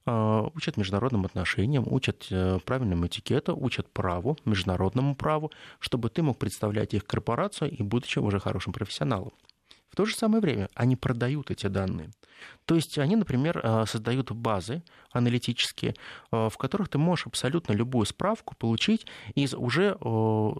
учат 0.06 0.78
международным 0.78 1.26
отношениям, 1.26 1.86
учат 1.88 2.28
правильному 2.66 3.08
этикету, 3.08 3.56
учат 3.56 3.90
праву, 3.92 4.38
международному 4.46 5.16
праву, 5.16 5.52
чтобы 5.80 6.10
ты 6.10 6.24
мог 6.24 6.38
представлять 6.38 6.94
их 6.94 7.06
корпорацию 7.06 7.72
и 7.72 7.84
будучи 7.84 8.20
уже 8.20 8.40
хорошим 8.40 8.74
профессионалом. 8.74 9.34
В 9.90 9.96
то 9.96 10.06
же 10.06 10.16
самое 10.16 10.42
время 10.42 10.70
они 10.76 10.96
продают 10.96 11.52
эти 11.52 11.68
данные. 11.68 12.10
То 12.66 12.76
есть 12.76 12.98
они, 12.98 13.16
например, 13.16 13.62
э, 13.64 13.86
создают 13.88 14.32
базы 14.32 14.84
аналитические, 15.12 15.96
в 16.32 16.52
которых 16.60 16.88
ты 16.90 17.00
можешь 17.00 17.26
абсолютно 17.26 17.74
любую 17.74 18.06
справку 18.06 18.56
получить 18.56 19.08
из 19.34 19.56
уже 19.56 19.98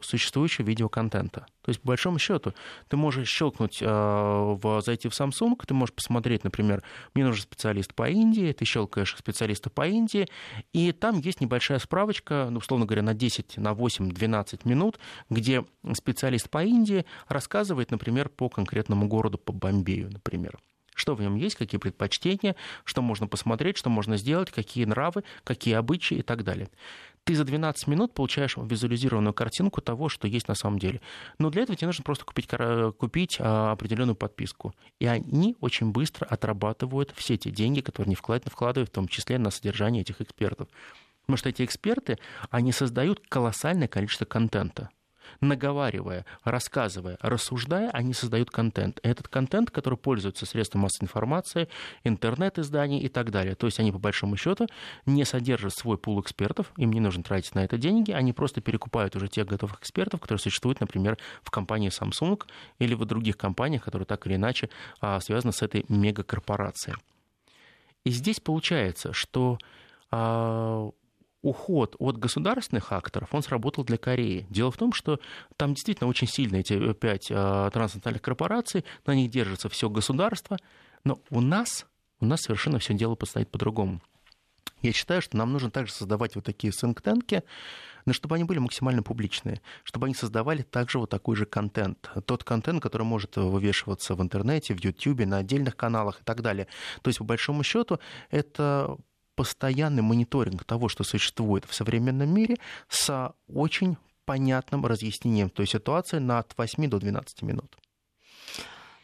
существующего 0.02 0.66
видеоконтента. 0.66 1.46
То 1.62 1.70
есть, 1.70 1.82
по 1.82 1.90
большому 1.90 2.18
счету, 2.18 2.56
ты 2.88 2.98
можешь 2.98 3.30
щелкнуть, 3.30 3.80
в, 3.80 4.82
зайти 4.84 5.08
в 5.08 5.12
Samsung, 5.12 5.54
ты 5.68 5.76
можешь 5.76 5.94
посмотреть, 5.94 6.44
например, 6.44 6.82
мне 7.14 7.26
нужен 7.26 7.44
специалист 7.44 7.94
по 7.94 8.10
Индии, 8.10 8.52
ты 8.54 8.66
щелкаешь 8.66 9.16
специалиста 9.16 9.70
по 9.70 9.88
Индии, 9.88 10.28
и 10.74 10.92
там 10.92 11.20
есть 11.20 11.42
небольшая 11.42 11.78
справочка, 11.78 12.48
ну, 12.50 12.58
условно 12.58 12.88
говоря, 12.88 13.04
на 13.04 13.14
10, 13.14 13.58
на 13.58 13.74
8, 13.74 14.10
12 14.10 14.66
минут, 14.66 15.00
где 15.30 15.64
специалист 15.94 16.50
по 16.50 16.64
Индии 16.64 17.06
рассказывает, 17.28 17.92
например, 17.92 18.30
по 18.30 18.50
конкретному 18.50 19.08
городу, 19.08 19.38
по 19.38 19.54
Бомбею, 19.54 20.10
например 20.12 20.60
что 21.00 21.16
в 21.16 21.22
нем 21.22 21.36
есть, 21.36 21.56
какие 21.56 21.80
предпочтения, 21.80 22.56
что 22.84 23.02
можно 23.02 23.28
посмотреть, 23.28 23.78
что 23.78 23.90
можно 23.90 24.18
сделать, 24.18 24.52
какие 24.52 24.86
нравы, 24.86 25.24
какие 25.44 25.74
обычаи 25.76 26.18
и 26.18 26.22
так 26.22 26.44
далее. 26.44 26.70
Ты 27.24 27.36
за 27.36 27.44
12 27.44 27.88
минут 27.88 28.14
получаешь 28.14 28.58
визуализированную 28.58 29.34
картинку 29.34 29.82
того, 29.82 30.10
что 30.10 30.28
есть 30.28 30.48
на 30.48 30.56
самом 30.56 30.80
деле. 30.80 31.02
Но 31.38 31.50
для 31.50 31.64
этого 31.64 31.76
тебе 31.76 31.88
нужно 31.88 32.04
просто 32.04 32.26
купить, 32.26 32.50
купить 32.98 33.38
а, 33.40 33.72
определенную 33.72 34.16
подписку. 34.16 34.74
И 35.00 35.06
они 35.06 35.56
очень 35.60 35.92
быстро 35.92 36.26
отрабатывают 36.26 37.14
все 37.16 37.38
те 37.38 37.52
деньги, 37.52 37.82
которые 37.82 38.08
они 38.08 38.16
вкладывают, 38.16 38.90
в 38.90 38.94
том 38.94 39.08
числе 39.08 39.38
на 39.38 39.52
содержание 39.52 40.02
этих 40.02 40.22
экспертов. 40.22 40.70
Потому 41.22 41.38
что 41.38 41.50
эти 41.50 41.64
эксперты, 41.64 42.18
они 42.50 42.72
создают 42.72 43.22
колоссальное 43.30 43.88
количество 43.88 44.26
контента 44.26 44.90
наговаривая, 45.42 46.26
рассказывая, 46.44 47.18
рассуждая, 47.22 47.90
они 47.92 48.14
создают 48.14 48.50
контент. 48.50 49.00
Этот 49.04 49.28
контент, 49.28 49.72
который 49.72 49.98
пользуется 49.98 50.46
средством 50.46 50.82
массовой 50.82 51.06
информации, 51.06 51.70
интернет-изданий 52.04 53.00
и 53.00 53.08
так 53.08 53.32
далее. 53.32 53.56
То 53.56 53.68
есть 53.68 53.80
они, 53.80 53.92
по 53.92 54.00
большому 54.00 54.38
счету, 54.38 54.68
не 55.06 55.26
содержат 55.26 55.74
свой 55.74 55.98
пул 55.98 56.20
экспертов, 56.22 56.72
им 56.78 56.92
не 56.92 57.00
нужно 57.00 57.24
тратить 57.24 57.56
на 57.56 57.64
это 57.64 57.78
деньги, 57.78 58.12
они 58.12 58.34
просто 58.34 58.62
перекупают 58.62 59.16
уже 59.16 59.28
тех 59.28 59.48
готовых 59.48 59.80
экспертов, 59.80 60.22
которые 60.22 60.40
существуют, 60.40 60.80
например, 60.80 61.18
в 61.44 61.52
компании 61.52 61.90
Samsung 61.90 62.42
или 62.80 62.94
в 62.94 63.06
других 63.06 63.38
компаниях, 63.38 63.84
которые 63.84 64.06
так 64.06 64.26
или 64.28 64.36
иначе 64.36 64.70
а, 65.02 65.20
связаны 65.20 65.54
с 65.54 65.62
этой 65.62 65.86
мегакорпорацией. 65.90 66.98
И 68.06 68.12
здесь 68.12 68.40
получается, 68.40 69.14
что 69.14 69.58
а, 70.12 70.90
уход 71.42 71.96
от 72.00 72.18
государственных 72.18 72.92
акторов, 72.92 73.34
он 73.34 73.42
сработал 73.44 73.84
для 73.84 73.98
Кореи. 73.98 74.46
Дело 74.50 74.72
в 74.72 74.78
том, 74.78 74.94
что 74.94 75.20
там 75.58 75.74
действительно 75.74 76.10
очень 76.10 76.28
сильно 76.28 76.58
эти 76.58 76.94
пять 76.94 77.28
а, 77.32 77.70
транснациональных 77.70 78.22
корпораций, 78.22 78.84
на 79.06 79.16
них 79.16 79.32
держится 79.32 79.70
все 79.70 79.90
государство, 79.90 80.58
но 81.04 81.20
у 81.30 81.42
нас, 81.42 81.86
у 82.20 82.26
нас 82.26 82.42
совершенно 82.42 82.80
все 82.80 82.94
дело 82.94 83.16
постоит 83.16 83.50
по-другому. 83.50 84.02
Я 84.82 84.94
считаю, 84.94 85.22
что 85.22 85.38
нам 85.38 85.52
нужно 85.52 85.72
также 85.72 85.94
создавать 85.94 86.36
вот 86.36 86.46
такие 86.46 86.72
синктенки, 86.72 87.44
но 88.06 88.14
чтобы 88.14 88.36
они 88.36 88.46
были 88.46 88.60
максимально 88.60 89.04
публичные, 89.04 89.62
чтобы 89.84 90.06
они 90.06 90.16
создавали 90.16 90.62
также 90.62 91.00
вот 91.00 91.10
такой 91.10 91.36
же 91.36 91.46
контент. 91.46 92.10
Тот 92.26 92.44
контент, 92.44 92.82
который 92.82 93.04
может 93.04 93.36
вывешиваться 93.36 94.16
в 94.16 94.22
интернете, 94.22 94.74
в 94.74 94.84
YouTube, 94.84 95.26
на 95.26 95.38
отдельных 95.38 95.76
каналах 95.76 96.22
и 96.22 96.24
так 96.24 96.42
далее. 96.42 96.68
То 97.02 97.10
есть, 97.10 97.20
по 97.20 97.26
большому 97.26 97.64
счету, 97.64 98.00
это 98.32 98.98
постоянный 99.40 100.02
мониторинг 100.02 100.66
того, 100.66 100.90
что 100.90 101.06
существует 101.06 101.64
в 101.64 101.74
современном 101.74 102.30
мире, 102.30 102.58
с 102.90 103.34
очень 103.48 103.96
понятным 104.26 104.86
разъяснением 104.86 105.50
той 105.50 105.66
ситуации 105.66 106.20
на 106.20 106.40
от 106.40 106.54
8 106.58 106.90
до 106.90 107.00
12 107.00 107.42
минут. 107.44 107.78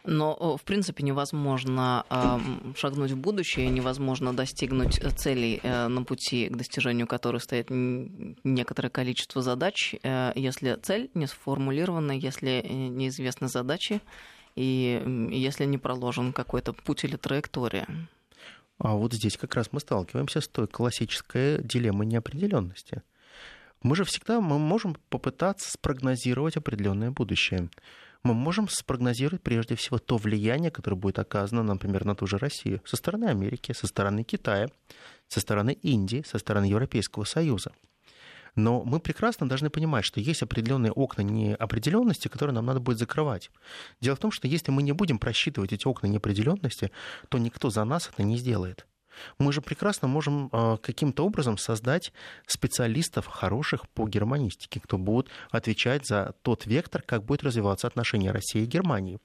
Но, 0.03 0.57
в 0.57 0.63
принципе, 0.63 1.05
невозможно 1.05 2.05
э, 2.09 2.39
шагнуть 2.75 3.11
в 3.11 3.17
будущее, 3.17 3.69
невозможно 3.69 4.33
достигнуть 4.33 4.99
целей, 5.17 5.61
э, 5.63 5.87
на 5.87 6.03
пути 6.03 6.49
к 6.49 6.57
достижению 6.57 7.07
которой 7.07 7.39
стоит 7.39 7.67
некоторое 7.69 8.89
количество 8.89 9.41
задач, 9.41 9.95
э, 10.03 10.33
если 10.35 10.77
цель 10.83 11.09
не 11.13 11.27
сформулирована, 11.27 12.11
если 12.11 12.61
неизвестны 12.69 13.47
задачи 13.47 14.01
и 14.57 15.01
если 15.31 15.63
не 15.63 15.77
проложен 15.77 16.33
какой-то 16.33 16.73
путь 16.73 17.05
или 17.05 17.15
траектория. 17.15 17.87
А 18.77 18.95
вот 18.95 19.13
здесь 19.13 19.37
как 19.37 19.55
раз 19.55 19.71
мы 19.71 19.79
сталкиваемся 19.79 20.41
с 20.41 20.47
той 20.47 20.67
классической 20.67 21.61
дилеммой 21.63 22.05
неопределенности. 22.05 23.03
Мы 23.81 23.95
же 23.95 24.03
всегда 24.03 24.41
мы 24.41 24.57
можем 24.57 24.97
попытаться 25.09 25.71
спрогнозировать 25.71 26.57
определенное 26.57 27.11
будущее. 27.11 27.69
Мы 28.23 28.33
можем 28.33 28.67
спрогнозировать 28.67 29.43
прежде 29.43 29.75
всего 29.75 29.99
то 29.99 30.17
влияние, 30.17 30.71
которое 30.71 30.97
будет 30.97 31.19
оказано, 31.19 31.61
например, 31.61 32.05
на 32.05 32.15
ту 32.15 32.25
же 32.25 32.37
Россию 32.37 32.81
со 32.83 32.97
стороны 32.97 33.25
Америки, 33.25 33.71
со 33.73 33.85
стороны 33.85 34.23
Китая, 34.23 34.67
со 35.27 35.39
стороны 35.39 35.71
Индии, 35.71 36.23
со 36.27 36.39
стороны 36.39 36.65
Европейского 36.65 37.23
Союза. 37.23 37.71
Но 38.55 38.83
мы 38.83 38.99
прекрасно 38.99 39.49
должны 39.49 39.69
понимать, 39.69 40.05
что 40.05 40.19
есть 40.19 40.41
определенные 40.41 40.91
окна 40.91 41.21
неопределенности, 41.21 42.29
которые 42.29 42.53
нам 42.53 42.65
надо 42.65 42.79
будет 42.79 42.97
закрывать. 42.97 43.51
Дело 43.99 44.15
в 44.15 44.19
том, 44.19 44.31
что 44.31 44.47
если 44.47 44.71
мы 44.71 44.81
не 44.81 44.93
будем 44.93 45.19
просчитывать 45.19 45.73
эти 45.73 45.85
окна 45.87 46.07
неопределенности, 46.07 46.91
то 47.29 47.37
никто 47.37 47.69
за 47.69 47.83
нас 47.83 48.09
это 48.11 48.23
не 48.23 48.37
сделает. 48.37 48.85
Мы 49.39 49.53
же 49.53 49.61
прекрасно 49.61 50.07
можем 50.07 50.49
а, 50.51 50.77
каким-то 50.77 51.25
образом 51.25 51.57
создать 51.57 52.11
специалистов 52.47 53.27
хороших 53.27 53.87
по 53.89 54.07
германистике, 54.07 54.79
кто 54.79 54.97
будет 54.97 55.29
отвечать 55.51 56.05
за 56.05 56.33
тот 56.41 56.65
вектор, 56.65 57.01
как 57.01 57.23
будет 57.23 57.43
развиваться 57.43 57.87
отношения 57.87 58.31
России 58.31 58.63
и 58.63 58.65
Германии. 58.65 59.19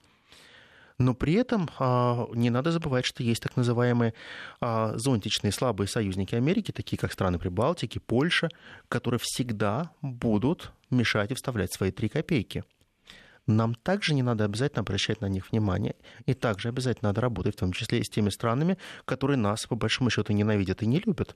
Но 1.01 1.14
при 1.14 1.32
этом 1.32 1.70
а, 1.78 2.28
не 2.34 2.51
надо 2.51 2.72
забывать, 2.72 3.07
что 3.07 3.22
есть 3.22 3.42
так 3.42 3.57
называемые 3.57 4.12
а, 4.61 4.98
зонтичные 4.98 5.51
слабые 5.51 5.88
союзники 5.88 6.34
Америки, 6.34 6.72
такие 6.72 6.98
как 6.98 7.11
страны 7.11 7.38
Прибалтики, 7.38 7.98
Польша, 7.98 8.51
которые 8.90 9.18
всегда 9.18 9.92
будут 10.03 10.72
мешать 10.90 11.30
и 11.30 11.34
вставлять 11.34 11.72
свои 11.72 11.90
три 11.90 12.11
копейки. 12.11 12.64
Нам 13.46 13.74
также 13.76 14.12
не 14.12 14.22
надо 14.22 14.44
обязательно 14.44 14.80
обращать 14.80 15.22
на 15.22 15.26
них 15.26 15.51
внимание, 15.51 15.96
и 16.26 16.34
также 16.34 16.68
обязательно 16.68 17.09
надо 17.09 17.22
работать, 17.22 17.57
в 17.57 17.61
том 17.61 17.72
числе 17.72 18.01
и 18.01 18.05
с 18.05 18.11
теми 18.11 18.28
странами, 18.28 18.76
которые 19.07 19.38
нас, 19.38 19.64
по 19.64 19.76
большому 19.76 20.11
счету, 20.11 20.34
ненавидят 20.34 20.82
и 20.82 20.86
не 20.86 21.01
любят 21.01 21.34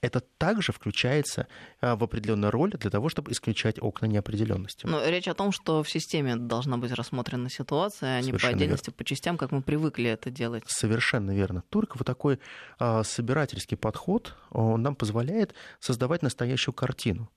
это 0.00 0.20
также 0.20 0.72
включается 0.72 1.46
а, 1.80 1.96
в 1.96 2.04
определенную 2.04 2.50
роль 2.50 2.70
для 2.72 2.90
того, 2.90 3.08
чтобы 3.08 3.32
исключать 3.32 3.76
окна 3.80 4.06
неопределенности. 4.06 4.86
Но 4.86 5.04
речь 5.06 5.28
о 5.28 5.34
том, 5.34 5.52
что 5.52 5.82
в 5.82 5.90
системе 5.90 6.36
должна 6.36 6.76
быть 6.76 6.92
рассмотрена 6.92 7.50
ситуация, 7.50 8.18
а 8.18 8.20
не 8.20 8.32
по 8.32 8.46
отдельности, 8.46 8.86
верно. 8.86 8.96
по 8.96 9.04
частям, 9.04 9.38
как 9.38 9.52
мы 9.52 9.62
привыкли 9.62 10.10
это 10.10 10.30
делать. 10.30 10.64
Совершенно 10.66 11.32
верно. 11.32 11.62
Только 11.70 11.96
вот 11.96 12.06
такой 12.06 12.38
а, 12.78 13.02
собирательский 13.02 13.76
подход 13.76 14.34
он 14.50 14.82
нам 14.82 14.94
позволяет 14.94 15.54
создавать 15.80 16.22
настоящую 16.22 16.74
картину. 16.74 17.30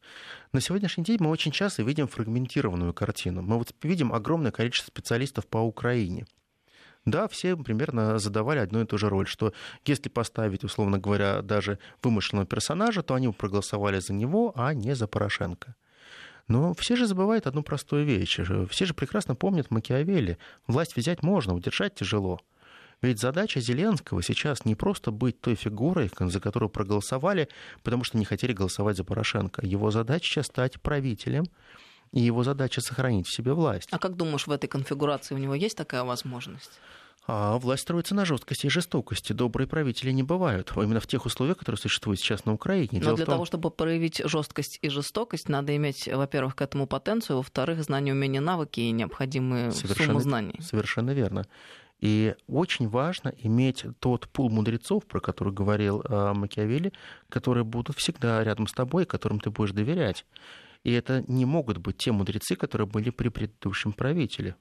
На 0.53 0.61
сегодняшний 0.61 1.03
день 1.03 1.17
мы 1.19 1.29
очень 1.29 1.51
часто 1.51 1.83
видим 1.83 2.07
фрагментированную 2.07 2.93
картину. 2.93 3.41
Мы 3.41 3.57
вот 3.57 3.73
видим 3.81 4.13
огромное 4.13 4.51
количество 4.51 4.91
специалистов 4.91 5.47
по 5.47 5.57
Украине. 5.57 6.25
Да, 7.07 7.29
все 7.29 7.55
примерно 7.55 8.19
задавали 8.19 8.59
одну 8.59 8.81
и 8.81 8.85
ту 8.85 8.97
же 8.97 9.07
роль, 9.07 9.27
что 9.27 9.53
если 9.85 10.09
поставить, 10.09 10.65
условно 10.65 10.99
говоря, 10.99 11.41
даже 11.41 11.79
вымышленного 12.03 12.45
персонажа, 12.45 13.01
то 13.01 13.13
они 13.13 13.29
проголосовали 13.29 13.99
за 13.99 14.11
него, 14.11 14.51
а 14.55 14.73
не 14.73 14.93
за 14.93 15.07
Порошенко. 15.07 15.73
Но 16.49 16.73
все 16.73 16.97
же 16.97 17.07
забывают 17.07 17.47
одну 17.47 17.63
простую 17.63 18.03
вещь. 18.03 18.41
Все 18.69 18.85
же 18.85 18.93
прекрасно 18.93 19.35
помнят 19.35 19.71
Макиавелли. 19.71 20.37
Власть 20.67 20.97
взять 20.97 21.23
можно, 21.23 21.55
удержать 21.55 21.95
тяжело. 21.95 22.41
Ведь 23.01 23.21
задача 23.21 23.61
Зеленского 23.61 24.21
сейчас 24.21 24.65
не 24.65 24.75
просто 24.75 25.11
быть 25.11 25.39
той 25.39 25.55
фигурой, 25.55 26.11
за 26.19 26.41
которую 26.41 26.69
проголосовали, 26.69 27.47
потому 27.83 28.03
что 28.03 28.17
не 28.17 28.25
хотели 28.25 28.51
голосовать 28.51 28.97
за 28.97 29.05
Порошенко. 29.05 29.65
Его 29.65 29.91
задача 29.91 30.25
сейчас 30.25 30.47
стать 30.47 30.81
правителем, 30.81 31.45
и 32.11 32.21
его 32.21 32.43
задача 32.43 32.81
сохранить 32.81 33.27
в 33.27 33.33
себе 33.33 33.53
власть. 33.53 33.89
А 33.91 33.99
как 33.99 34.15
думаешь, 34.15 34.47
в 34.47 34.51
этой 34.51 34.67
конфигурации 34.67 35.35
у 35.35 35.37
него 35.37 35.55
есть 35.55 35.77
такая 35.77 36.03
возможность? 36.03 36.71
А 37.29 37.57
власть 37.57 37.81
строится 37.81 38.15
на 38.15 38.23
жесткости 38.23 38.67
и 38.67 38.69
жестокости. 38.69 39.33
Добрые 39.33 39.67
правители 39.67 40.11
не 40.11 40.23
бывают. 40.23 40.71
Именно 40.77 41.01
в 41.01 41.07
тех 41.07 41.25
условиях, 41.25 41.57
которые 41.57 41.77
существуют 41.77 42.21
сейчас 42.21 42.45
на 42.45 42.53
Украине. 42.53 42.87
Но 42.93 42.99
Дело 42.99 43.15
для 43.17 43.25
том... 43.25 43.35
того, 43.35 43.45
чтобы 43.45 43.69
проявить 43.69 44.21
жесткость 44.23 44.79
и 44.81 44.87
жестокость, 44.87 45.49
надо 45.49 45.75
иметь, 45.75 46.07
во-первых, 46.07 46.55
к 46.55 46.61
этому 46.61 46.87
потенцию, 46.87 47.37
во-вторых, 47.37 47.83
знания, 47.83 48.13
умения, 48.13 48.39
навыки 48.39 48.79
и 48.79 48.91
необходимые 48.91 49.73
совершенно, 49.73 50.07
сумму 50.07 50.19
знаний. 50.21 50.59
Совершенно 50.61 51.11
верно. 51.11 51.45
И 51.99 52.33
очень 52.47 52.87
важно 52.87 53.33
иметь 53.39 53.83
тот 53.99 54.29
пул 54.29 54.49
мудрецов, 54.49 55.05
про 55.05 55.19
который 55.19 55.51
говорил 55.51 56.01
э, 56.01 56.33
Макиавелли, 56.33 56.93
которые 57.27 57.65
будут 57.65 57.97
всегда 57.97 58.41
рядом 58.41 58.67
с 58.67 58.71
тобой, 58.71 59.05
которым 59.05 59.41
ты 59.41 59.49
будешь 59.49 59.71
доверять. 59.71 60.25
И 60.87 60.91
это 60.93 61.21
не 61.27 61.43
могут 61.43 61.79
быть 61.79 61.97
те 61.97 62.13
мудрецы, 62.13 62.55
которые 62.55 62.87
были 62.87 63.09
при 63.09 63.27
предыдущем 63.27 63.91
правителе 63.91 64.55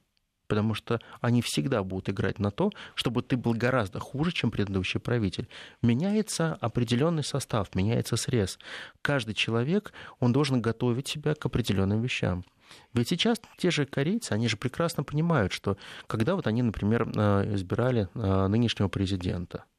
потому 0.49 0.73
что 0.73 1.01
они 1.19 1.41
всегда 1.41 1.83
будут 1.83 2.09
играть 2.09 2.39
на 2.39 2.51
то, 2.51 2.71
чтобы 2.95 3.21
ты 3.21 3.35
был 3.35 3.53
гораздо 3.53 3.99
хуже, 3.99 4.31
чем 4.31 4.49
предыдущий 4.49 4.97
правитель. 4.97 5.49
Меняется 5.81 6.53
определенный 6.61 7.25
состав, 7.25 7.75
меняется 7.75 8.15
срез. 8.15 8.57
Каждый 9.01 9.33
человек, 9.33 9.91
он 10.21 10.31
должен 10.31 10.61
готовить 10.61 11.09
себя 11.09 11.35
к 11.35 11.45
определенным 11.45 12.01
вещам. 12.01 12.45
Ведь 12.93 13.09
сейчас 13.09 13.41
те 13.57 13.71
же 13.71 13.85
корейцы, 13.85 14.31
они 14.31 14.47
же 14.47 14.55
прекрасно 14.55 15.03
понимают, 15.03 15.51
что 15.51 15.75
когда 16.07 16.37
вот 16.37 16.47
они, 16.47 16.61
например, 16.61 17.11
э, 17.13 17.53
избирали 17.53 18.07
э, 18.13 18.47
нынешнего 18.47 18.87
президента– 18.87 19.65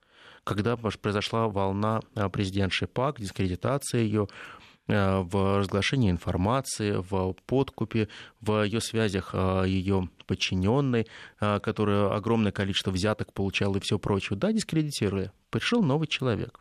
когда 0.44 0.78
произошла 0.78 1.46
волна 1.48 2.00
президентши 2.32 2.86
ПАК, 2.86 3.20
дискредитация 3.20 4.00
ее, 4.00 4.28
Э, 4.28 4.67
в 4.88 5.58
разглашении 5.58 6.10
информации, 6.10 6.96
в 6.96 7.34
подкупе, 7.46 8.08
в 8.40 8.64
ее 8.64 8.80
связях 8.80 9.30
э, 9.34 9.64
ее 9.66 10.08
подчиненной, 10.26 11.06
э, 11.40 11.60
которая 11.60 12.14
огромное 12.14 12.52
количество 12.52 12.90
взяток 12.90 13.32
получала 13.32 13.76
и 13.76 13.80
все 13.80 13.98
прочее. 13.98 14.38
Да, 14.38 14.50
дискредитируя. 14.52 15.32
Пришел 15.50 15.82
новый 15.82 16.08
человек. 16.08 16.60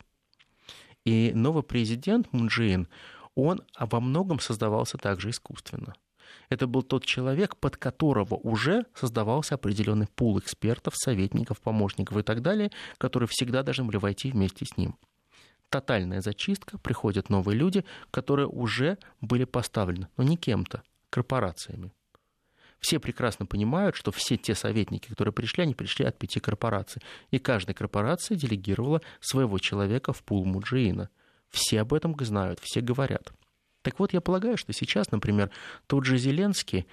И 1.05 1.31
новый 1.33 1.63
президент 1.63 2.31
Мунджиин, 2.33 2.89
он 3.35 3.61
во 3.79 3.99
многом 4.01 4.39
создавался 4.41 4.97
также 4.97 5.29
искусственно. 5.29 5.93
Это 6.49 6.67
был 6.67 6.83
тот 6.83 7.05
человек, 7.05 7.55
под 7.55 7.77
которого 7.77 8.35
уже 8.35 8.85
создавался 8.93 9.55
определенный 9.55 10.07
пул 10.07 10.39
экспертов, 10.39 10.95
советников, 10.97 11.61
помощников 11.61 12.17
и 12.17 12.23
так 12.23 12.41
далее, 12.41 12.71
которые 12.97 13.29
всегда 13.29 13.63
должны 13.63 13.85
были 13.85 13.97
войти 13.97 14.31
вместе 14.31 14.65
с 14.65 14.75
ним 14.75 14.97
тотальная 15.69 16.21
зачистка, 16.21 16.77
приходят 16.77 17.29
новые 17.29 17.57
люди, 17.57 17.85
которые 18.11 18.47
уже 18.47 18.97
были 19.21 19.43
поставлены, 19.43 20.07
но 20.17 20.23
не 20.23 20.37
кем-то, 20.37 20.83
корпорациями. 21.09 21.91
Все 22.79 22.99
прекрасно 22.99 23.45
понимают, 23.45 23.95
что 23.95 24.11
все 24.11 24.37
те 24.37 24.53
советники, 24.53 25.09
которые 25.09 25.33
пришли, 25.33 25.63
они 25.63 25.73
пришли 25.73 26.05
от 26.05 26.17
пяти 26.17 26.39
корпораций. 26.39 27.01
И 27.31 27.39
каждая 27.39 27.73
корпорация 27.73 28.37
делегировала 28.37 29.01
своего 29.19 29.57
человека 29.57 30.13
в 30.13 30.23
пул 30.23 30.45
Муджиина. 30.45 31.09
Все 31.49 31.81
об 31.81 31.93
этом 31.93 32.15
знают, 32.19 32.59
все 32.61 32.81
говорят. 32.81 33.33
Так 33.81 33.99
вот, 33.99 34.13
я 34.13 34.21
полагаю, 34.21 34.57
что 34.57 34.73
сейчас, 34.73 35.11
например, 35.11 35.49
тот 35.87 36.05
же 36.05 36.17
Зеленский, 36.17 36.87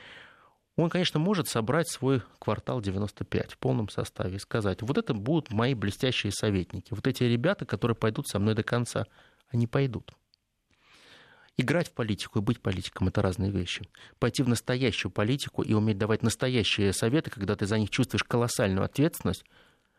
он, 0.83 0.91
конечно, 0.91 1.21
может 1.21 1.49
собрать 1.49 1.89
свой 1.89 2.23
квартал 2.39 2.81
95 2.81 3.53
в 3.53 3.59
полном 3.59 3.89
составе 3.89 4.37
и 4.37 4.41
сказать, 4.41 4.83
вот 4.83 4.99
это 4.99 5.15
будут 5.15 5.53
мои 5.53 5.75
блестящие 5.75 6.33
советники, 6.33 6.89
вот 6.91 7.07
эти 7.07 7.23
ребята, 7.25 7.65
которые 7.65 7.97
пойдут 7.97 8.27
со 8.27 8.39
мной 8.39 8.55
до 8.55 8.65
конца, 8.65 9.07
они 9.49 9.67
пойдут. 9.67 10.13
Играть 11.57 11.89
в 11.89 11.93
политику 11.93 12.41
и 12.41 12.43
быть 12.43 12.61
политиком– 12.61 13.07
это 13.09 13.23
разные 13.23 13.53
вещи. 13.53 13.89
Пойти 14.19 14.43
в 14.43 14.49
настоящую 14.49 15.13
политику 15.13 15.63
и 15.63 15.73
уметь 15.73 15.99
давать 15.99 16.25
настоящие 16.25 16.93
советы, 16.93 17.31
когда 17.31 17.55
ты 17.55 17.67
за 17.67 17.79
них 17.79 17.91
чувствуешь 17.91 18.25
колоссальную 18.25 18.85
ответственность, 18.85 19.45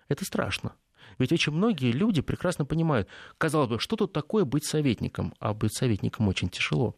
это 0.09 0.25
страшно. 0.25 0.75
Ведь 1.17 1.31
очень 1.31 1.53
многие 1.53 1.93
люди 1.93 2.21
прекрасно 2.21 2.65
понимают, 2.65 3.07
казалось 3.37 3.69
бы, 3.69 3.79
что 3.79 3.95
тут 3.95 4.11
такое 4.11 4.43
быть 4.43 4.65
советником, 4.65 5.33
а 5.39 5.53
быть 5.53 5.73
советником 5.73 6.27
очень 6.27 6.49
тяжело. 6.49 6.93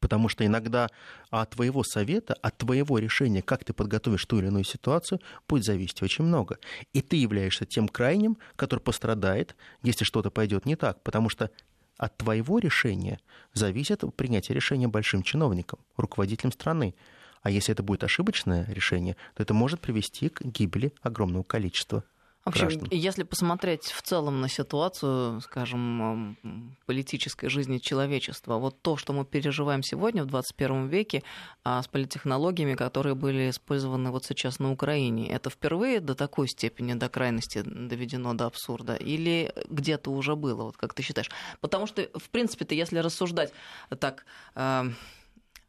Потому 0.00 0.28
что 0.28 0.44
иногда 0.44 0.88
от 1.30 1.50
твоего 1.50 1.82
совета, 1.82 2.34
от 2.34 2.58
твоего 2.58 2.98
решения, 2.98 3.42
как 3.42 3.64
ты 3.64 3.72
подготовишь 3.72 4.24
ту 4.26 4.38
или 4.38 4.46
иную 4.46 4.64
ситуацию, 4.64 5.20
будет 5.48 5.64
зависеть 5.64 6.02
очень 6.02 6.24
много. 6.24 6.58
И 6.92 7.00
ты 7.00 7.16
являешься 7.16 7.64
тем 7.64 7.88
крайним, 7.88 8.36
который 8.56 8.80
пострадает, 8.80 9.56
если 9.82 10.04
что-то 10.04 10.30
пойдет 10.30 10.66
не 10.66 10.76
так. 10.76 11.02
Потому 11.02 11.28
что 11.28 11.50
от 11.96 12.16
твоего 12.18 12.58
решения 12.58 13.20
зависит 13.54 14.02
принятие 14.16 14.54
решения 14.54 14.86
большим 14.86 15.22
чиновником, 15.22 15.78
руководителем 15.96 16.52
страны. 16.52 16.94
А 17.42 17.50
если 17.50 17.72
это 17.72 17.82
будет 17.82 18.04
ошибочное 18.04 18.66
решение, 18.68 19.16
то 19.34 19.42
это 19.42 19.54
может 19.54 19.80
привести 19.80 20.28
к 20.28 20.42
гибели 20.42 20.92
огромного 21.00 21.42
количества 21.42 22.04
общем, 22.48 22.68
граждан. 22.68 22.88
если 22.90 23.22
посмотреть 23.24 23.84
в 23.84 24.02
целом 24.02 24.40
на 24.40 24.48
ситуацию, 24.48 25.40
скажем, 25.40 26.36
политической 26.86 27.48
жизни 27.48 27.78
человечества, 27.78 28.58
вот 28.58 28.80
то, 28.82 28.96
что 28.96 29.12
мы 29.12 29.24
переживаем 29.24 29.82
сегодня 29.82 30.22
в 30.22 30.26
21 30.26 30.88
веке 30.88 31.22
а, 31.64 31.82
с 31.82 31.88
политтехнологиями, 31.88 32.74
которые 32.74 33.14
были 33.14 33.50
использованы 33.50 34.10
вот 34.10 34.24
сейчас 34.24 34.58
на 34.58 34.70
Украине, 34.70 35.28
это 35.28 35.50
впервые 35.50 36.00
до 36.00 36.14
такой 36.14 36.48
степени, 36.48 36.94
до 36.94 37.08
крайности 37.08 37.62
доведено 37.62 38.34
до 38.34 38.46
абсурда? 38.46 38.94
Или 38.94 39.52
где-то 39.68 40.10
уже 40.10 40.36
было, 40.36 40.64
вот 40.64 40.76
как 40.76 40.94
ты 40.94 41.02
считаешь? 41.02 41.30
Потому 41.60 41.86
что, 41.86 42.08
в 42.14 42.30
принципе-то, 42.30 42.74
если 42.74 42.98
рассуждать 42.98 43.52
так 43.98 44.24
а, 44.54 44.86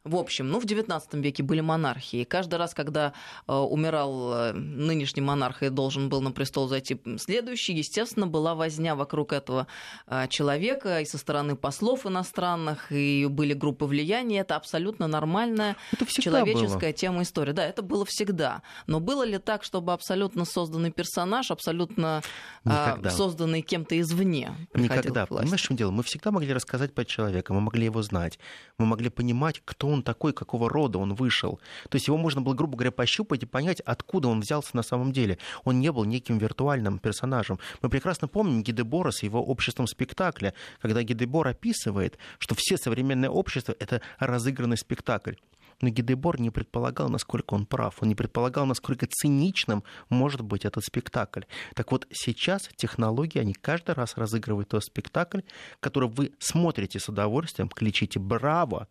в 0.04 0.16
общем, 0.16 0.48
ну, 0.48 0.60
в 0.60 0.64
XIX 0.64 1.02
веке 1.20 1.42
были 1.42 1.60
монархии. 1.60 2.24
Каждый 2.24 2.54
раз, 2.54 2.72
когда 2.72 3.12
э, 3.46 3.52
умирал 3.52 4.32
э, 4.32 4.52
нынешний 4.52 5.22
монарх 5.22 5.62
и 5.62 5.68
должен 5.68 6.08
был 6.08 6.20
на 6.22 6.30
престол 6.30 6.68
зайти 6.68 7.00
следующий, 7.18 7.74
естественно, 7.74 8.26
была 8.26 8.54
возня 8.54 8.94
вокруг 8.94 9.32
этого 9.32 9.66
э, 10.06 10.26
человека 10.28 11.00
и 11.00 11.04
со 11.04 11.18
стороны 11.18 11.56
послов 11.56 12.06
иностранных, 12.06 12.90
и 12.92 13.26
были 13.26 13.52
группы 13.52 13.84
влияния. 13.84 14.40
Это 14.40 14.56
абсолютно 14.56 15.08
нормальная 15.08 15.76
это 15.92 16.06
человеческая 16.06 16.80
было. 16.80 16.92
тема 16.92 17.22
истории. 17.22 17.52
Да, 17.52 17.64
это 17.64 17.82
было 17.82 18.04
всегда. 18.04 18.62
Но 18.86 19.00
было 19.00 19.24
ли 19.24 19.38
так, 19.38 19.64
чтобы 19.64 19.92
абсолютно 19.92 20.44
созданный 20.44 20.90
персонаж, 20.90 21.50
абсолютно 21.50 22.22
э, 22.64 23.10
созданный 23.10 23.62
кем-то 23.62 23.98
извне, 24.00 24.52
Никогда. 24.74 25.26
Понимаешь, 25.26 25.60
в 25.60 25.66
чем 25.66 25.76
дело? 25.76 25.90
Мы 25.90 26.02
всегда 26.02 26.30
могли 26.30 26.52
рассказать 26.52 26.94
про 26.94 27.04
человека, 27.04 27.52
мы 27.52 27.60
могли 27.60 27.84
его 27.84 28.02
знать, 28.02 28.38
мы 28.78 28.86
могли 28.86 29.10
понимать, 29.10 29.60
кто 29.64 29.87
он 29.88 30.02
такой, 30.02 30.32
какого 30.32 30.68
рода 30.68 30.98
он 30.98 31.14
вышел. 31.14 31.60
То 31.88 31.96
есть 31.96 32.06
его 32.08 32.16
можно 32.16 32.40
было, 32.40 32.54
грубо 32.54 32.76
говоря, 32.76 32.92
пощупать 32.92 33.42
и 33.42 33.46
понять, 33.46 33.80
откуда 33.80 34.28
он 34.28 34.40
взялся 34.40 34.76
на 34.76 34.82
самом 34.82 35.12
деле. 35.12 35.38
Он 35.64 35.80
не 35.80 35.92
был 35.92 36.04
неким 36.04 36.38
виртуальным 36.38 36.98
персонажем. 36.98 37.58
Мы 37.82 37.88
прекрасно 37.88 38.28
помним 38.28 38.62
Гидебора 38.62 39.10
с 39.10 39.22
его 39.22 39.42
обществом 39.42 39.86
спектакля, 39.86 40.54
когда 40.80 41.02
Гидебор 41.02 41.48
описывает, 41.48 42.18
что 42.38 42.54
все 42.56 42.76
современные 42.76 43.30
общества— 43.30 43.74
это 43.78 44.00
разыгранный 44.18 44.76
спектакль. 44.76 45.34
Но 45.80 45.90
Гидебор 45.90 46.40
не 46.40 46.50
предполагал, 46.50 47.08
насколько 47.08 47.54
он 47.54 47.64
прав. 47.66 48.02
Он 48.02 48.08
не 48.08 48.14
предполагал, 48.14 48.66
насколько 48.66 49.06
циничным 49.06 49.84
может 50.08 50.40
быть 50.40 50.64
этот 50.64 50.84
спектакль. 50.84 51.42
Так 51.74 51.92
вот, 51.92 52.06
сейчас 52.10 52.68
технологии, 52.76 53.38
они 53.38 53.54
каждый 53.54 53.94
раз 53.94 54.16
разыгрывают 54.16 54.70
тот 54.70 54.84
спектакль, 54.84 55.40
который 55.80 56.08
вы 56.08 56.32
смотрите 56.40 56.98
с 56.98 57.08
удовольствием, 57.08 57.68
кричите 57.68 58.18
«Браво!», 58.18 58.88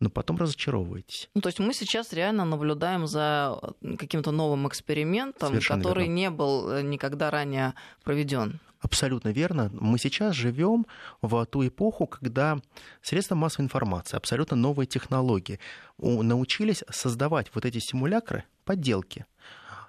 но 0.00 0.10
потом 0.10 0.36
разочаровываетесь. 0.36 1.30
Ну, 1.34 1.40
то 1.40 1.48
есть 1.48 1.58
мы 1.58 1.72
сейчас 1.72 2.12
реально 2.12 2.44
наблюдаем 2.44 3.06
за 3.06 3.58
э, 3.82 3.96
каким-то 3.96 4.30
новым 4.30 4.68
экспериментом, 4.68 5.48
Совершенно 5.48 5.82
который 5.82 6.04
верно. 6.04 6.14
не 6.14 6.30
был 6.30 6.70
э, 6.70 6.82
никогда 6.82 7.30
ранее 7.30 7.74
проведен. 8.04 8.60
Абсолютно 8.80 9.30
верно. 9.30 9.70
Мы 9.72 9.98
сейчас 9.98 10.34
живем 10.34 10.86
в 11.22 11.44
ту 11.46 11.66
эпоху, 11.66 12.06
когда 12.06 12.58
средства 13.00 13.34
массовой 13.34 13.64
информации, 13.64 14.16
абсолютно 14.16 14.56
новые 14.56 14.86
технологии, 14.86 15.58
научились 15.98 16.84
создавать 16.90 17.50
вот 17.54 17.64
эти 17.64 17.78
симулякры, 17.78 18.44
подделки, 18.64 19.24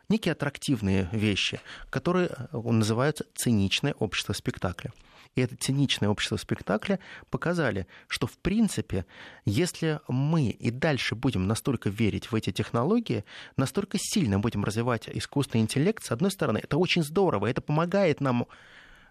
некие 0.08 0.32
аттрактивные 0.32 1.10
вещи, 1.12 1.60
которые 1.90 2.30
э, 2.30 2.58
называются 2.58 3.26
циничное 3.36 3.94
общество 4.00 4.32
спектакля 4.32 4.94
и 5.38 5.42
это 5.42 5.56
циничное 5.56 6.10
общество 6.10 6.38
спектакля 6.38 7.00
показали, 7.30 7.88
что 8.08 8.26
в 8.28 8.38
принципе, 8.40 9.06
если 9.46 10.00
мы 10.08 10.50
и 10.50 10.72
дальше 10.72 11.16
будем 11.16 11.48
настолько 11.48 11.90
верить 11.90 12.32
в 12.32 12.36
эти 12.36 12.52
технологии, 12.52 13.24
настолько 13.56 13.98
сильно 14.00 14.40
будем 14.40 14.64
развивать 14.64 15.08
искусственный 15.10 15.62
интеллект, 15.62 16.04
с 16.04 16.12
одной 16.12 16.32
стороны, 16.32 16.58
это 16.58 16.78
очень 16.78 17.04
здорово, 17.04 17.48
это 17.48 17.62
помогает 17.62 18.20
нам, 18.20 18.48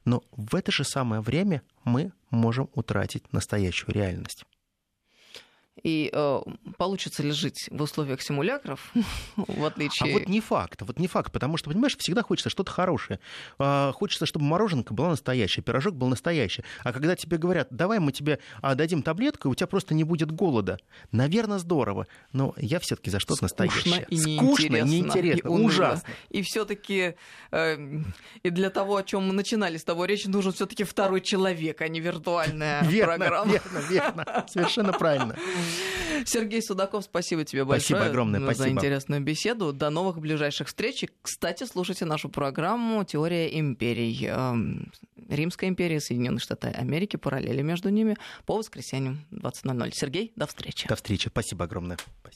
но 0.05 0.23
в 0.33 0.57
это 0.57 0.73
же 0.73 0.85
самое 0.85 1.23
время 1.23 1.63
мы 1.85 2.13
можем 2.31 2.69
утратить 2.75 3.33
настоящую 3.33 3.95
реальность. 3.95 4.45
И 5.83 6.11
э, 6.13 6.41
получится 6.79 7.23
ли 7.23 7.33
жить 7.33 7.69
в 7.71 7.83
условиях 7.83 8.23
симулякров, 8.23 8.93
в 9.37 9.65
отличие... 9.65 10.11
А 10.11 10.19
вот 10.19 10.29
не 10.29 10.41
факт, 10.41 10.83
вот 10.83 10.99
не 10.99 11.07
факт, 11.07 11.33
потому 11.33 11.57
что, 11.57 11.71
понимаешь, 11.71 11.97
всегда 11.99 12.23
хочется 12.23 12.51
что-то 12.51 12.73
хорошее. 12.73 13.21
Э, 13.59 13.93
хочется, 13.95 14.27
чтобы 14.27 14.47
мороженка 14.47 14.95
была 14.95 15.11
настоящая, 15.11 15.63
пирожок 15.63 15.95
был 15.95 16.09
настоящий. 16.09 16.65
А 16.83 16.93
когда 16.93 17.15
тебе 17.15 17.37
говорят, 17.37 17.69
давай 17.71 17.99
мы 17.99 18.13
тебе 18.13 18.39
а, 18.63 18.75
дадим 18.75 19.03
таблетку, 19.03 19.49
и 19.49 19.51
у 19.51 19.55
тебя 19.55 19.67
просто 19.67 19.95
не 19.95 20.05
будет 20.05 20.33
голода, 20.33 20.79
наверное, 21.13 21.59
здорово, 21.59 22.07
но 22.33 22.55
я 22.57 22.81
все 22.81 22.97
таки 22.97 23.11
за 23.11 23.21
что-то 23.21 23.45
настоящее. 23.45 24.07
И 24.09 24.17
Скучно, 24.17 24.83
неинтересно, 24.83 25.49
и 25.49 25.51
ужасно. 25.51 26.09
И 26.31 26.43
все 26.43 26.65
таки 26.65 27.15
э, 27.51 28.03
и 28.43 28.51
для 28.51 28.71
того, 28.71 28.97
о 28.97 29.03
чем 29.03 29.29
мы 29.29 29.33
начинали 29.33 29.77
с 29.77 29.85
того 29.85 30.05
речь, 30.05 30.25
нужен 30.27 30.53
все 30.53 30.67
таки 30.67 30.85
второй 30.85 31.21
человек, 31.21 31.81
а 31.83 31.89
не 31.89 32.01
виртуальная 32.01 32.83
верно, 32.85 33.17
программа. 33.17 33.53
Верно, 33.53 33.79
верно, 33.89 34.47
совершенно 34.49 34.93
правильно. 34.93 35.37
Сергей 36.27 36.63
Судаков, 36.63 37.05
спасибо 37.05 37.45
тебе 37.45 37.65
большое 37.65 37.99
спасибо 37.99 38.11
огромное, 38.11 38.41
за 38.41 38.47
спасибо. 38.47 38.69
интересную 38.71 39.23
беседу. 39.23 39.73
До 39.73 39.91
новых 39.91 40.19
ближайших 40.19 40.69
встреч. 40.69 41.05
Кстати, 41.23 41.65
слушайте 41.65 42.05
нашу 42.05 42.29
программу 42.29 43.05
«Теория 43.05 43.59
империй». 43.59 44.27
Эм, 44.27 44.93
Римская 45.29 45.69
империя, 45.69 46.01
Соединенные 46.01 46.41
Штаты 46.41 46.69
Америки, 46.69 47.17
параллели 47.17 47.63
между 47.63 47.89
ними 47.89 48.17
по 48.45 48.57
воскресеньям 48.57 49.25
20.00. 49.33 49.91
Сергей, 49.93 50.33
до 50.37 50.47
встречи. 50.47 50.89
До 50.89 50.97
встречи. 50.97 51.29
Спасибо 51.29 51.65
огромное. 51.65 51.97
Спасибо. 51.97 52.27